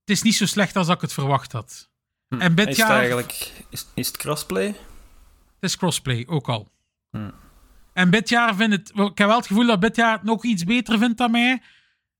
het 0.00 0.10
is 0.10 0.22
niet 0.22 0.34
zo 0.34 0.46
slecht 0.46 0.76
als 0.76 0.88
ik 0.88 1.00
het 1.00 1.12
verwacht 1.12 1.52
had. 1.52 1.90
En 2.28 2.54
dit 2.54 2.68
Is 2.68 2.76
het 2.76 2.88
eigenlijk... 2.88 3.52
Is, 3.70 3.86
is 3.94 4.06
het 4.06 4.16
crossplay? 4.16 4.66
Het 4.66 4.76
is 5.70 5.76
crossplay, 5.76 6.24
ook 6.26 6.48
al. 6.48 6.72
Hmm. 7.10 7.32
En 7.92 8.10
dit 8.10 8.28
jaar 8.28 8.54
vind 8.54 8.72
het... 8.72 8.92
wel, 8.94 9.06
Ik 9.06 9.18
heb 9.18 9.26
wel 9.28 9.36
het 9.36 9.46
gevoel 9.46 9.66
dat 9.66 9.80
dit 9.80 9.96
jaar 9.96 10.12
het 10.12 10.22
nog 10.22 10.44
iets 10.44 10.64
beter 10.64 10.98
vindt 10.98 11.18
dan 11.18 11.30
mij. 11.30 11.62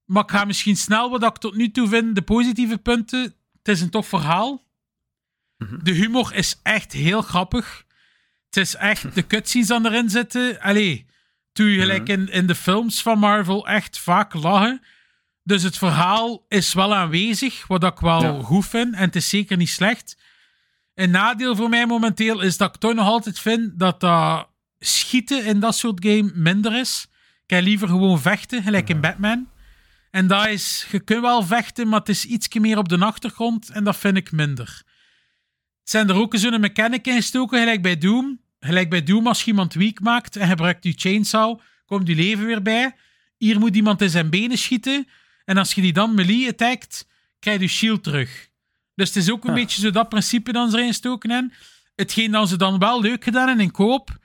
Maar 0.05 0.23
ik 0.23 0.31
ga 0.31 0.45
misschien 0.45 0.77
snel 0.77 1.11
wat 1.11 1.23
ik 1.23 1.37
tot 1.37 1.55
nu 1.55 1.71
toe 1.71 1.89
vind, 1.89 2.15
de 2.15 2.23
positieve 2.23 2.79
punten. 2.79 3.21
Het 3.59 3.69
is 3.69 3.81
een 3.81 3.91
tof 3.91 4.09
verhaal. 4.09 4.64
De 5.83 5.93
humor 5.93 6.35
is 6.35 6.61
echt 6.63 6.93
heel 6.93 7.23
grappig. 7.23 7.85
Het 8.47 8.57
is 8.57 8.75
echt 8.75 9.15
de 9.15 9.27
cutscenes 9.27 9.67
die 9.69 9.85
erin 9.85 10.11
zitten. 10.11 10.61
Allee, 10.61 11.07
toen 11.53 11.67
je 11.67 11.79
gelijk 11.81 12.09
in, 12.09 12.29
in 12.29 12.47
de 12.47 12.55
films 12.55 13.03
van 13.03 13.19
Marvel 13.19 13.67
echt 13.67 13.99
vaak 13.99 14.35
lachen. 14.35 14.83
Dus 15.43 15.63
het 15.63 15.79
verhaal 15.79 16.45
is 16.49 16.73
wel 16.75 16.95
aanwezig, 16.95 17.67
wat 17.67 17.85
ik 17.85 17.99
wel 17.99 18.23
Ja. 18.23 18.43
goed 18.43 18.67
vind. 18.67 18.95
En 18.95 19.01
het 19.01 19.17
is 19.17 19.29
zeker 19.29 19.57
niet 19.57 19.69
slecht. 19.69 20.17
Een 20.95 21.11
nadeel 21.11 21.57
voor 21.57 21.69
mij 21.69 21.87
momenteel 21.87 22.41
is 22.41 22.57
dat 22.57 22.75
ik 22.75 22.81
toch 22.81 22.95
nog 22.95 23.07
altijd 23.07 23.39
vind 23.39 23.79
dat 23.79 24.01
dat 24.01 24.49
schieten 24.79 25.45
in 25.45 25.61
dat 25.61 25.77
soort 25.77 26.05
game 26.05 26.31
minder 26.35 26.79
is. 26.79 27.07
Ik 27.45 27.51
heb 27.51 27.63
liever 27.65 27.89
gewoon 27.89 28.21
vechten, 28.21 28.63
gelijk 28.63 28.89
in 28.89 29.01
Batman. 29.01 29.49
En 30.11 30.27
dat 30.27 30.47
is, 30.47 30.87
je 30.91 31.01
kunt 31.01 31.21
wel 31.21 31.43
vechten, 31.43 31.89
maar 31.89 31.99
het 31.99 32.09
is 32.09 32.25
ietsje 32.25 32.61
meer 32.61 32.79
op 32.79 32.89
de 32.89 32.99
achtergrond 32.99 33.71
en 33.71 33.85
dat 33.85 33.97
vind 33.97 34.17
ik 34.17 34.33
minder. 34.33 34.83
Zijn 35.85 36.09
er 36.09 36.15
ook 36.15 36.37
zo'n 36.37 36.61
mechanic 36.61 37.07
in 37.07 37.15
gestoken, 37.15 37.59
gelijk 37.59 37.83
bij 37.83 37.99
Doom. 37.99 38.41
Gelijk 38.61 38.91
bij 38.91 39.03
Doom, 39.03 39.27
als 39.27 39.41
je 39.41 39.47
iemand 39.47 39.75
weak 39.75 40.01
maakt 40.01 40.37
en 40.37 40.49
gebruikt 40.49 40.85
je 40.85 40.93
chainsaw, 40.97 41.61
komt 41.87 42.09
je 42.09 42.15
leven 42.15 42.47
weer 42.47 42.63
bij. 42.63 42.95
Hier 43.39 43.59
moet 43.59 43.77
iemand 43.77 44.01
in 44.03 44.11
zijn 44.11 44.31
benen 44.31 44.59
schieten. 44.59 45.09
En 45.45 45.57
als 45.57 45.73
je 45.75 45.81
die 45.81 45.93
dan 45.93 46.15
melee 46.15 46.49
attackt, 46.49 47.07
krijg 47.39 47.61
je 47.61 47.67
shield 47.69 48.03
terug. 48.03 48.49
Dus 48.95 49.09
het 49.09 49.17
is 49.17 49.31
ook 49.31 49.45
een 49.45 49.49
Ja. 49.51 49.55
beetje 49.57 49.81
zo 49.81 49.91
dat 49.91 50.09
principe 50.09 50.53
dan 50.53 50.71
ze 50.71 50.77
erin 50.77 50.89
gestoken 50.89 51.31
hebben. 51.31 51.53
Hetgeen 51.95 52.31
dan 52.31 52.49
ze 52.49 52.57
dan 52.57 52.79
wel 52.79 53.01
leuk 53.01 53.25
gedaan 53.25 53.47
hebben 53.47 53.65
in 53.65 53.71
koop, 53.71 54.19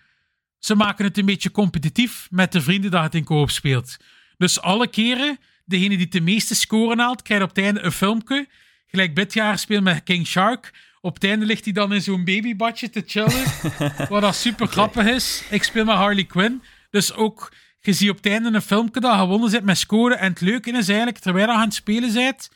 ze 0.60 0.76
maken 0.76 1.06
het 1.06 1.18
een 1.18 1.26
beetje 1.26 1.52
competitief 1.52 2.28
met 2.32 2.52
de 2.52 2.62
vrienden 2.62 2.92
dat 2.92 3.04
het 3.04 3.16
in 3.16 3.24
koop 3.24 3.50
speelt. 3.50 3.98
Dus 4.38 4.62
alle 4.62 4.88
keren, 4.88 5.38
degene 5.66 5.98
die 5.98 6.08
de 6.08 6.22
meeste 6.22 6.56
scoren 6.56 7.00
haalt, 7.00 7.22
krijgt 7.22 7.44
op 7.44 7.50
het 7.50 7.66
einde 7.66 7.82
een 7.82 7.92
filmpje. 7.92 8.48
Gelijk 8.88 9.16
dit 9.16 9.34
jaar 9.34 9.60
speel 9.60 9.82
met 9.82 10.04
King 10.04 10.28
Shark. 10.28 10.74
Op 11.02 11.14
het 11.14 11.24
einde 11.24 11.46
ligt 11.46 11.64
hij 11.64 11.74
dan 11.74 11.94
in 11.94 12.02
zo'n 12.02 12.24
babybadje 12.24 12.90
te 12.90 13.04
chillen. 13.06 13.44
wat 14.10 14.22
dat 14.22 14.36
super 14.36 14.68
grappig 14.68 15.06
is. 15.06 15.44
Ik 15.50 15.64
speel 15.64 15.86
met 15.86 15.96
Harley 15.96 16.24
Quinn. 16.24 16.64
Dus 16.90 17.14
ook, 17.14 17.54
je 17.80 17.94
ziet 17.94 18.10
op 18.10 18.16
het 18.16 18.26
einde 18.26 18.50
een 18.50 18.62
filmpje 18.62 19.00
dat 19.00 19.18
gewonnen 19.18 19.50
zit 19.50 19.64
met 19.64 19.78
scoren. 19.78 20.20
En 20.20 20.30
het 20.30 20.42
leuke 20.42 20.72
is 20.72 20.88
eigenlijk, 20.88 21.18
terwijl 21.18 21.48
je 21.48 21.54
aan 21.54 21.62
het 21.62 21.74
spelen 21.74 22.14
bent, 22.14 22.50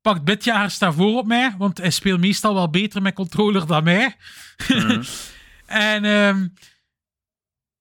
pakt 0.00 0.24
Bitjaar 0.24 0.70
staat 0.70 0.94
voor 0.94 1.18
op 1.18 1.26
mij. 1.26 1.54
Want 1.58 1.78
hij 1.78 1.90
speelt 1.90 2.20
meestal 2.20 2.54
wel 2.54 2.70
beter 2.70 3.02
met 3.02 3.14
controller 3.14 3.66
dan 3.66 3.84
mij. 3.84 4.16
en 5.66 6.04
ehm 6.04 6.46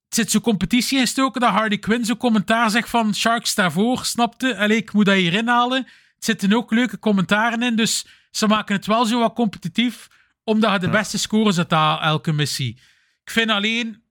het 0.05 0.23
zit 0.23 0.31
zo'n 0.31 0.51
competitie 0.51 0.99
in 0.99 1.07
stoken 1.07 1.41
dat 1.41 1.49
Harley 1.49 1.77
Quinn 1.77 2.05
zo'n 2.05 2.17
commentaar 2.17 2.69
zegt 2.69 2.89
van 2.89 3.15
Shark 3.15 3.45
staat 3.45 3.73
voor, 3.73 4.05
snapte? 4.05 4.57
Allee, 4.57 4.77
ik 4.77 4.93
moet 4.93 5.05
dat 5.05 5.15
hier 5.15 5.33
inhalen. 5.33 5.87
Het 6.15 6.25
zitten 6.25 6.53
ook 6.53 6.71
leuke 6.71 6.99
commentaren 6.99 7.63
in, 7.63 7.75
dus 7.75 8.05
ze 8.35 8.47
maken 8.47 8.75
het 8.75 8.85
wel 8.85 9.05
zo 9.05 9.19
wat 9.19 9.33
competitief, 9.33 10.07
omdat 10.43 10.71
je 10.71 10.79
de 10.79 10.89
beste 10.89 11.17
scores 11.17 11.57
uit 11.57 11.71
haalt 11.71 12.01
elke 12.01 12.31
missie. 12.33 12.77
Ik 13.23 13.31
vind 13.31 13.49
alleen, 13.49 14.03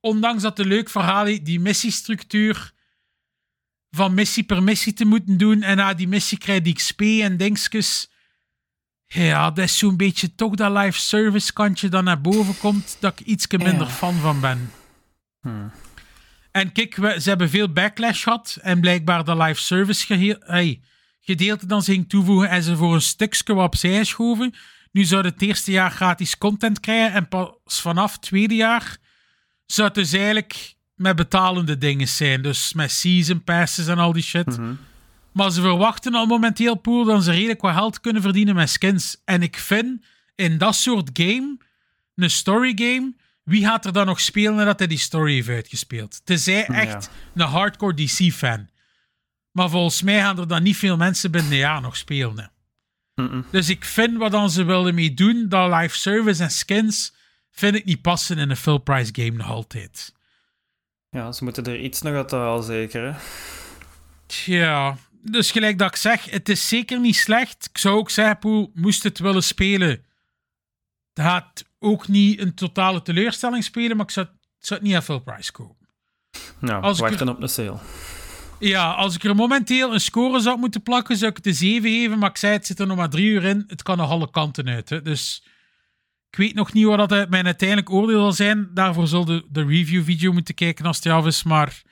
ondanks 0.00 0.42
dat 0.42 0.56
het 0.56 0.66
een 0.66 0.72
leuk 0.72 0.88
verhaal 0.90 1.26
is, 1.26 1.40
die 1.42 1.60
missiestructuur 1.60 2.72
van 3.90 4.14
missie 4.14 4.44
per 4.44 4.62
missie 4.62 4.92
te 4.92 5.04
moeten 5.04 5.36
doen 5.36 5.62
en 5.62 5.76
na 5.76 5.94
die 5.94 6.08
missie 6.08 6.38
krijg 6.38 6.64
je 6.64 6.72
XP 6.72 7.00
en 7.00 7.36
dingetjes. 7.36 8.10
Ja, 9.06 9.50
dat 9.50 9.64
is 9.64 9.78
zo'n 9.78 9.96
beetje 9.96 10.34
toch 10.34 10.54
dat 10.54 10.76
live 10.76 10.98
service 11.00 11.52
kantje 11.52 11.88
dat 11.88 12.04
naar 12.04 12.20
boven 12.20 12.58
komt, 12.58 12.96
dat 13.00 13.20
ik 13.20 13.26
iets 13.26 13.46
minder 13.46 13.86
Ja. 13.86 13.86
fan 13.88 14.14
van 14.14 14.40
ben. 14.40 14.70
En 16.50 16.72
kijk, 16.72 16.96
we, 16.96 17.20
ze 17.20 17.28
hebben 17.28 17.50
veel 17.50 17.72
backlash 17.72 18.22
gehad. 18.22 18.58
En 18.62 18.80
blijkbaar 18.80 19.24
de 19.24 19.36
live 19.36 19.60
service 19.60 20.06
gehe- 20.06 20.36
hey, 20.40 20.80
gedeelte 21.26 21.66
dan 21.66 21.82
ging 21.82 22.08
toevoegen 22.08 22.48
en 22.48 22.62
ze 22.62 22.76
voor 22.76 22.94
een 22.94 23.00
stukje 23.00 23.54
wat 23.54 23.66
opzij 23.66 23.96
geschoven. 23.98 24.54
Nu 24.92 25.04
zou 25.04 25.24
het 25.24 25.42
eerste 25.42 25.70
jaar 25.70 25.90
gratis 25.90 26.38
content 26.38 26.80
krijgen. 26.80 27.12
En 27.14 27.28
pas 27.28 27.80
vanaf 27.80 28.12
het 28.12 28.22
tweede 28.22 28.54
jaar 28.54 28.96
zou 29.66 29.88
het 29.88 29.96
dus 29.96 30.12
eigenlijk 30.12 30.74
met 30.94 31.16
betalende 31.16 31.78
dingen 31.78 32.08
zijn. 32.08 32.42
Dus 32.42 32.72
met 32.72 32.90
season 32.90 33.44
passes 33.44 33.86
en 33.86 33.98
al 33.98 34.12
die 34.12 34.22
shit. 34.22 34.58
Maar 35.32 35.50
ze 35.50 35.60
verwachten 35.60 36.14
al 36.14 36.26
momenteel, 36.26 36.74
Poel, 36.74 37.04
dat 37.04 37.24
ze 37.24 37.30
redelijk 37.30 37.60
wat 37.60 37.74
geld 37.74 38.00
kunnen 38.00 38.22
verdienen 38.22 38.54
met 38.54 38.70
skins. 38.70 39.16
En 39.24 39.42
ik 39.42 39.56
vind, 39.58 40.04
in 40.34 40.58
dat 40.58 40.74
soort 40.74 41.10
game, 41.12 41.56
een 42.14 42.30
story 42.30 42.72
game, 42.74 43.14
wie 43.42 43.64
gaat 43.64 43.84
er 43.84 43.92
dan 43.92 44.06
nog 44.06 44.20
spelen 44.20 44.54
nadat 44.54 44.78
hij 44.78 44.88
die 44.88 44.98
story 44.98 45.34
heeft 45.34 45.48
uitgespeeld? 45.48 46.20
Tenzij 46.24 46.66
echt 46.66 47.10
een 47.34 47.46
hardcore 47.46 47.94
DC-fan. 47.94 48.68
Maar 49.56 49.70
volgens 49.70 50.02
mij 50.02 50.18
gaan 50.20 50.38
er 50.38 50.48
dan 50.48 50.62
niet 50.62 50.76
veel 50.76 50.96
mensen 50.96 51.30
binnen 51.30 51.52
een 51.52 51.58
jaar 51.58 51.80
nog 51.80 51.96
spelen. 51.96 52.50
hè. 53.14 53.40
Dus 53.50 53.68
ik 53.68 53.84
vind 53.84 54.16
wat 54.16 54.30
dan 54.30 54.50
ze 54.50 54.64
willen 54.64 54.94
mee 54.94 55.14
doen, 55.14 55.48
dat 55.48 55.72
live 55.74 55.96
service 55.96 56.42
en 56.42 56.50
skins, 56.50 57.14
vind 57.50 57.74
ik 57.74 57.84
niet 57.84 58.02
passen 58.02 58.38
in 58.38 58.50
een 58.50 58.56
full 58.56 58.78
price 58.78 59.10
game 59.14 59.30
nog 59.36 59.46
altijd. 59.48 60.14
Ja, 61.10 61.32
ze 61.32 61.44
moeten 61.44 61.64
er 61.64 61.80
iets 61.80 62.02
nog 62.02 62.14
uit 62.14 62.30
halen, 62.30 62.64
zeker. 62.64 63.12
Hè? 63.12 63.18
Tja, 64.26 64.96
dus 65.22 65.50
gelijk 65.50 65.78
dat 65.78 65.88
ik 65.90 65.96
zeg, 65.96 66.24
het 66.30 66.48
is 66.48 66.68
zeker 66.68 67.00
niet 67.00 67.16
slecht. 67.16 67.68
Ik 67.72 67.78
zou 67.78 67.98
ook 67.98 68.10
zeggen, 68.10 68.38
Poel, 68.38 68.70
moest 68.74 69.02
het 69.02 69.18
willen 69.18 69.42
spelen, 69.44 69.88
het 71.14 71.24
gaat 71.24 71.64
ook 71.78 72.08
niet 72.08 72.40
een 72.40 72.54
totale 72.54 73.02
teleurstelling 73.02 73.64
spelen, 73.64 73.96
maar 73.96 74.06
ik 74.06 74.12
zou, 74.12 74.26
ik 74.26 74.66
zou 74.66 74.80
het 74.80 74.88
niet 74.88 74.96
aan 74.96 75.02
full 75.02 75.20
price 75.20 75.52
kopen. 75.52 75.88
Nou, 76.58 76.82
Als 76.82 76.98
ik 76.98 77.04
wachten 77.04 77.26
er- 77.28 77.34
op 77.34 77.42
een 77.42 77.48
sale. 77.48 77.78
Ja, 78.58 78.92
als 78.92 79.14
ik 79.14 79.24
er 79.24 79.34
momenteel 79.34 79.92
een 79.92 80.00
score 80.00 80.40
zou 80.40 80.58
moeten 80.58 80.82
plakken, 80.82 81.16
zou 81.16 81.30
ik 81.30 81.36
het 81.36 81.46
een 81.46 81.54
7 81.54 81.90
geven, 81.90 82.18
maar 82.18 82.30
ik 82.30 82.36
zei, 82.36 82.52
het 82.52 82.66
zit 82.66 82.80
er 82.80 82.86
nog 82.86 82.96
maar 82.96 83.10
drie 83.10 83.26
uur 83.26 83.44
in. 83.44 83.64
Het 83.66 83.82
kan 83.82 83.96
nog 83.96 84.10
alle 84.10 84.30
kanten 84.30 84.68
uit. 84.68 84.88
Hè. 84.88 85.02
Dus 85.02 85.42
ik 86.30 86.36
weet 86.38 86.54
nog 86.54 86.72
niet 86.72 86.84
wat 86.84 87.08
dat 87.08 87.28
mijn 87.28 87.44
uiteindelijk 87.44 87.90
oordeel 87.90 88.20
zal 88.20 88.32
zijn. 88.32 88.70
Daarvoor 88.74 89.06
zal 89.06 89.24
de, 89.24 89.46
de 89.50 89.64
review-video 89.64 90.32
moeten 90.32 90.54
kijken 90.54 90.84
als 90.86 90.96
het 90.96 91.06
af 91.06 91.26
is, 91.26 91.42
maar 91.42 91.82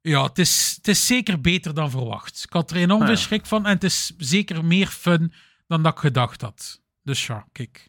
ja, 0.00 0.22
het 0.22 0.38
is, 0.38 0.72
het 0.76 0.88
is 0.88 1.06
zeker 1.06 1.40
beter 1.40 1.74
dan 1.74 1.90
verwacht. 1.90 2.42
Ik 2.44 2.52
had 2.52 2.70
er 2.70 2.76
enorm 2.76 3.00
Ah, 3.00 3.06
veel 3.06 3.16
ja. 3.16 3.22
schrik 3.22 3.46
van 3.46 3.66
en 3.66 3.72
het 3.72 3.84
is 3.84 4.12
zeker 4.18 4.64
meer 4.64 4.86
fun 4.86 5.32
dan 5.66 5.82
dat 5.82 5.92
ik 5.92 5.98
gedacht 5.98 6.40
had. 6.40 6.80
Dus 7.02 7.26
ja, 7.26 7.46
kijk. 7.52 7.88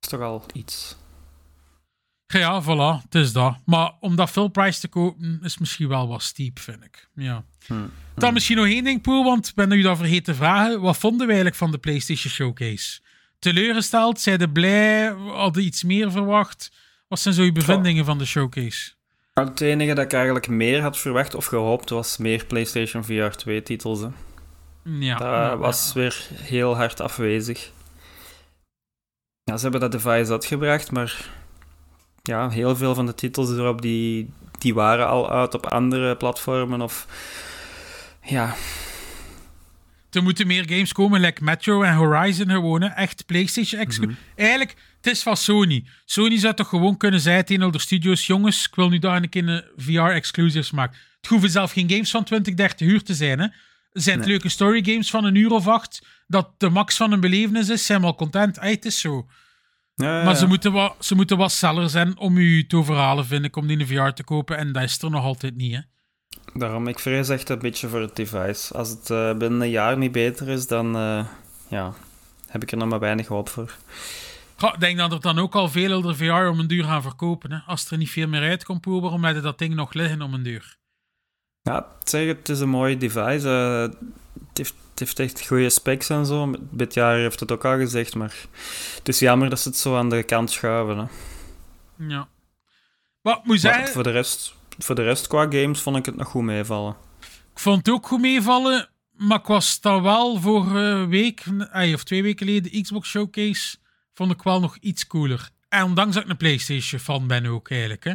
is 0.00 0.08
toch 0.08 0.20
al 0.20 0.44
iets. 0.52 0.96
Ja, 2.32 2.62
voilà, 2.62 3.02
het 3.02 3.14
is 3.14 3.32
dat. 3.32 3.56
Maar 3.64 3.92
om 4.00 4.16
dat 4.16 4.30
full 4.30 4.48
price 4.48 4.80
te 4.80 4.88
kopen 4.88 5.40
is 5.42 5.58
misschien 5.58 5.88
wel 5.88 6.08
wat 6.08 6.22
steep, 6.22 6.58
vind 6.58 6.84
ik. 6.84 7.08
Ja. 7.14 7.44
Dan 8.14 8.32
misschien 8.32 8.56
nog 8.56 8.66
één 8.66 8.84
ding, 8.84 9.02
Poel, 9.02 9.24
want 9.24 9.48
ik 9.48 9.54
ben 9.54 9.72
u 9.72 9.82
dat 9.82 9.96
vergeten 9.96 10.22
te 10.22 10.34
vragen. 10.34 10.80
Wat 10.80 10.96
vonden 10.96 11.20
we 11.20 11.26
eigenlijk 11.26 11.56
van 11.56 11.70
de 11.70 11.78
PlayStation 11.78 12.32
Showcase? 12.32 13.00
Teleurgesteld? 13.38 14.20
Zeiden 14.20 14.52
blij? 14.52 15.12
Hadden 15.12 15.64
iets 15.64 15.84
meer 15.84 16.10
verwacht? 16.10 16.70
Wat 17.08 17.20
zijn 17.20 17.34
zo 17.34 17.42
je 17.42 17.52
bevindingen 17.52 18.04
van 18.04 18.18
de 18.18 18.24
showcase? 18.24 18.92
Het 19.34 19.60
enige 19.60 19.94
dat 19.94 20.04
ik 20.04 20.12
eigenlijk 20.12 20.48
meer 20.48 20.82
had 20.82 20.98
verwacht 20.98 21.34
of 21.34 21.46
gehoopt 21.46 21.90
was 21.90 22.16
meer 22.16 22.44
PlayStation 22.44 23.04
VR 23.04 23.28
2 23.36 23.62
titels. 23.62 24.00
Hè. 24.00 24.08
Ja, 24.84 25.16
Dat 25.16 25.28
ja, 25.28 25.56
was 25.56 25.92
weer 25.92 26.26
heel 26.32 26.76
hard 26.76 27.00
afwezig. 27.00 27.70
Ja, 29.44 29.56
ze 29.56 29.62
hebben 29.62 29.80
dat 29.80 29.92
device 29.92 30.32
uitgebracht, 30.32 30.90
maar 30.90 31.30
ja, 32.28 32.48
heel 32.50 32.76
veel 32.76 32.94
van 32.94 33.06
de 33.06 33.14
titels 33.14 33.50
erop 33.50 33.82
die, 33.82 34.30
die 34.58 34.74
waren 34.74 35.08
al 35.08 35.30
uit 35.30 35.54
op 35.54 35.66
andere 35.66 36.16
platformen 36.16 36.80
of 36.80 37.06
ja, 38.22 38.54
Er 40.10 40.22
moeten 40.22 40.46
meer 40.46 40.64
games 40.68 40.92
komen, 40.92 41.20
like 41.20 41.44
Metro 41.44 41.82
en 41.82 41.94
Horizon 41.94 42.50
gewoon. 42.50 42.82
hè. 42.82 42.88
Echt 42.88 43.26
PlayStation 43.26 43.80
Mhm. 43.80 43.88
exclusive. 43.90 44.20
Eigenlijk, 44.36 44.74
het 45.00 45.12
is 45.12 45.22
van 45.22 45.36
Sony. 45.36 45.84
Sony 46.04 46.38
zou 46.38 46.54
toch 46.54 46.68
gewoon 46.68 46.96
kunnen 46.96 47.20
zeggen 47.20 47.44
tegen 47.44 47.72
de 47.72 47.78
studios: 47.78 48.26
jongens, 48.26 48.66
ik 48.66 48.74
wil 48.74 48.88
nu 48.88 48.98
daar 48.98 49.16
een 49.22 49.28
keer 49.28 49.70
VR-exclusives 49.76 50.70
maken. 50.70 50.96
Het 51.20 51.30
hoeven 51.30 51.50
zelf 51.50 51.72
geen 51.72 51.90
games 51.90 52.10
van 52.10 52.24
20, 52.24 52.54
30 52.54 52.86
uur 52.88 53.02
te 53.02 53.14
zijn. 53.14 53.38
Hè. 53.40 53.46
Zijn 53.92 54.16
het 54.16 54.24
Nee. 54.26 54.34
leuke 54.34 54.48
story 54.48 54.84
games 54.84 55.10
van 55.10 55.24
een 55.24 55.34
uur 55.34 55.50
of 55.50 55.66
acht. 55.68 56.06
Dat 56.26 56.48
de 56.58 56.68
max 56.68 56.96
van 56.96 57.12
een 57.12 57.20
belevenis 57.20 57.68
is, 57.68 57.86
zijn 57.86 58.00
we 58.00 58.06
al 58.06 58.14
content. 58.14 58.58
Ey, 58.58 58.70
het 58.70 58.84
is 58.84 59.00
zo. 59.00 59.26
Ja, 60.06 60.22
Maar 60.22 60.24
ja. 60.24 60.34
ze 60.34 60.46
moeten, 60.46 60.72
wat, 60.72 60.94
ze 61.00 61.14
moeten 61.14 61.36
wat 61.36 61.52
seller 61.52 61.88
zijn 61.90 62.18
om 62.18 62.36
u 62.36 62.66
te 62.66 62.76
overhalen, 62.76 63.26
vind 63.26 63.44
ik, 63.44 63.56
om 63.56 63.66
die 63.66 63.78
in 63.78 63.86
de 63.86 63.94
VR 63.94 64.08
te 64.10 64.24
kopen. 64.24 64.56
En 64.56 64.72
dat 64.72 64.82
is 64.82 65.02
er 65.02 65.10
nog 65.10 65.24
altijd 65.24 65.56
niet. 65.56 65.74
Hè. 65.74 65.80
Daarom, 66.54 66.86
ik 66.88 66.98
vrees 66.98 67.28
echt 67.28 67.48
een 67.48 67.58
beetje 67.58 67.88
voor 67.88 68.00
het 68.00 68.16
device. 68.16 68.74
Als 68.74 68.88
het 68.88 69.10
eh, 69.10 69.34
binnen 69.34 69.60
een 69.60 69.70
jaar 69.70 69.98
niet 69.98 70.12
beter 70.12 70.48
is, 70.48 70.66
dan 70.66 70.96
eh, 70.96 71.24
ja, 71.68 71.92
heb 72.46 72.62
ik 72.62 72.70
er 72.72 72.76
nog 72.78 72.88
maar 72.88 72.98
weinig 72.98 73.26
hoop 73.26 73.48
voor. 73.48 73.76
Ik 74.60 74.80
denk 74.80 74.98
dat 74.98 75.12
er 75.12 75.20
dan 75.20 75.38
ook 75.38 75.54
al 75.54 75.68
veel 75.68 75.96
onder 75.96 76.16
VR 76.16 76.32
om 76.32 76.58
een 76.58 76.66
duur 76.66 76.84
gaan 76.84 77.02
verkopen. 77.02 77.52
Hè. 77.52 77.58
Als 77.66 77.90
er 77.90 77.98
niet 77.98 78.10
veel 78.10 78.28
meer 78.28 78.42
uitkomt, 78.48 78.84
waarom 78.84 79.24
heb 79.24 79.34
je 79.34 79.40
dat 79.40 79.58
ding 79.58 79.74
nog 79.74 79.92
liggen 79.92 80.22
om 80.22 80.34
een 80.34 80.42
duur? 80.42 80.76
Ja, 81.62 81.86
zeg, 82.04 82.26
het 82.26 82.48
is 82.48 82.60
een 82.60 82.68
mooi 82.68 82.96
device. 82.98 83.48
eh, 83.48 84.08
heeft, 84.58 84.74
het 84.90 84.98
heeft 84.98 85.18
echt 85.18 85.46
goede 85.46 85.70
specs 85.70 86.08
en 86.08 86.26
zo. 86.26 86.54
Dit 86.70 86.94
jaar 86.94 87.16
heeft 87.16 87.40
het 87.40 87.52
ook 87.52 87.64
al 87.64 87.76
gezegd, 87.76 88.14
maar 88.14 88.34
het 88.94 89.08
is 89.08 89.18
jammer 89.18 89.50
dat 89.50 89.60
ze 89.60 89.68
het 89.68 89.78
zo 89.78 89.96
aan 89.96 90.10
de 90.10 90.22
kant 90.22 90.50
schuiven. 90.50 90.98
Hè. 90.98 91.04
Ja. 92.08 92.28
Wat 93.20 93.36
moet 93.36 93.46
Maar 93.46 93.58
zeggen, 93.58 93.88
voor 93.88 94.02
de, 94.02 94.10
rest, 94.10 94.54
voor 94.78 94.94
de 94.94 95.02
rest 95.02 95.26
qua 95.26 95.42
games 95.50 95.80
vond 95.80 95.96
ik 95.96 96.06
het 96.06 96.16
nog 96.16 96.28
goed 96.28 96.42
meevallen. 96.42 96.96
ik 97.52 97.58
vond 97.58 97.76
het 97.76 97.94
ook 97.94 98.06
goed 98.06 98.20
meevallen, 98.20 98.88
maar 99.16 99.38
ik 99.38 99.46
was 99.46 99.80
dan 99.80 100.02
wel 100.02 100.40
vorige 100.40 101.06
week, 101.08 101.44
eh, 101.72 101.94
of 101.94 102.04
twee 102.04 102.22
weken 102.22 102.46
geleden, 102.46 102.72
de 102.72 102.80
Xbox 102.80 103.08
Showcase, 103.08 103.76
vond 104.14 104.32
ik 104.32 104.42
wel 104.42 104.60
nog 104.60 104.76
iets 104.80 105.06
cooler. 105.06 105.50
En 105.68 105.82
ondanks 105.84 106.14
dat 106.14 106.24
ik 106.24 106.30
een 106.30 106.36
PlayStation 106.36 107.00
fan 107.00 107.26
ben 107.26 107.46
ook 107.46 107.70
eigenlijk. 107.70 108.04
Hè. 108.04 108.12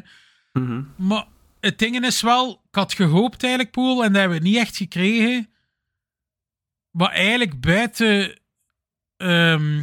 Mhm. 0.54 0.82
Maar 0.96 1.26
het 1.60 1.80
ding 1.80 2.06
is 2.06 2.22
wel, 2.22 2.52
ik 2.52 2.76
had 2.76 2.94
gehoopt 2.94 3.44
eigenlijk, 3.44 3.72
Poel, 3.74 4.04
en 4.04 4.12
dat 4.12 4.20
hebben 4.22 4.38
we 4.38 4.44
niet 4.44 4.58
echt 4.58 4.78
gekregen. 4.78 5.53
Maar 6.94 7.10
eigenlijk 7.12 7.60
buiten 7.60 8.40
ehm, 9.18 9.82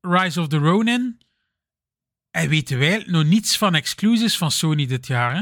Rise 0.00 0.40
of 0.40 0.48
the 0.48 0.56
Ronin, 0.56 1.20
en 2.30 2.48
weten 2.48 2.78
wij 2.78 3.04
nog 3.06 3.24
niets 3.24 3.58
van 3.58 3.74
exclusives 3.74 4.38
van 4.38 4.50
Sony 4.50 4.86
dit 4.86 5.06
jaar. 5.06 5.32
Hè? 5.34 5.38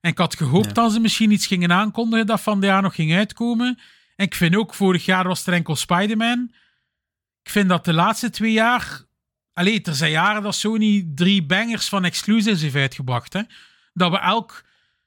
En 0.00 0.10
ik 0.10 0.18
had 0.18 0.36
gehoopt 0.36 0.66
Ja. 0.66 0.72
dat 0.72 0.92
ze 0.92 1.00
misschien 1.00 1.30
iets 1.30 1.46
gingen 1.46 1.72
aankondigen 1.72 2.26
dat 2.26 2.40
van 2.40 2.60
dit 2.60 2.68
jaar 2.70 2.82
nog 2.82 2.94
ging 2.94 3.14
uitkomen. 3.14 3.78
En 4.16 4.26
ik 4.26 4.34
vind 4.34 4.56
ook, 4.56 4.74
vorig 4.74 5.04
jaar 5.04 5.26
was 5.26 5.46
er 5.46 5.52
enkel 5.52 5.76
Spider-Man. 5.76 6.52
Ik 7.42 7.50
vind 7.50 7.68
dat 7.68 7.84
de 7.84 7.92
laatste 7.92 8.30
twee 8.30 8.52
jaar... 8.52 9.02
Allee, 9.52 9.82
er 9.82 9.94
zijn 9.94 10.10
jaren 10.10 10.42
dat 10.42 10.54
Sony 10.54 11.08
drie 11.14 11.42
bangers 11.46 11.88
van 11.88 12.04
exclusives 12.04 12.60
heeft 12.60 12.74
uitgebracht. 12.74 13.32
Hè? 13.32 13.42
Dat 13.92 14.10
we 14.10 14.18
elk 14.18 14.64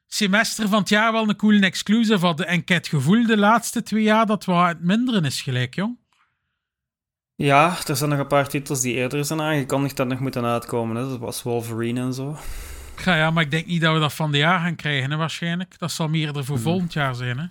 semester 0.08 0.68
van 0.68 0.78
het 0.78 0.88
jaar 0.88 1.12
wel 1.12 1.28
een 1.28 1.36
coole 1.36 1.66
exclusive 1.66 2.26
hadden. 2.26 2.46
En 2.46 2.58
ik 2.58 2.68
heb 2.68 2.78
het 2.78 2.88
gevoel 2.88 3.26
de 3.26 3.36
laatste 3.36 3.82
twee 3.82 4.02
jaar 4.02 4.26
dat 4.26 4.44
wat 4.44 4.68
het 4.68 4.80
minderen 4.82 5.24
is 5.24 5.42
gelijk, 5.42 5.74
jong. 5.74 5.98
Ja, 7.34 7.76
er 7.86 7.96
zijn 7.96 8.10
nog 8.10 8.18
een 8.18 8.26
paar 8.26 8.48
titels 8.48 8.80
die 8.80 8.94
eerder 8.94 9.24
zijn 9.24 9.40
aangekondigd 9.40 9.96
dat 9.96 10.08
nog 10.08 10.18
moeten 10.20 10.44
uitkomen. 10.44 10.96
Hè. 10.96 11.08
Dat 11.08 11.18
was 11.18 11.42
Wolverine 11.42 12.00
en 12.00 12.14
zo. 12.14 12.38
Ja, 13.04 13.16
ja, 13.16 13.30
maar 13.30 13.42
ik 13.42 13.50
denk 13.50 13.66
niet 13.66 13.80
dat 13.80 13.94
we 13.94 14.00
dat 14.00 14.14
van 14.14 14.30
dit 14.32 14.40
jaar 14.40 14.60
gaan 14.60 14.76
krijgen, 14.76 15.10
hè, 15.10 15.16
waarschijnlijk. 15.16 15.78
Dat 15.78 15.92
zal 15.92 16.08
meer 16.08 16.36
er 16.36 16.44
voor 16.44 16.58
volgend 16.58 16.92
jaar 16.92 17.14
zijn, 17.14 17.38
hè. 17.38 17.46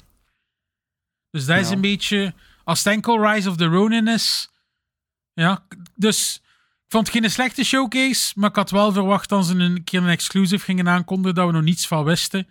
Dus 1.29 1.45
dat 1.45 1.57
is 1.59 1.67
Ja. 1.69 1.73
een 1.75 1.81
beetje... 1.81 2.33
Als 2.63 2.83
het 2.83 2.93
enkel 2.93 3.27
Rise 3.31 3.49
of 3.49 3.55
the 3.57 3.65
Ronin 3.65 4.07
is... 4.07 4.49
Ja, 5.33 5.65
dus... 5.95 6.41
Ik 6.87 6.93
vond 6.93 7.07
het 7.07 7.15
geen 7.21 7.31
slechte 7.31 7.63
showcase, 7.63 8.31
maar 8.35 8.49
ik 8.49 8.55
had 8.55 8.71
wel 8.71 8.91
verwacht 8.91 9.29
dat 9.29 9.45
ze 9.45 9.55
een 9.55 9.83
keer 9.83 10.01
een 10.01 10.09
exclusive 10.09 10.63
gingen 10.65 10.89
aankondigen, 10.89 11.35
dat 11.35 11.45
we 11.47 11.51
nog 11.51 11.63
niets 11.63 11.87
van 11.87 12.03
wisten. 12.03 12.47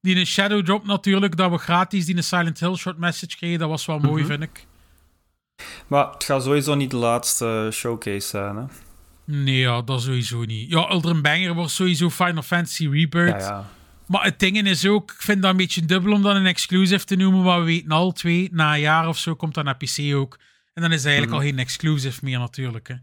Die 0.00 0.16
een 0.16 0.26
Shadow 0.26 0.64
Drop 0.64 0.86
natuurlijk, 0.86 1.36
dat 1.36 1.50
we 1.50 1.58
gratis 1.58 2.06
die 2.06 2.16
een 2.16 2.24
Silent 2.24 2.60
Hill 2.60 2.74
short 2.76 2.98
message 2.98 3.36
kregen, 3.36 3.58
dat 3.58 3.68
was 3.68 3.86
wel 3.86 3.98
mooi, 3.98 4.22
Mhm. 4.22 4.30
vind 4.30 4.42
ik. 4.42 4.66
Maar 5.86 6.10
het 6.12 6.24
gaat 6.24 6.42
sowieso 6.42 6.74
niet 6.74 6.90
de 6.90 6.96
laatste 6.96 7.68
showcase 7.72 8.28
zijn. 8.28 8.56
Hè. 8.56 8.64
Nee, 9.24 9.58
ja, 9.58 9.82
dat 9.82 10.02
sowieso 10.02 10.44
niet. 10.44 10.70
Ja, 10.70 10.90
Ultra 10.90 11.20
Banger 11.20 11.54
wordt 11.54 11.70
sowieso 11.72 12.10
Final 12.10 12.42
Fantasy 12.42 12.88
Rebirth. 12.88 13.40
Ja, 13.42 13.48
ja. 13.48 13.68
Maar 14.06 14.24
het 14.24 14.38
ding 14.38 14.66
is 14.66 14.86
ook, 14.86 15.10
ik 15.12 15.22
vind 15.22 15.42
dat 15.42 15.50
een 15.50 15.56
beetje 15.56 15.84
dubbel 15.84 16.12
om 16.12 16.22
dat 16.22 16.36
een 16.36 16.46
exclusive 16.46 17.04
te 17.04 17.16
noemen, 17.16 17.42
maar 17.42 17.58
we 17.58 17.64
weten 17.64 17.90
al 17.90 18.12
twee, 18.12 18.48
na 18.52 18.74
een 18.74 18.80
jaar 18.80 19.08
of 19.08 19.18
zo 19.18 19.34
komt 19.34 19.54
dat 19.54 19.64
naar 19.64 19.76
PC 19.76 20.14
ook. 20.14 20.38
En 20.74 20.82
dan 20.82 20.90
is 20.92 20.96
het 20.96 21.06
eigenlijk 21.06 21.26
Mhm. 21.36 21.40
al 21.44 21.48
geen 21.50 21.58
exclusive 21.58 22.20
meer 22.22 22.38
natuurlijk. 22.38 22.88
Hè. 22.88 22.94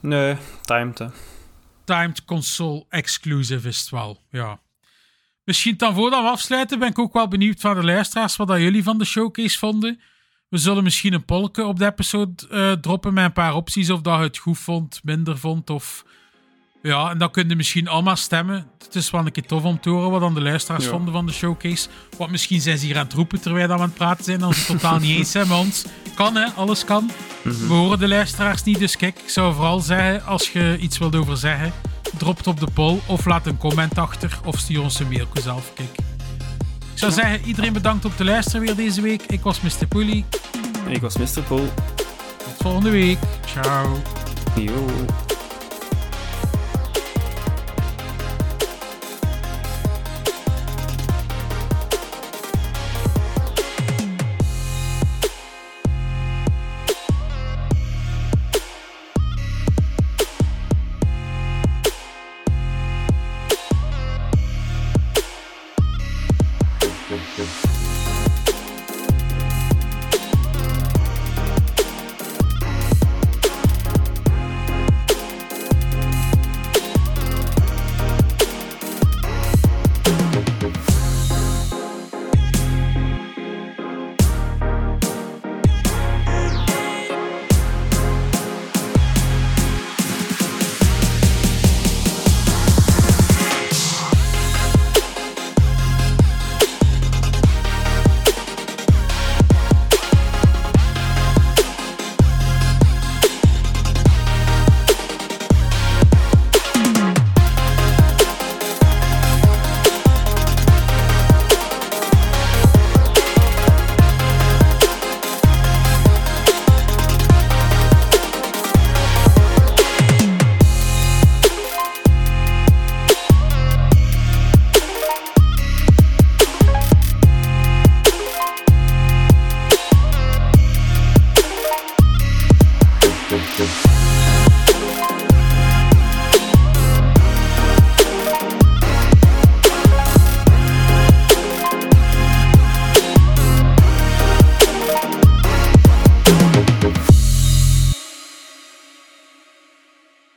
Nee, 0.00 0.36
timed. 0.62 1.02
Timed 1.84 2.24
console 2.24 2.84
exclusive 2.88 3.68
is 3.68 3.80
het 3.80 3.90
wel, 3.90 4.22
ja. 4.30 4.60
Misschien 5.44 5.76
dan 5.76 5.94
voordat 5.94 6.22
we 6.22 6.28
afsluiten, 6.28 6.78
ben 6.78 6.88
ik 6.88 6.98
ook 6.98 7.12
wel 7.12 7.28
benieuwd 7.28 7.60
van 7.60 7.74
de 7.74 7.84
luisteraars 7.84 8.36
wat 8.36 8.48
dat 8.48 8.58
jullie 8.58 8.82
van 8.82 8.98
de 8.98 9.04
showcase 9.04 9.58
vonden. 9.58 10.00
We 10.48 10.58
zullen 10.58 10.82
misschien 10.82 11.12
een 11.12 11.24
polke 11.24 11.64
op 11.64 11.78
de 11.78 11.86
episode 11.86 12.48
eh, 12.48 12.72
droppen 12.72 13.14
met 13.14 13.24
een 13.24 13.32
paar 13.32 13.54
opties 13.54 13.90
of 13.90 14.00
dat 14.00 14.18
je 14.18 14.24
het 14.24 14.38
goed 14.38 14.58
vond, 14.58 15.00
minder 15.04 15.38
vond 15.38 15.70
of... 15.70 16.04
Ja, 16.86 17.10
en 17.10 17.18
dan 17.18 17.30
kun 17.30 17.48
je 17.48 17.56
misschien 17.56 17.88
allemaal 17.88 18.16
stemmen. 18.16 18.66
Het 18.84 18.94
is 18.94 19.10
wel 19.10 19.26
een 19.26 19.32
keer 19.32 19.46
tof 19.46 19.62
om 19.62 19.80
te 19.80 19.90
horen 19.90 20.10
wat 20.10 20.20
dan 20.20 20.34
de 20.34 20.40
luisteraars 20.42 20.84
Ja. 20.84 20.90
vonden 20.90 21.12
van 21.12 21.26
de 21.26 21.32
showcase. 21.32 21.88
Want 22.16 22.30
misschien 22.30 22.60
zijn 22.60 22.78
ze 22.78 22.86
hier 22.86 22.96
aan 22.98 23.04
het 23.04 23.12
roepen 23.12 23.40
terwijl 23.40 23.66
we 23.68 23.72
aan 23.74 23.80
het 23.80 23.94
praten 23.94 24.24
zijn, 24.24 24.42
als 24.42 24.54
ze 24.64 24.72
het 24.72 24.80
totaal 24.80 24.98
niet 24.98 25.16
eens 25.18 25.30
zijn 25.30 25.48
met 25.48 25.58
ons. 25.58 25.84
Kan 26.14 26.36
hè, 26.36 26.46
alles 26.56 26.84
kan. 26.84 27.10
We 27.42 27.74
horen 27.74 27.98
de 27.98 28.08
luisteraars 28.08 28.62
niet, 28.62 28.78
dus 28.78 28.96
kijk, 28.96 29.18
ik 29.18 29.28
zou 29.28 29.54
vooral 29.54 29.80
zeggen, 29.80 30.24
als 30.24 30.50
je 30.50 30.76
iets 30.80 30.98
wilt 30.98 31.16
over 31.16 31.36
zeggen, 31.36 31.72
drop 32.18 32.36
het 32.36 32.46
op 32.46 32.60
de 32.60 32.68
poll 32.74 32.98
of 33.06 33.24
laat 33.24 33.46
een 33.46 33.58
comment 33.58 33.98
achter 33.98 34.38
of 34.44 34.58
stuur 34.58 34.82
ons 34.82 34.98
een 35.00 35.08
mailje 35.08 35.40
zelf. 35.42 35.72
Kijk. 35.74 35.88
Ik 36.92 36.98
zou 37.02 37.12
zeggen, 37.12 37.40
iedereen 37.44 37.72
bedankt 37.72 38.04
om 38.04 38.12
te 38.16 38.24
luisteren 38.24 38.60
weer 38.60 38.76
deze 38.76 39.00
week. 39.00 39.22
Ik 39.22 39.40
was 39.42 39.60
Mr. 39.60 39.86
Poelie. 39.88 40.24
Ik 40.88 41.00
was 41.00 41.16
Mr. 41.16 41.42
Pool. 41.48 41.72
Tot 42.36 42.54
volgende 42.58 42.90
week. 42.90 43.18
Ciao. 43.46 44.02
Yo. 44.56 44.86